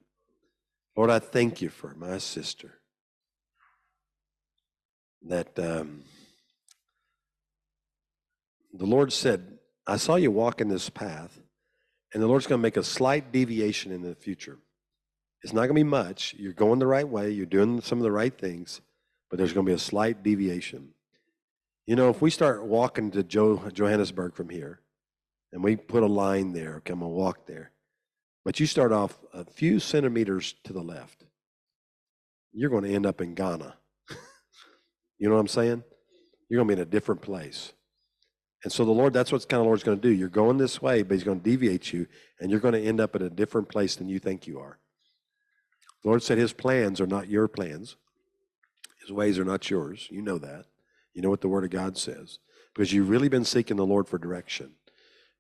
[0.98, 2.80] Lord, I thank you for my sister.
[5.28, 6.02] that um,
[8.74, 11.40] the Lord said, I saw you walk in this path,
[12.12, 14.58] and the Lord's going to make a slight deviation in the future.
[15.44, 16.34] It's not going to be much.
[16.36, 18.82] You're going the right way, you're doing some of the right things,
[19.30, 20.96] but there's going to be a slight deviation.
[21.86, 24.80] You know, if we start walking to jo- Johannesburg from here,
[25.52, 27.74] and we put a line there, okay, I'm going to walk there,
[28.50, 31.24] but you start off a few centimeters to the left,
[32.52, 33.76] you're going to end up in Ghana.
[35.20, 35.84] you know what I'm saying?
[36.50, 37.74] You're going to be in a different place.
[38.64, 40.12] And so the Lord, that's what kind of Lord's going to do.
[40.12, 42.08] You're going this way, but He's going to deviate you,
[42.40, 44.80] and you're going to end up in a different place than you think you are.
[46.02, 47.98] The Lord said His plans are not your plans.
[49.00, 50.08] His ways are not yours.
[50.10, 50.66] You know that.
[51.14, 52.40] You know what the Word of God says.
[52.74, 54.72] Because you've really been seeking the Lord for direction.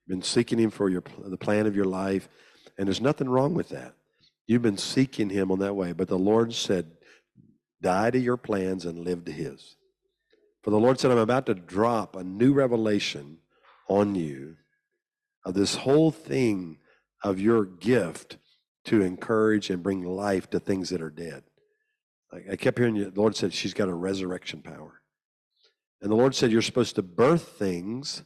[0.05, 2.29] You've been seeking Him for your the plan of your life.
[2.79, 3.93] And there's nothing wrong with that.
[4.47, 5.91] You've been seeking Him on that way.
[5.91, 6.89] But the Lord said,
[7.81, 9.75] die to your plans and live to His.
[10.63, 13.39] For the Lord said, I'm about to drop a new revelation
[13.89, 14.55] on you
[15.45, 16.77] of this whole thing
[17.21, 18.37] of your gift
[18.85, 21.43] to encourage and bring life to things that are dead.
[22.49, 25.01] I, kept hearing you, the Lord said she's got a resurrection power.
[26.01, 28.23] And the Lord said you're supposed to birth things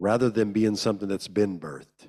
[0.00, 2.08] rather than being something that's been birthed.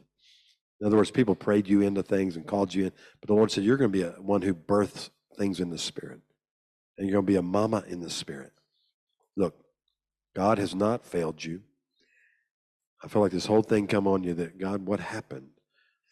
[0.81, 2.91] In other words, people prayed you into things and called you in,
[3.21, 5.77] but the Lord said you're going to be a, one who births things in the
[5.77, 6.21] Spirit.
[6.97, 8.53] And you're going to be a mama in the Spirit.
[9.35, 9.55] Look,
[10.35, 11.61] God has not failed you.
[13.03, 15.49] I feel like this whole thing come on you that God, what happened?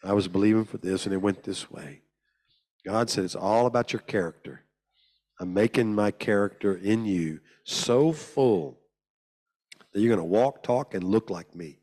[0.02, 2.02] I was believing for this and it went this way.
[2.86, 4.62] God said it's all about your character.
[5.40, 8.78] I'm making my character in you so full
[9.92, 11.78] that you're going to walk, talk, and look like me.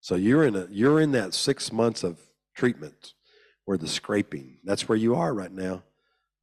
[0.00, 2.18] So you're in a you're in that six months of
[2.54, 3.14] treatment
[3.64, 4.58] where the scraping.
[4.64, 5.82] That's where you are right now.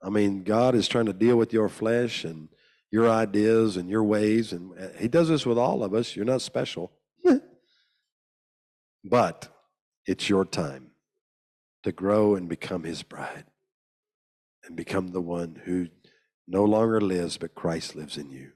[0.02, 2.50] I mean, God is trying to deal with your flesh and
[2.92, 6.16] your ideas and your ways, and uh, He does this with all of us.
[6.16, 6.92] You're not special.
[9.04, 9.50] but
[10.06, 10.92] it's your time
[11.84, 13.46] to grow and become His bride
[14.66, 15.88] and become the one who
[16.48, 18.52] no longer lives, but Christ lives in you.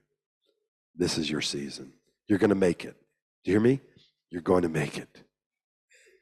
[0.95, 1.93] This is your season.
[2.27, 2.95] You're going to make it.
[3.43, 3.81] Do you hear me?
[4.31, 5.23] You're going to make it.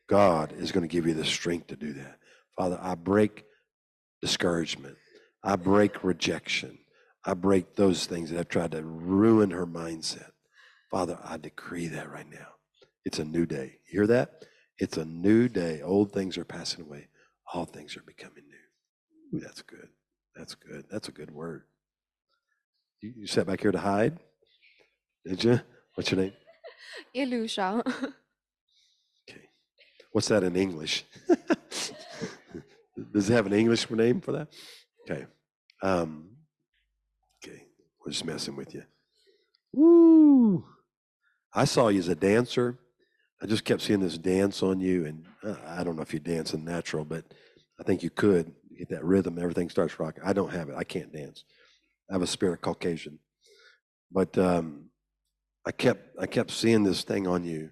[0.10, 2.18] God is going to give you the strength to do that.
[2.58, 3.46] Father, I break
[4.22, 4.98] discouragement.
[5.44, 6.80] I break rejection.
[7.24, 10.32] I break those things that have tried to ruin her mindset.
[10.90, 12.48] Father, I decree that right now.
[13.06, 13.80] It's a new day.
[13.88, 14.44] You hear that?
[14.80, 15.82] It's a new day.
[15.82, 17.08] Old things are passing away.
[17.54, 19.38] All things are becoming new.
[19.38, 19.90] Ooh, that's good.
[20.36, 20.86] That's good.
[20.90, 21.64] That's a good word.
[23.02, 24.18] You, you sat back here to hide?
[25.26, 25.62] Did you?
[25.96, 26.34] What's your name?
[27.16, 27.86] Ilusha.
[27.88, 29.50] Okay.
[30.12, 31.06] What's that in English?
[33.14, 34.48] Does it have an English name for that?
[35.10, 35.26] Okay.
[35.82, 36.30] Um,
[37.44, 37.64] okay.
[38.04, 38.84] We're just messing with you.
[39.74, 40.66] Woo!
[41.54, 42.78] I saw you as a dancer.
[43.42, 46.20] I just kept seeing this dance on you, and uh, I don't know if you
[46.20, 47.24] dance in natural, but
[47.80, 49.40] I think you could get that rhythm.
[49.40, 50.24] Everything starts rocking.
[50.26, 50.76] I don't have it.
[50.78, 51.46] I can't dance.
[52.10, 53.20] I have a spirit Caucasian,
[54.12, 54.89] but um,
[55.70, 57.70] I kept I kept seeing this thing on you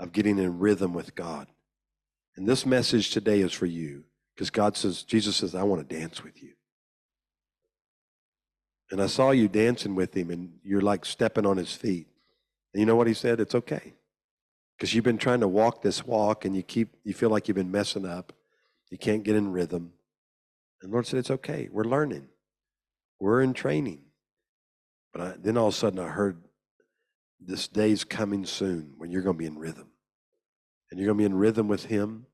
[0.00, 1.46] of getting in rhythm with God.
[2.34, 4.02] And this message today is for you
[4.34, 6.54] because God says Jesus says I want to dance with you.
[8.90, 12.08] And I saw you dancing with him, and you're like stepping on his feet.
[12.74, 13.38] And you know what he said?
[13.38, 13.94] It's okay
[14.76, 17.54] because you've been trying to walk this walk and you keep you feel like you've
[17.54, 18.32] been messing up
[18.90, 19.92] you can't get in rhythm
[20.82, 22.28] and lord said it's okay we're learning
[23.18, 24.02] we're in training
[25.12, 26.42] but I, then all of a sudden i heard
[27.40, 29.88] this day's coming soon when you're going to be in rhythm.
[30.90, 32.26] And you're going to be in rhythm with him.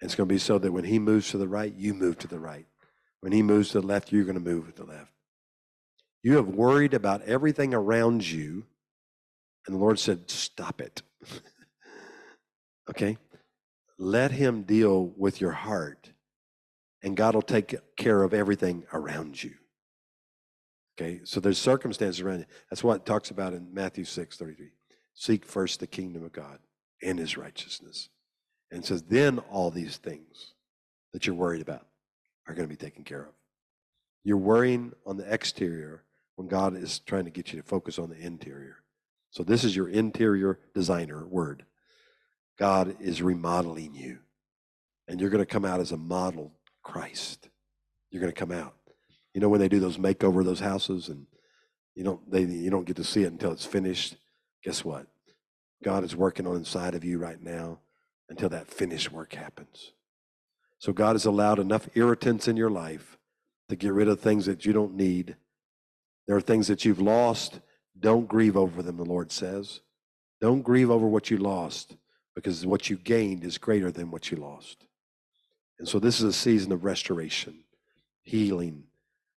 [0.00, 2.18] And it's going to be so that when he moves to the right you move
[2.18, 2.66] to the right.
[3.20, 5.12] When he moves to the left you're going to move to the left.
[6.22, 8.64] You have worried about everything around you
[9.66, 11.02] and the lord said stop it.
[12.88, 13.18] Okay?
[13.98, 16.10] Let him deal with your heart,
[17.02, 19.54] and God will take care of everything around you.
[20.98, 21.20] Okay?
[21.24, 22.46] So there's circumstances around you.
[22.70, 24.68] That's what it talks about in Matthew 6 33.
[25.14, 26.58] Seek first the kingdom of God
[27.02, 28.10] and his righteousness.
[28.70, 30.52] And it says, then all these things
[31.12, 31.86] that you're worried about
[32.46, 33.32] are going to be taken care of.
[34.24, 36.02] You're worrying on the exterior
[36.34, 38.78] when God is trying to get you to focus on the interior.
[39.30, 41.64] So this is your interior designer word.
[42.58, 44.18] God is remodeling you.
[45.08, 46.52] And you're going to come out as a model
[46.82, 47.48] Christ.
[48.10, 48.74] You're going to come out.
[49.36, 51.26] You know when they do those makeover of those houses and
[51.94, 54.16] you don't they you don't get to see it until it's finished.
[54.64, 55.08] Guess what?
[55.84, 57.80] God is working on inside of you right now
[58.30, 59.92] until that finished work happens.
[60.78, 63.18] So God has allowed enough irritants in your life
[63.68, 65.36] to get rid of things that you don't need
[66.26, 67.60] There are things that you've lost.
[68.00, 69.80] Don't grieve over them, the Lord says.
[70.40, 71.94] Don't grieve over what you lost
[72.34, 74.86] because what you gained is greater than what you lost.
[75.78, 77.64] And so this is a season of restoration,
[78.22, 78.84] healing.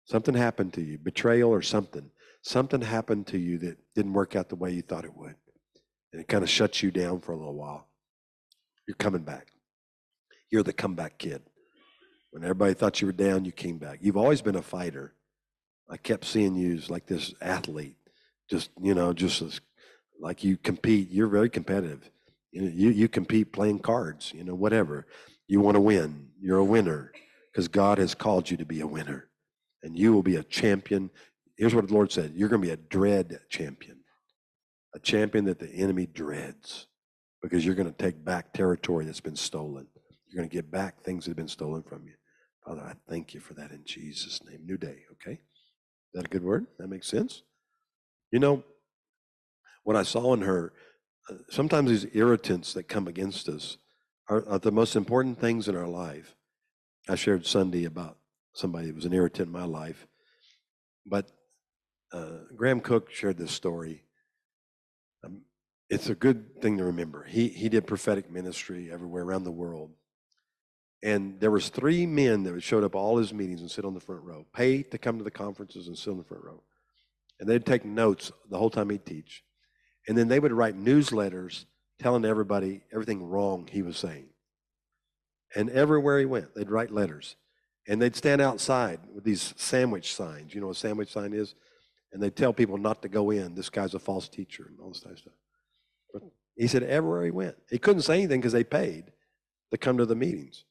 [0.07, 2.11] Something happened to you, betrayal or something.
[2.43, 5.35] Something happened to you that didn't work out the way you thought it would.
[6.13, 7.89] And it kind of shuts you down for a little while.
[8.87, 9.49] You're coming back.
[10.51, 11.43] You're the comeback kid.
[12.31, 13.99] When everybody thought you were down, you came back.
[14.01, 15.15] You've always been a fighter.
[15.91, 17.97] I kept seeing you as like this athlete,
[18.51, 19.61] just you know, just as
[20.21, 21.11] like you compete.
[21.11, 22.11] You're very competitive.
[22.53, 24.33] You know, you you compete playing cards.
[24.35, 25.07] You know, whatever.
[25.49, 26.29] You want to win.
[26.41, 27.13] You're a winner
[27.53, 29.29] because God has called you to be a winner,
[29.87, 31.11] and you will be a champion.
[31.57, 34.01] Here's what the Lord said: You're going to be a dread champion,
[34.95, 36.89] a champion that the enemy dreads,
[37.41, 39.87] because you're going to take back territory that's been stolen.
[40.29, 42.15] You're going to get back things that have been stolen from you.
[42.67, 44.67] Father, I thank you for that in Jesus' name.
[44.67, 45.35] New day, okay?
[45.35, 46.67] Is that a good word?
[46.81, 47.43] That makes sense?
[48.33, 48.65] You know,
[49.85, 50.73] what I saw in her,
[51.31, 53.77] uh, sometimes these irritants that come against us
[54.29, 56.35] are, are the most important things in our life.
[57.09, 58.19] I shared Sunday about
[58.57, 60.07] somebody that was an irritant in my life.
[61.05, 61.31] But
[62.13, 64.03] uh, Graham Cooke shared this story.
[65.25, 65.43] Um,
[65.91, 67.25] it's a good thing to remember.
[67.25, 69.91] He, he did prophetic ministry everywhere around the world.
[71.03, 74.01] And there was three men that showed up all his meetings and sit on the
[74.01, 76.63] front row, pay to come to the conferences and sit on the front row.
[77.39, 79.45] And they'd take notes the whole time he'd teach.
[80.09, 81.67] And then they would write newsletters
[82.01, 84.29] telling everybody everything wrong he was saying.
[85.55, 87.37] And everywhere he went, they'd write letters.
[87.89, 90.55] And they'd stand outside with these sandwich signs.
[90.55, 91.55] You know what a sandwich sign is?
[92.13, 93.55] And they'd tell people not to go in.
[93.55, 95.35] This guy's a false teacher and all this type of stuff.
[96.13, 96.23] But
[96.57, 97.57] he said everywhere he went.
[97.71, 99.13] He couldn't say anything because they paid
[99.71, 100.65] to come to the meetings.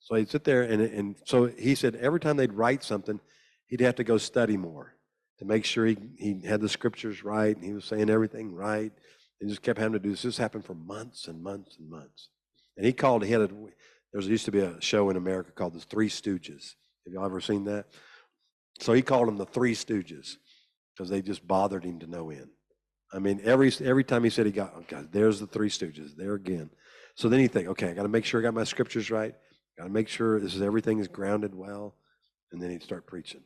[0.00, 3.20] So he'd sit there, and, and so he said every time they'd write something,
[3.66, 4.96] he'd have to go study more
[5.38, 8.92] to make sure he, he had the scriptures right and he was saying everything right.
[9.40, 10.22] And just kept having to do this.
[10.22, 12.28] This happened for months and months and months.
[12.76, 13.50] And he called, he had a,
[14.12, 16.74] there used to be a show in America called The Three Stooges.
[17.04, 17.86] Have y'all ever seen that?
[18.80, 20.36] So he called them the Three Stooges
[20.94, 22.50] because they just bothered him to no end.
[23.12, 26.16] I mean, every every time he said he got, oh God, there's the Three Stooges,
[26.16, 26.70] there again.
[27.14, 29.34] So then you think, okay, I got to make sure I got my scriptures right.
[29.78, 31.96] Got to make sure this is everything is grounded well,
[32.52, 33.42] and then he'd start preaching.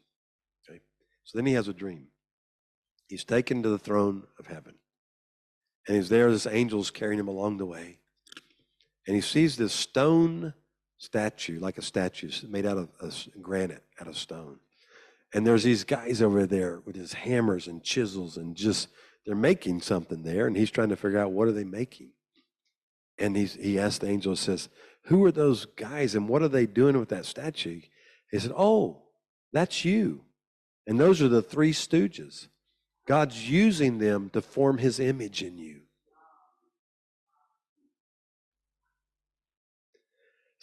[0.69, 0.81] Okay.
[1.25, 2.09] So then he has a dream.
[3.09, 4.75] He's taken to the throne of heaven,
[5.87, 6.31] and he's there.
[6.31, 7.99] This angel's carrying him along the way,
[9.07, 10.55] and he sees this stone
[10.99, 12.89] statue, like a statue made out of,
[13.41, 14.59] granite, out of stone.
[15.35, 18.89] And there's these guys over there with his hammers and chisels, and just
[19.25, 22.11] they're making something there, and he's trying to figure out what are they making.
[23.19, 24.69] And he's, he asked the angel, says,
[25.07, 27.81] who are those guys and what are they doing with that statue?
[28.31, 29.03] He said, Oh,
[29.53, 30.23] that's you.
[30.87, 32.49] And those are the three stooges.
[33.07, 35.83] God's using them to form his image in you.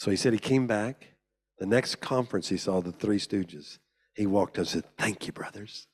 [0.04, 1.14] So he said he came back.
[1.60, 3.78] The next conference, he saw the three stooges.
[4.14, 5.88] He walked up and said, Thank you, brothers.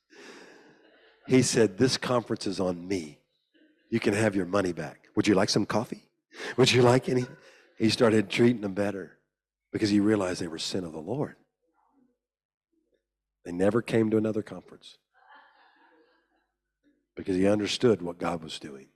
[1.28, 3.20] He said, This conference is on me.
[3.92, 5.10] You can have your money back.
[5.16, 6.10] Would you like some coffee?
[6.58, 7.28] Would you like any?
[7.78, 9.20] he started treating them better
[9.72, 11.36] because he realized they were sin of the Lord.
[13.46, 14.98] They never came to another conference
[17.16, 18.88] because he understood what God was doing.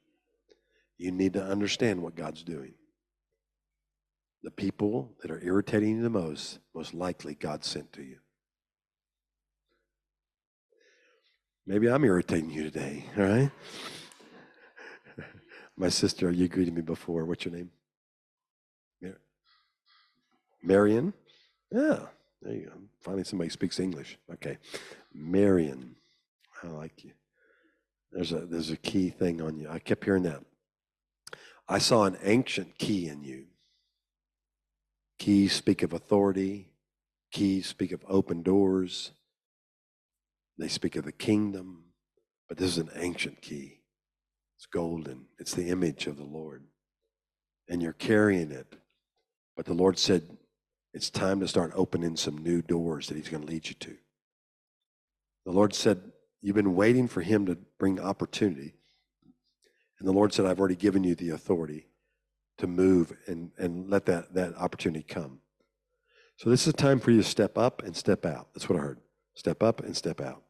[0.98, 2.73] You need to understand what God's doing.
[4.43, 8.17] The people that are irritating you the most, most likely God sent to you.
[11.65, 13.51] Maybe I'm irritating you today, all right?
[15.77, 17.25] My sister, you greeted me before.
[17.25, 17.71] What's your name?
[20.63, 21.13] Marion?
[21.71, 21.99] Yeah,
[22.41, 22.71] there you go.
[23.01, 24.17] Finally, somebody speaks English.
[24.31, 24.57] Okay.
[25.13, 25.95] Marion.
[26.63, 27.11] I like you.
[28.11, 29.67] There's a there's a key thing on you.
[29.69, 30.41] I kept hearing that.
[31.67, 33.45] I saw an ancient key in you.
[35.23, 36.67] Keys speak of authority.
[37.31, 39.11] Keys speak of open doors.
[40.57, 41.85] They speak of the kingdom.
[42.49, 43.79] But this is an ancient key.
[44.57, 45.27] It's golden.
[45.39, 46.65] It's the image of the Lord.
[47.69, 48.75] And you're carrying it.
[49.55, 50.23] But the Lord said,
[50.93, 53.95] it's time to start opening some new doors that He's going to lead you to.
[55.45, 56.01] The Lord said,
[56.41, 58.73] You've been waiting for Him to bring opportunity.
[59.99, 61.87] And the Lord said, I've already given you the authority
[62.64, 65.40] to move and, and let that, that opportunity come.
[66.38, 68.48] So this is a time for you to step up and step out.
[68.53, 68.99] That's what I heard.
[69.35, 70.44] Step up and step out.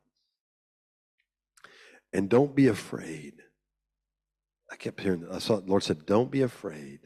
[2.13, 3.33] And don't be afraid.
[4.71, 6.99] I kept hearing, I saw the Lord said, Don't be afraid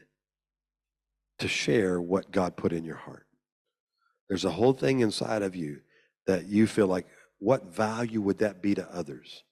[1.38, 3.26] to share what God put in your heart.
[4.28, 5.80] There's a whole thing inside of you
[6.26, 7.06] that you feel like,
[7.38, 9.42] what value would that be to others?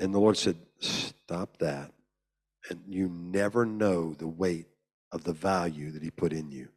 [0.00, 1.92] And the Lord said, Stop that.
[2.70, 4.66] And you never know the weight
[5.12, 6.68] of the value that He put in you.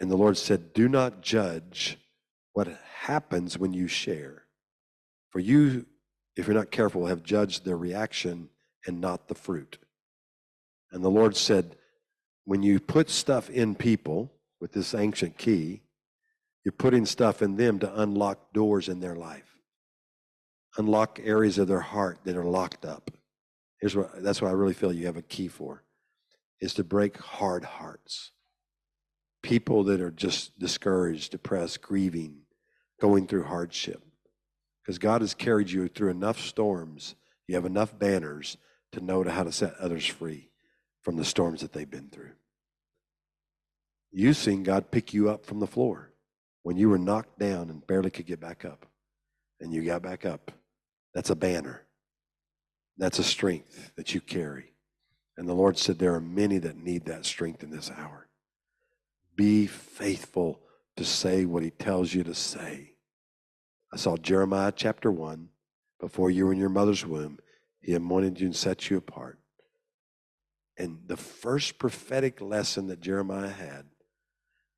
[0.00, 1.98] And the Lord said, Do not judge
[2.52, 2.68] what
[3.00, 4.44] happens when you share.
[5.30, 5.86] For you,
[6.36, 8.50] if you're not careful, have judged their reaction
[8.86, 9.78] and not the fruit.
[10.92, 11.76] And the Lord said,
[12.44, 15.82] When you put stuff in people with this ancient key,
[16.64, 19.60] you're putting stuff in them to unlock doors in their life,
[20.76, 23.10] unlock areas of their heart that are locked up.
[23.86, 25.84] Here's what that's what I really feel you have a key for
[26.60, 28.32] is to break hard hearts.
[29.44, 32.38] People that are just discouraged, depressed, grieving,
[33.00, 34.02] going through hardship.
[34.82, 37.14] Because God has carried you through enough storms,
[37.46, 38.56] you have enough banners
[38.90, 40.50] to know how to set others free
[41.02, 42.32] from the storms that they've been through.
[44.10, 46.12] You've seen God pick you up from the floor
[46.64, 48.84] when you were knocked down and barely could get back up,
[49.60, 50.50] and you got back up.
[51.14, 51.85] That's a banner.
[52.98, 54.72] That's a strength that you carry.
[55.36, 58.28] And the Lord said, There are many that need that strength in this hour.
[59.34, 60.60] Be faithful
[60.96, 62.94] to say what He tells you to say.
[63.92, 65.48] I saw Jeremiah chapter 1.
[66.00, 67.38] Before you were in your mother's womb,
[67.80, 69.38] He anointed you and set you apart.
[70.78, 73.86] And the first prophetic lesson that Jeremiah had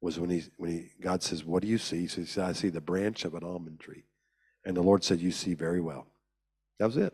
[0.00, 2.68] was when he when he God says, "What do you see?" He says, "I see
[2.68, 4.04] the branch of an almond tree,"
[4.64, 6.06] and the Lord said, "You see very well."
[6.78, 7.12] That was it.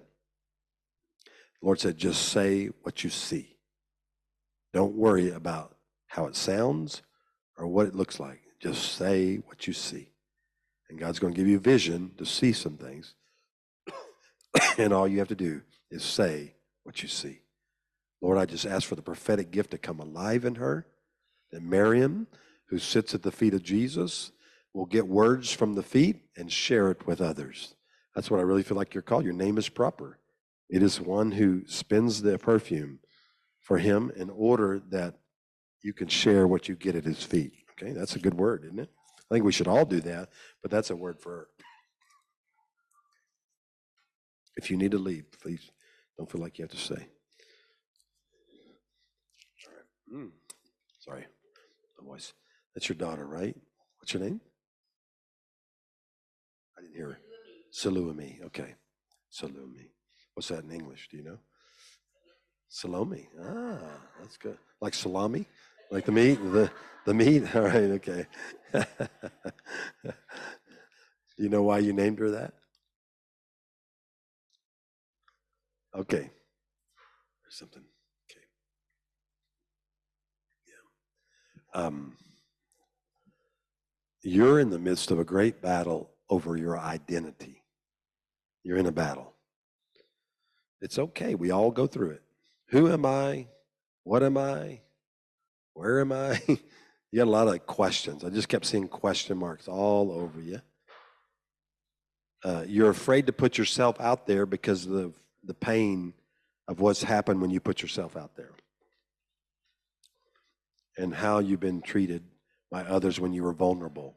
[1.65, 3.57] Lord said, "Just say what you see.
[4.75, 5.79] Don't worry about
[6.09, 7.01] how it sounds
[7.57, 8.43] or what it looks like.
[8.61, 10.13] Just say what you see."
[10.91, 13.15] And God's going to give you vision to see some things,
[14.79, 17.41] and all you have to do is say what you see.
[18.21, 20.87] Lord, I just ask for the prophetic gift to come alive in her,
[21.51, 22.27] that Miriam
[22.67, 24.33] who sits at the feet of Jesus
[24.75, 27.75] will get words from the feet and share it with others.
[28.15, 29.25] That's what I really feel like you're called.
[29.25, 30.19] Your name is proper.
[30.75, 32.99] It is one who spends the perfume
[33.61, 35.15] for him in order that
[35.85, 37.53] you can share what you get at his feet.
[37.71, 38.91] Okay, that's a good word, isn't it?
[39.21, 40.31] I think we should all do that,
[40.63, 41.49] but that's a word for her.
[44.57, 45.71] If you need to leave, please
[46.19, 47.07] don't feel like you have to stay.
[50.13, 50.31] Mm.
[50.99, 51.25] Sorry,
[51.97, 52.33] the voice.
[52.75, 53.57] That's your daughter, right?
[54.01, 54.41] What's your name?
[56.77, 57.19] I didn't hear her.
[57.73, 58.45] Salumi.
[58.47, 58.75] Okay.
[59.33, 59.94] Salumi.
[60.35, 61.09] What's that in English?
[61.11, 61.39] Do you know?
[62.69, 63.29] Salome.
[63.41, 63.79] Ah,
[64.21, 64.59] that's good.
[64.81, 65.47] Like salami?
[65.91, 66.35] Like the meat?
[66.43, 66.71] The
[67.07, 67.45] the meat?
[67.57, 68.27] All right, okay.
[71.39, 72.55] you know why you named her that?
[75.95, 76.31] Okay.
[77.45, 77.85] Or something.
[78.29, 78.41] Okay.
[80.67, 81.81] Yeah.
[81.81, 82.17] Um
[84.23, 87.63] you're in the midst of a great battle over your identity.
[88.65, 89.34] You're in a battle.
[90.81, 91.35] It's okay.
[91.35, 92.23] We all go through it.
[92.69, 93.47] Who am I?
[94.05, 94.81] What am I?
[95.75, 96.41] Where am I?
[96.49, 96.59] you
[97.17, 98.25] got a lot of questions.
[98.25, 100.61] I just kept seeing question marks all over you.
[102.45, 105.13] Uh, you're afraid to put yourself out there because of the,
[105.45, 106.13] the pain
[106.69, 108.51] of what's happened when you put yourself out there
[110.97, 112.23] and how you've been treated
[112.71, 114.17] by others when you were vulnerable.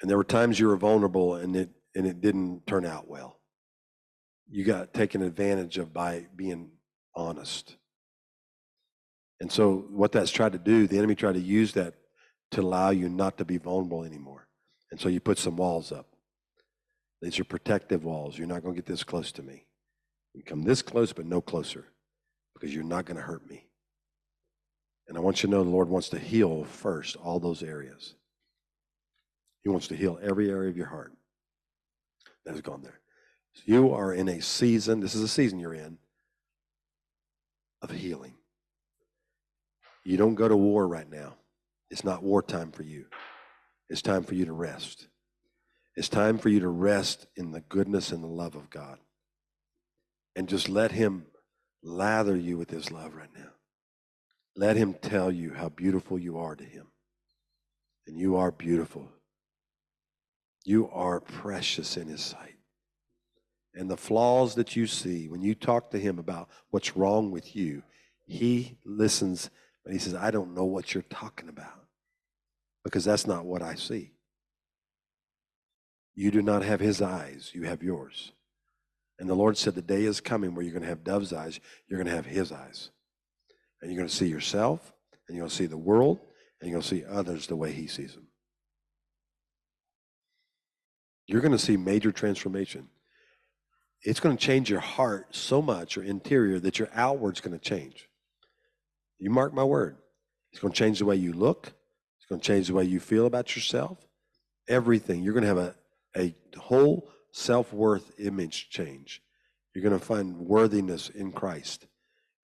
[0.00, 3.39] And there were times you were vulnerable and it and it didn't turn out well.
[4.50, 6.72] You got taken advantage of by being
[7.14, 7.76] honest.
[9.40, 11.94] And so what that's tried to do, the enemy tried to use that
[12.52, 14.48] to allow you not to be vulnerable anymore.
[14.90, 16.06] And so you put some walls up.
[17.22, 18.36] These are protective walls.
[18.36, 19.66] You're not going to get this close to me.
[20.34, 21.86] You come this close, but no closer,
[22.54, 23.66] because you're not going to hurt me.
[25.08, 28.14] And I want you to know the Lord wants to heal first all those areas.
[29.62, 31.12] He wants to heal every area of your heart
[32.44, 33.00] that has gone there.
[33.64, 35.98] You are in a season, this is a season you're in,
[37.82, 38.34] of healing.
[40.04, 41.34] You don't go to war right now.
[41.90, 43.06] It's not wartime for you.
[43.88, 45.08] It's time for you to rest.
[45.96, 48.98] It's time for you to rest in the goodness and the love of God.
[50.36, 51.26] And just let Him
[51.82, 53.50] lather you with His love right now.
[54.56, 56.88] Let him tell you how beautiful you are to him.
[58.06, 59.08] And you are beautiful.
[60.64, 62.56] You are precious in his sight.
[63.74, 67.54] And the flaws that you see, when you talk to him about what's wrong with
[67.54, 67.82] you,
[68.26, 69.50] he listens,
[69.84, 71.86] but he says, I don't know what you're talking about
[72.84, 74.12] because that's not what I see.
[76.14, 78.32] You do not have his eyes, you have yours.
[79.18, 81.60] And the Lord said, The day is coming where you're going to have dove's eyes,
[81.88, 82.90] you're going to have his eyes.
[83.80, 84.92] And you're going to see yourself,
[85.26, 86.20] and you're going to see the world,
[86.60, 88.26] and you're going to see others the way He sees them.
[91.26, 92.88] You're going to see major transformation.
[94.02, 97.62] It's going to change your heart so much, your interior, that your outward's going to
[97.62, 98.08] change.
[99.18, 99.96] You mark my word.
[100.52, 101.66] It's going to change the way you look.
[102.18, 103.98] It's going to change the way you feel about yourself.
[104.68, 105.22] Everything.
[105.22, 105.74] You're going to have a,
[106.16, 109.22] a whole self worth image change.
[109.74, 111.86] You're going to find worthiness in Christ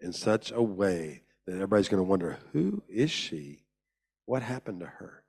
[0.00, 3.64] in such a way that everybody's going to wonder who is she?
[4.26, 5.24] What happened to her?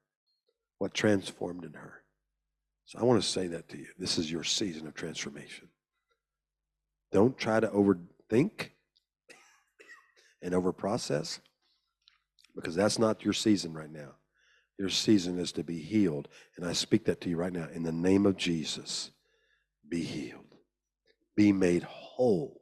[0.79, 2.03] What transformed in her?
[2.85, 3.87] So I want to say that to you.
[3.97, 5.69] This is your season of transformation.
[7.11, 8.69] Don't try to overthink
[10.41, 11.39] and overprocess
[12.55, 14.15] because that's not your season right now.
[14.77, 16.27] Your season is to be healed.
[16.57, 19.11] And I speak that to you right now in the name of Jesus.
[19.89, 20.55] Be healed,
[21.35, 22.61] be made whole.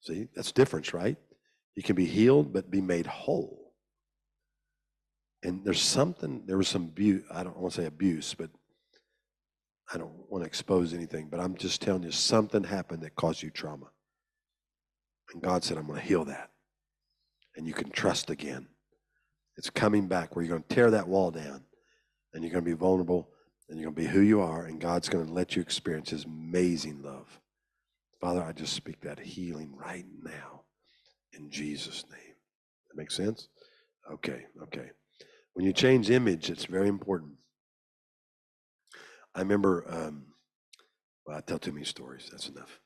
[0.00, 1.16] See, that's difference, right?
[1.74, 3.72] You can be healed, but be made whole.
[5.42, 8.50] And there's something, there was some abuse, I don't want to say abuse, but
[9.92, 13.42] I don't want to expose anything, but I'm just telling you something happened that caused
[13.42, 13.86] you trauma.
[15.32, 16.50] And God said, I'm going to heal that.
[17.56, 18.68] And you can trust again.
[19.56, 21.64] It's coming back where you're going to tear that wall down
[22.34, 23.28] and you're going to be vulnerable
[23.68, 26.10] and you're going to be who you are, and God's going to let you experience
[26.10, 27.40] His amazing love.
[28.20, 30.62] Father, I just speak that healing right now
[31.32, 32.34] in Jesus' name.
[32.88, 33.48] That makes sense?
[34.10, 34.90] Okay, okay.
[35.54, 37.32] When you change image, it's very important.
[39.36, 40.24] I remember, um,
[41.26, 42.28] well, I tell too many stories.
[42.30, 42.80] That's enough.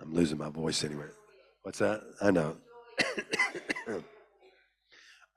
[0.00, 1.06] I'm losing my voice anyway.
[1.62, 2.02] What's that?
[2.20, 2.58] I know.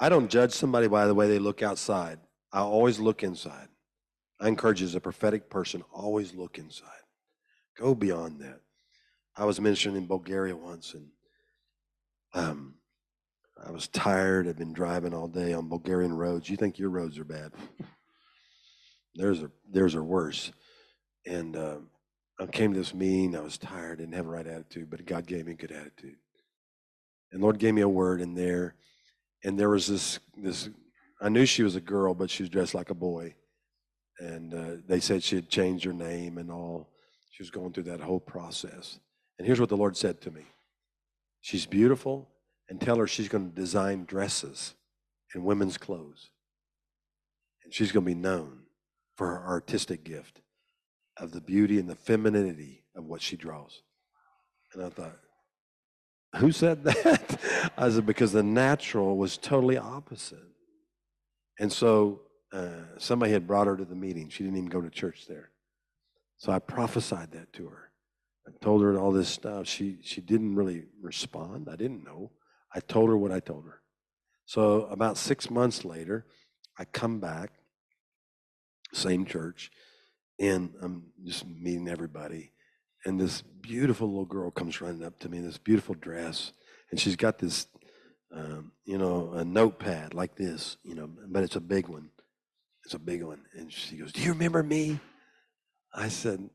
[0.01, 2.19] I don't judge somebody by the way they look outside.
[2.51, 3.69] I always look inside.
[4.41, 6.89] I encourage you as a prophetic person, always look inside.
[7.77, 8.59] Go beyond that.
[9.37, 11.07] I was mentioned in Bulgaria once, and
[12.33, 12.75] um,
[13.65, 14.47] I was tired.
[14.47, 16.49] I'd been driving all day on Bulgarian roads.
[16.49, 17.53] You think your roads are bad?
[19.15, 20.51] Theirs are theirs are worse.
[21.25, 21.77] And uh,
[22.39, 23.35] I came to this meeting.
[23.35, 23.99] I was tired.
[23.99, 26.15] Didn't have a right attitude, but God gave me a good attitude.
[27.31, 28.75] And Lord gave me a word in there.
[29.43, 30.69] And there was this this.
[31.21, 33.35] I knew she was a girl, but she was dressed like a boy.
[34.19, 36.89] And uh, they said she had changed her name and all.
[37.31, 38.99] She was going through that whole process.
[39.37, 40.45] And here's what the Lord said to me
[41.41, 42.27] She's beautiful,
[42.69, 44.75] and tell her she's going to design dresses
[45.33, 46.29] and women's clothes.
[47.63, 48.58] And she's going to be known
[49.19, 50.39] for her artistic gift
[51.17, 53.81] of the beauty and the femininity of what she draws.
[54.73, 55.19] And I thought,
[56.37, 57.71] who said that?
[57.77, 60.47] I said, because the natural was totally opposite.
[61.59, 62.21] And so
[62.53, 64.29] uh, somebody had brought her to the meeting.
[64.29, 65.51] She didn't even go to church there.
[66.37, 67.91] So I prophesied that to her.
[68.47, 69.67] I told her all this stuff.
[69.67, 71.67] She she didn't really respond.
[71.69, 72.31] I didn't know.
[72.73, 73.81] I told her what I told her.
[74.45, 76.25] So about six months later,
[76.77, 77.58] I come back,
[78.93, 79.71] same church,
[80.39, 82.51] and I'm just meeting everybody.
[83.05, 86.53] And this beautiful little girl comes running up to me in this beautiful dress,
[86.91, 87.67] and she's got this,
[88.35, 92.09] um, you know, a notepad like this, you know, but it's a big one.
[92.85, 93.41] It's a big one.
[93.55, 94.99] And she goes, "Do you remember me?"
[95.93, 96.49] I said,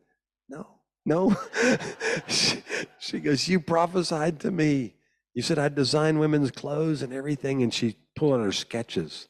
[0.48, 0.66] "No,
[1.04, 1.36] no."
[2.26, 2.62] she,
[2.98, 4.94] she goes, "You prophesied to me.
[5.34, 9.28] You said I'd design women's clothes and everything." And she pulled out her sketches,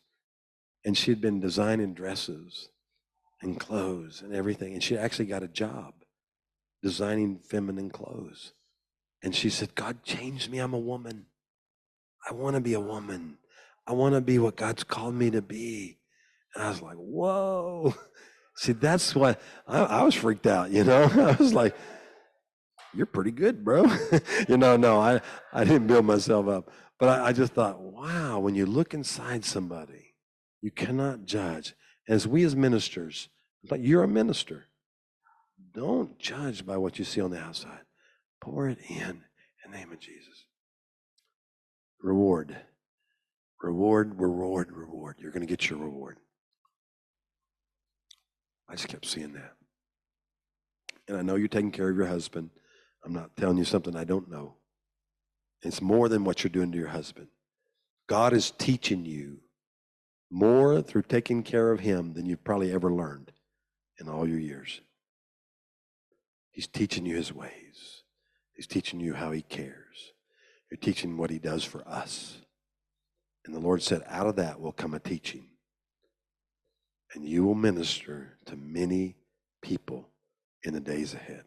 [0.84, 2.68] and she had been designing dresses
[3.44, 5.94] and clothes and everything, and she actually got a job
[6.82, 8.52] designing feminine clothes.
[9.22, 10.58] And she said, God changed me.
[10.58, 11.26] I'm a woman.
[12.28, 13.38] I want to be a woman.
[13.86, 15.98] I want to be what God's called me to be.
[16.54, 17.94] And I was like, whoa.
[18.56, 21.04] See, that's what I, I was freaked out, you know?
[21.14, 21.74] I was like,
[22.92, 23.86] you're pretty good, bro.
[24.48, 25.20] you know, no, I,
[25.52, 26.70] I didn't build myself up.
[26.98, 30.14] But I, I just thought, wow, when you look inside somebody,
[30.60, 31.74] you cannot judge.
[32.08, 33.28] As we as ministers,
[33.70, 34.66] like you're a minister.
[35.72, 37.80] Don't judge by what you see on the outside.
[38.40, 39.22] Pour it in
[39.64, 40.44] in the name of Jesus.
[42.00, 42.56] Reward.
[43.62, 45.16] Reward, reward, reward.
[45.18, 46.18] You're going to get your reward.
[48.68, 49.52] I just kept seeing that.
[51.08, 52.50] And I know you're taking care of your husband.
[53.04, 54.56] I'm not telling you something I don't know.
[55.62, 57.28] It's more than what you're doing to your husband.
[58.06, 59.38] God is teaching you
[60.30, 63.32] more through taking care of him than you've probably ever learned
[64.00, 64.80] in all your years.
[66.50, 68.02] He's teaching you his ways.
[68.54, 70.12] He's teaching you how he cares.
[70.70, 72.38] You're teaching what he does for us.
[73.44, 75.46] And the Lord said, out of that will come a teaching.
[77.14, 79.16] And you will minister to many
[79.62, 80.08] people
[80.62, 81.44] in the days ahead.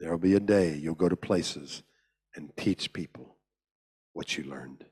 [0.00, 1.82] There will be a day you'll go to places
[2.34, 3.36] and teach people
[4.12, 4.84] what you learned.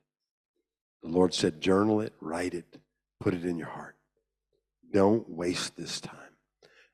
[1.02, 2.78] The Lord said, journal it, write it,
[3.20, 3.96] put it in your heart.
[4.92, 6.25] Don't waste this time.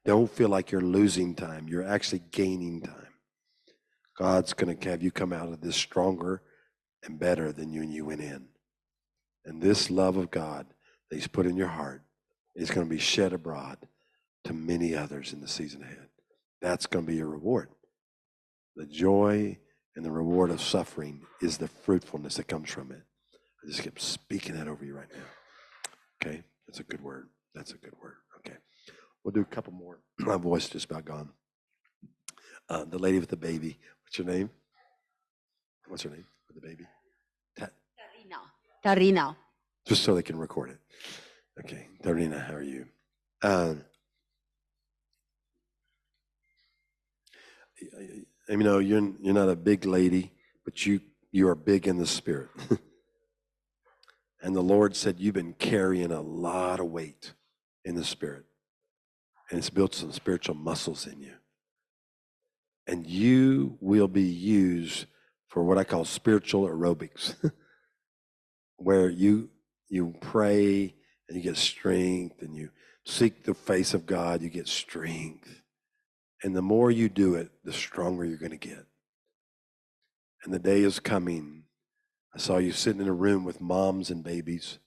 [0.05, 1.69] Don't feel like you're losing time.
[1.69, 3.15] You're actually gaining time.
[4.19, 6.43] God's going to have you come out of this stronger
[7.05, 8.49] and better than you when you went in.
[9.45, 10.66] And this love of God
[11.11, 12.03] that He's put in your heart
[12.55, 13.79] is going to be shed abroad
[14.45, 16.09] to many others in the season ahead.
[16.61, 17.69] That's going to be your reward.
[18.77, 19.59] The joy
[19.97, 23.03] and the reward of suffering is the fruitfulness that comes from it.
[23.65, 26.29] I just keep speaking that over you right now.
[26.29, 26.43] Okay?
[26.66, 27.29] That's a good word.
[27.55, 28.22] That's a good word.
[29.24, 30.01] We'll do a couple more.
[30.19, 31.31] My voice just about gone.
[32.69, 33.78] Uh, the lady with the baby.
[34.05, 34.51] What's your name?
[35.89, 36.86] What's her name with the baby?
[37.59, 37.69] Ta-
[37.99, 38.39] Tarina.
[38.85, 39.36] Tarina.
[39.86, 40.78] just so they can record it.
[41.61, 42.86] Okay, Darina, how are you?
[43.43, 43.85] Um,
[47.81, 50.32] y- y- you know, you're you're not a big lady,
[50.65, 51.01] but you
[51.31, 52.49] you are big in the spirit.
[54.43, 57.35] and the Lord said you've been carrying a lot of weight
[57.85, 58.44] in the spirit,
[59.53, 61.35] and it's built some spiritual muscles in you.
[62.87, 65.05] And you will be used
[65.47, 67.35] for what I call spiritual aerobics,
[68.77, 69.51] where you
[69.91, 70.95] you pray
[71.29, 72.70] and you get strength and you
[73.05, 75.61] seek the face of God, you get strength.
[76.43, 78.87] And the more you do it, the stronger you're going to get.
[80.45, 81.65] And the day is coming.
[82.35, 84.79] I saw you sitting in a room with moms and babies,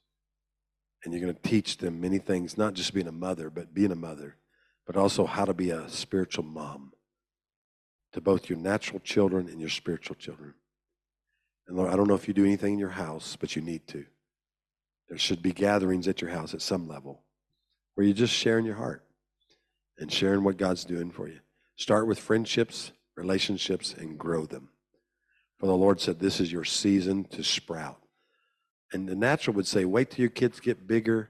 [1.03, 3.91] and you're going to teach them many things, not just being a mother, but being
[3.91, 4.37] a mother,
[4.85, 6.93] but also how to be a spiritual mom
[8.13, 10.53] to both your natural children and your spiritual children.
[11.67, 13.87] And Lord, I don't know if you do anything in your house, but you need
[13.87, 14.05] to.
[15.09, 17.21] There should be gatherings at your house at some level
[17.93, 19.03] where you're just sharing your heart
[19.97, 21.39] and sharing what God's doing for you.
[21.77, 24.69] Start with friendships, relationships, and grow them.
[25.59, 28.01] For the Lord said, This is your season to sprout.
[28.93, 31.29] And the natural would say, Wait till your kids get bigger,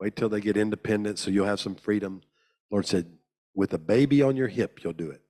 [0.00, 2.22] wait till they get independent so you'll have some freedom.
[2.70, 3.06] Lord said,
[3.54, 5.22] With a baby on your hip, you'll do it.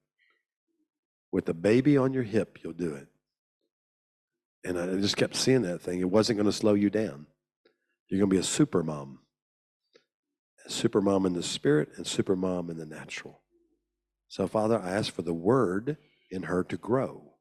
[1.32, 3.08] With a baby on your hip, you'll do it.
[4.64, 6.00] And I just kept seeing that thing.
[6.00, 7.26] It wasn't going to slow you down.
[8.08, 9.18] You're going to be a super mom.
[10.66, 13.42] A super mom in the spirit and super mom in the natural.
[14.28, 15.98] So, Father, I ask for the word
[16.30, 17.34] in her to grow,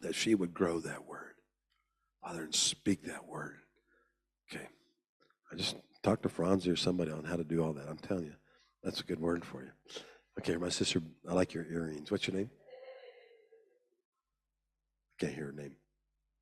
[0.00, 1.34] that she would grow that word,
[2.22, 3.58] Father, and speak that word.
[4.50, 4.66] Okay.
[5.52, 7.88] I just talked to Franzi or somebody on how to do all that.
[7.88, 8.34] I'm telling you,
[8.82, 9.70] that's a good word for you.
[10.38, 12.10] Okay, my sister, I like your earrings.
[12.10, 12.50] What's your name?
[15.18, 15.76] I can't hear her name.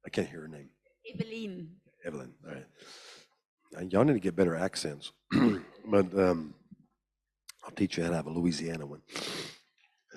[0.05, 0.71] I can't hear her name.
[1.15, 1.69] Evelyn.
[2.05, 2.35] Evelyn.
[2.47, 2.67] All right.
[3.77, 5.13] Uh, y'all need to get better accents.
[5.31, 6.55] but um,
[7.65, 9.03] I'll teach you how to have a Louisiana one.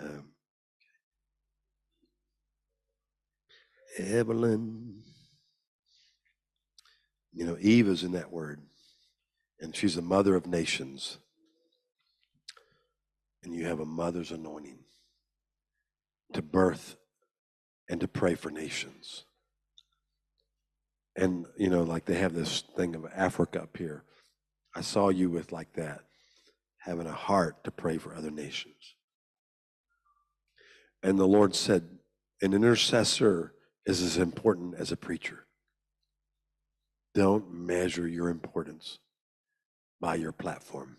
[0.02, 0.32] Um,
[4.00, 5.04] Evelyn.
[7.34, 8.62] You know, Eve is in that word,
[9.60, 11.18] and she's the mother of nations.
[13.44, 14.80] And you have a mother's anointing
[16.34, 16.98] to birth
[17.90, 19.26] and to pray for nations.
[21.16, 24.04] And, you know, like they have this thing of Africa up here.
[24.76, 26.02] I saw you with like that,
[26.80, 28.96] having a heart to pray for other nations.
[31.02, 31.88] And the Lord said,
[32.42, 33.54] an intercessor
[33.86, 35.46] is as important as a preacher.
[37.14, 39.00] Don't measure your importance
[40.00, 40.98] by your platform.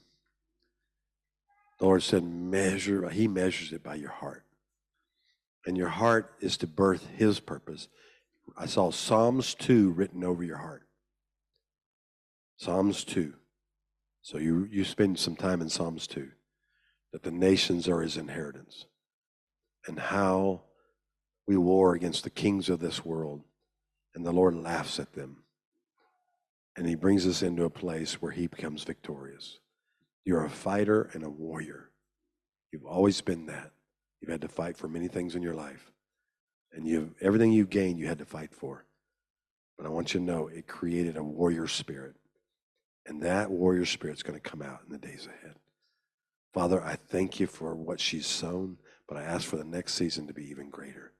[1.78, 4.44] The Lord said, measure, He measures it by your heart.
[5.66, 7.88] And your heart is to birth His purpose.
[8.56, 10.86] I saw Psalms 2 written over your heart.
[12.56, 13.34] Psalms 2.
[14.22, 16.28] So you, you spend some time in Psalms 2.
[17.12, 18.86] That the nations are his inheritance.
[19.86, 20.62] And how
[21.46, 23.42] we war against the kings of this world.
[24.14, 25.44] And the Lord laughs at them.
[26.76, 29.58] And he brings us into a place where he becomes victorious.
[30.24, 31.90] You're a fighter and a warrior.
[32.72, 33.70] You've always been that.
[34.20, 35.92] You've had to fight for many things in your life.
[36.72, 38.84] And you everything you've gained, you had to fight for.
[39.78, 42.16] But I want you to know it created a warrior spirit.
[43.06, 45.56] And that warrior spirit's going to come out in the days ahead.
[46.52, 48.78] Father, I thank you for what she's sown,
[49.08, 51.12] but I ask for the next season to be even greater.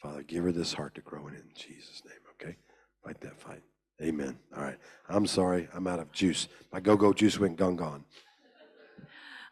[0.00, 2.56] Father, give her this heart to grow in it in Jesus' name, okay?
[3.04, 3.62] Fight that fight.
[4.02, 4.38] Amen.
[4.56, 4.78] All right.
[5.08, 5.68] I'm sorry.
[5.74, 6.48] I'm out of juice.
[6.72, 8.04] My go go juice went gone gone.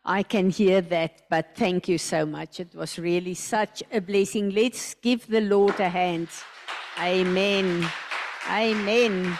[0.05, 2.59] I can hear that, but thank you so much.
[2.59, 4.51] It was really such a blessing.
[4.51, 6.29] Let's give the Lord a hand.
[6.99, 7.89] Amen.
[8.51, 9.39] Amen.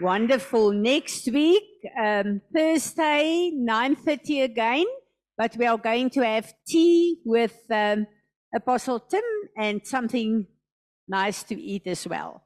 [0.00, 0.72] Wonderful.
[0.72, 1.62] Next week,
[2.00, 4.86] um, Thursday, 9.30 again,
[5.36, 8.06] but we are going to have tea with um,
[8.54, 9.22] Apostle Tim
[9.58, 10.46] and something
[11.06, 12.42] nice to eat as well.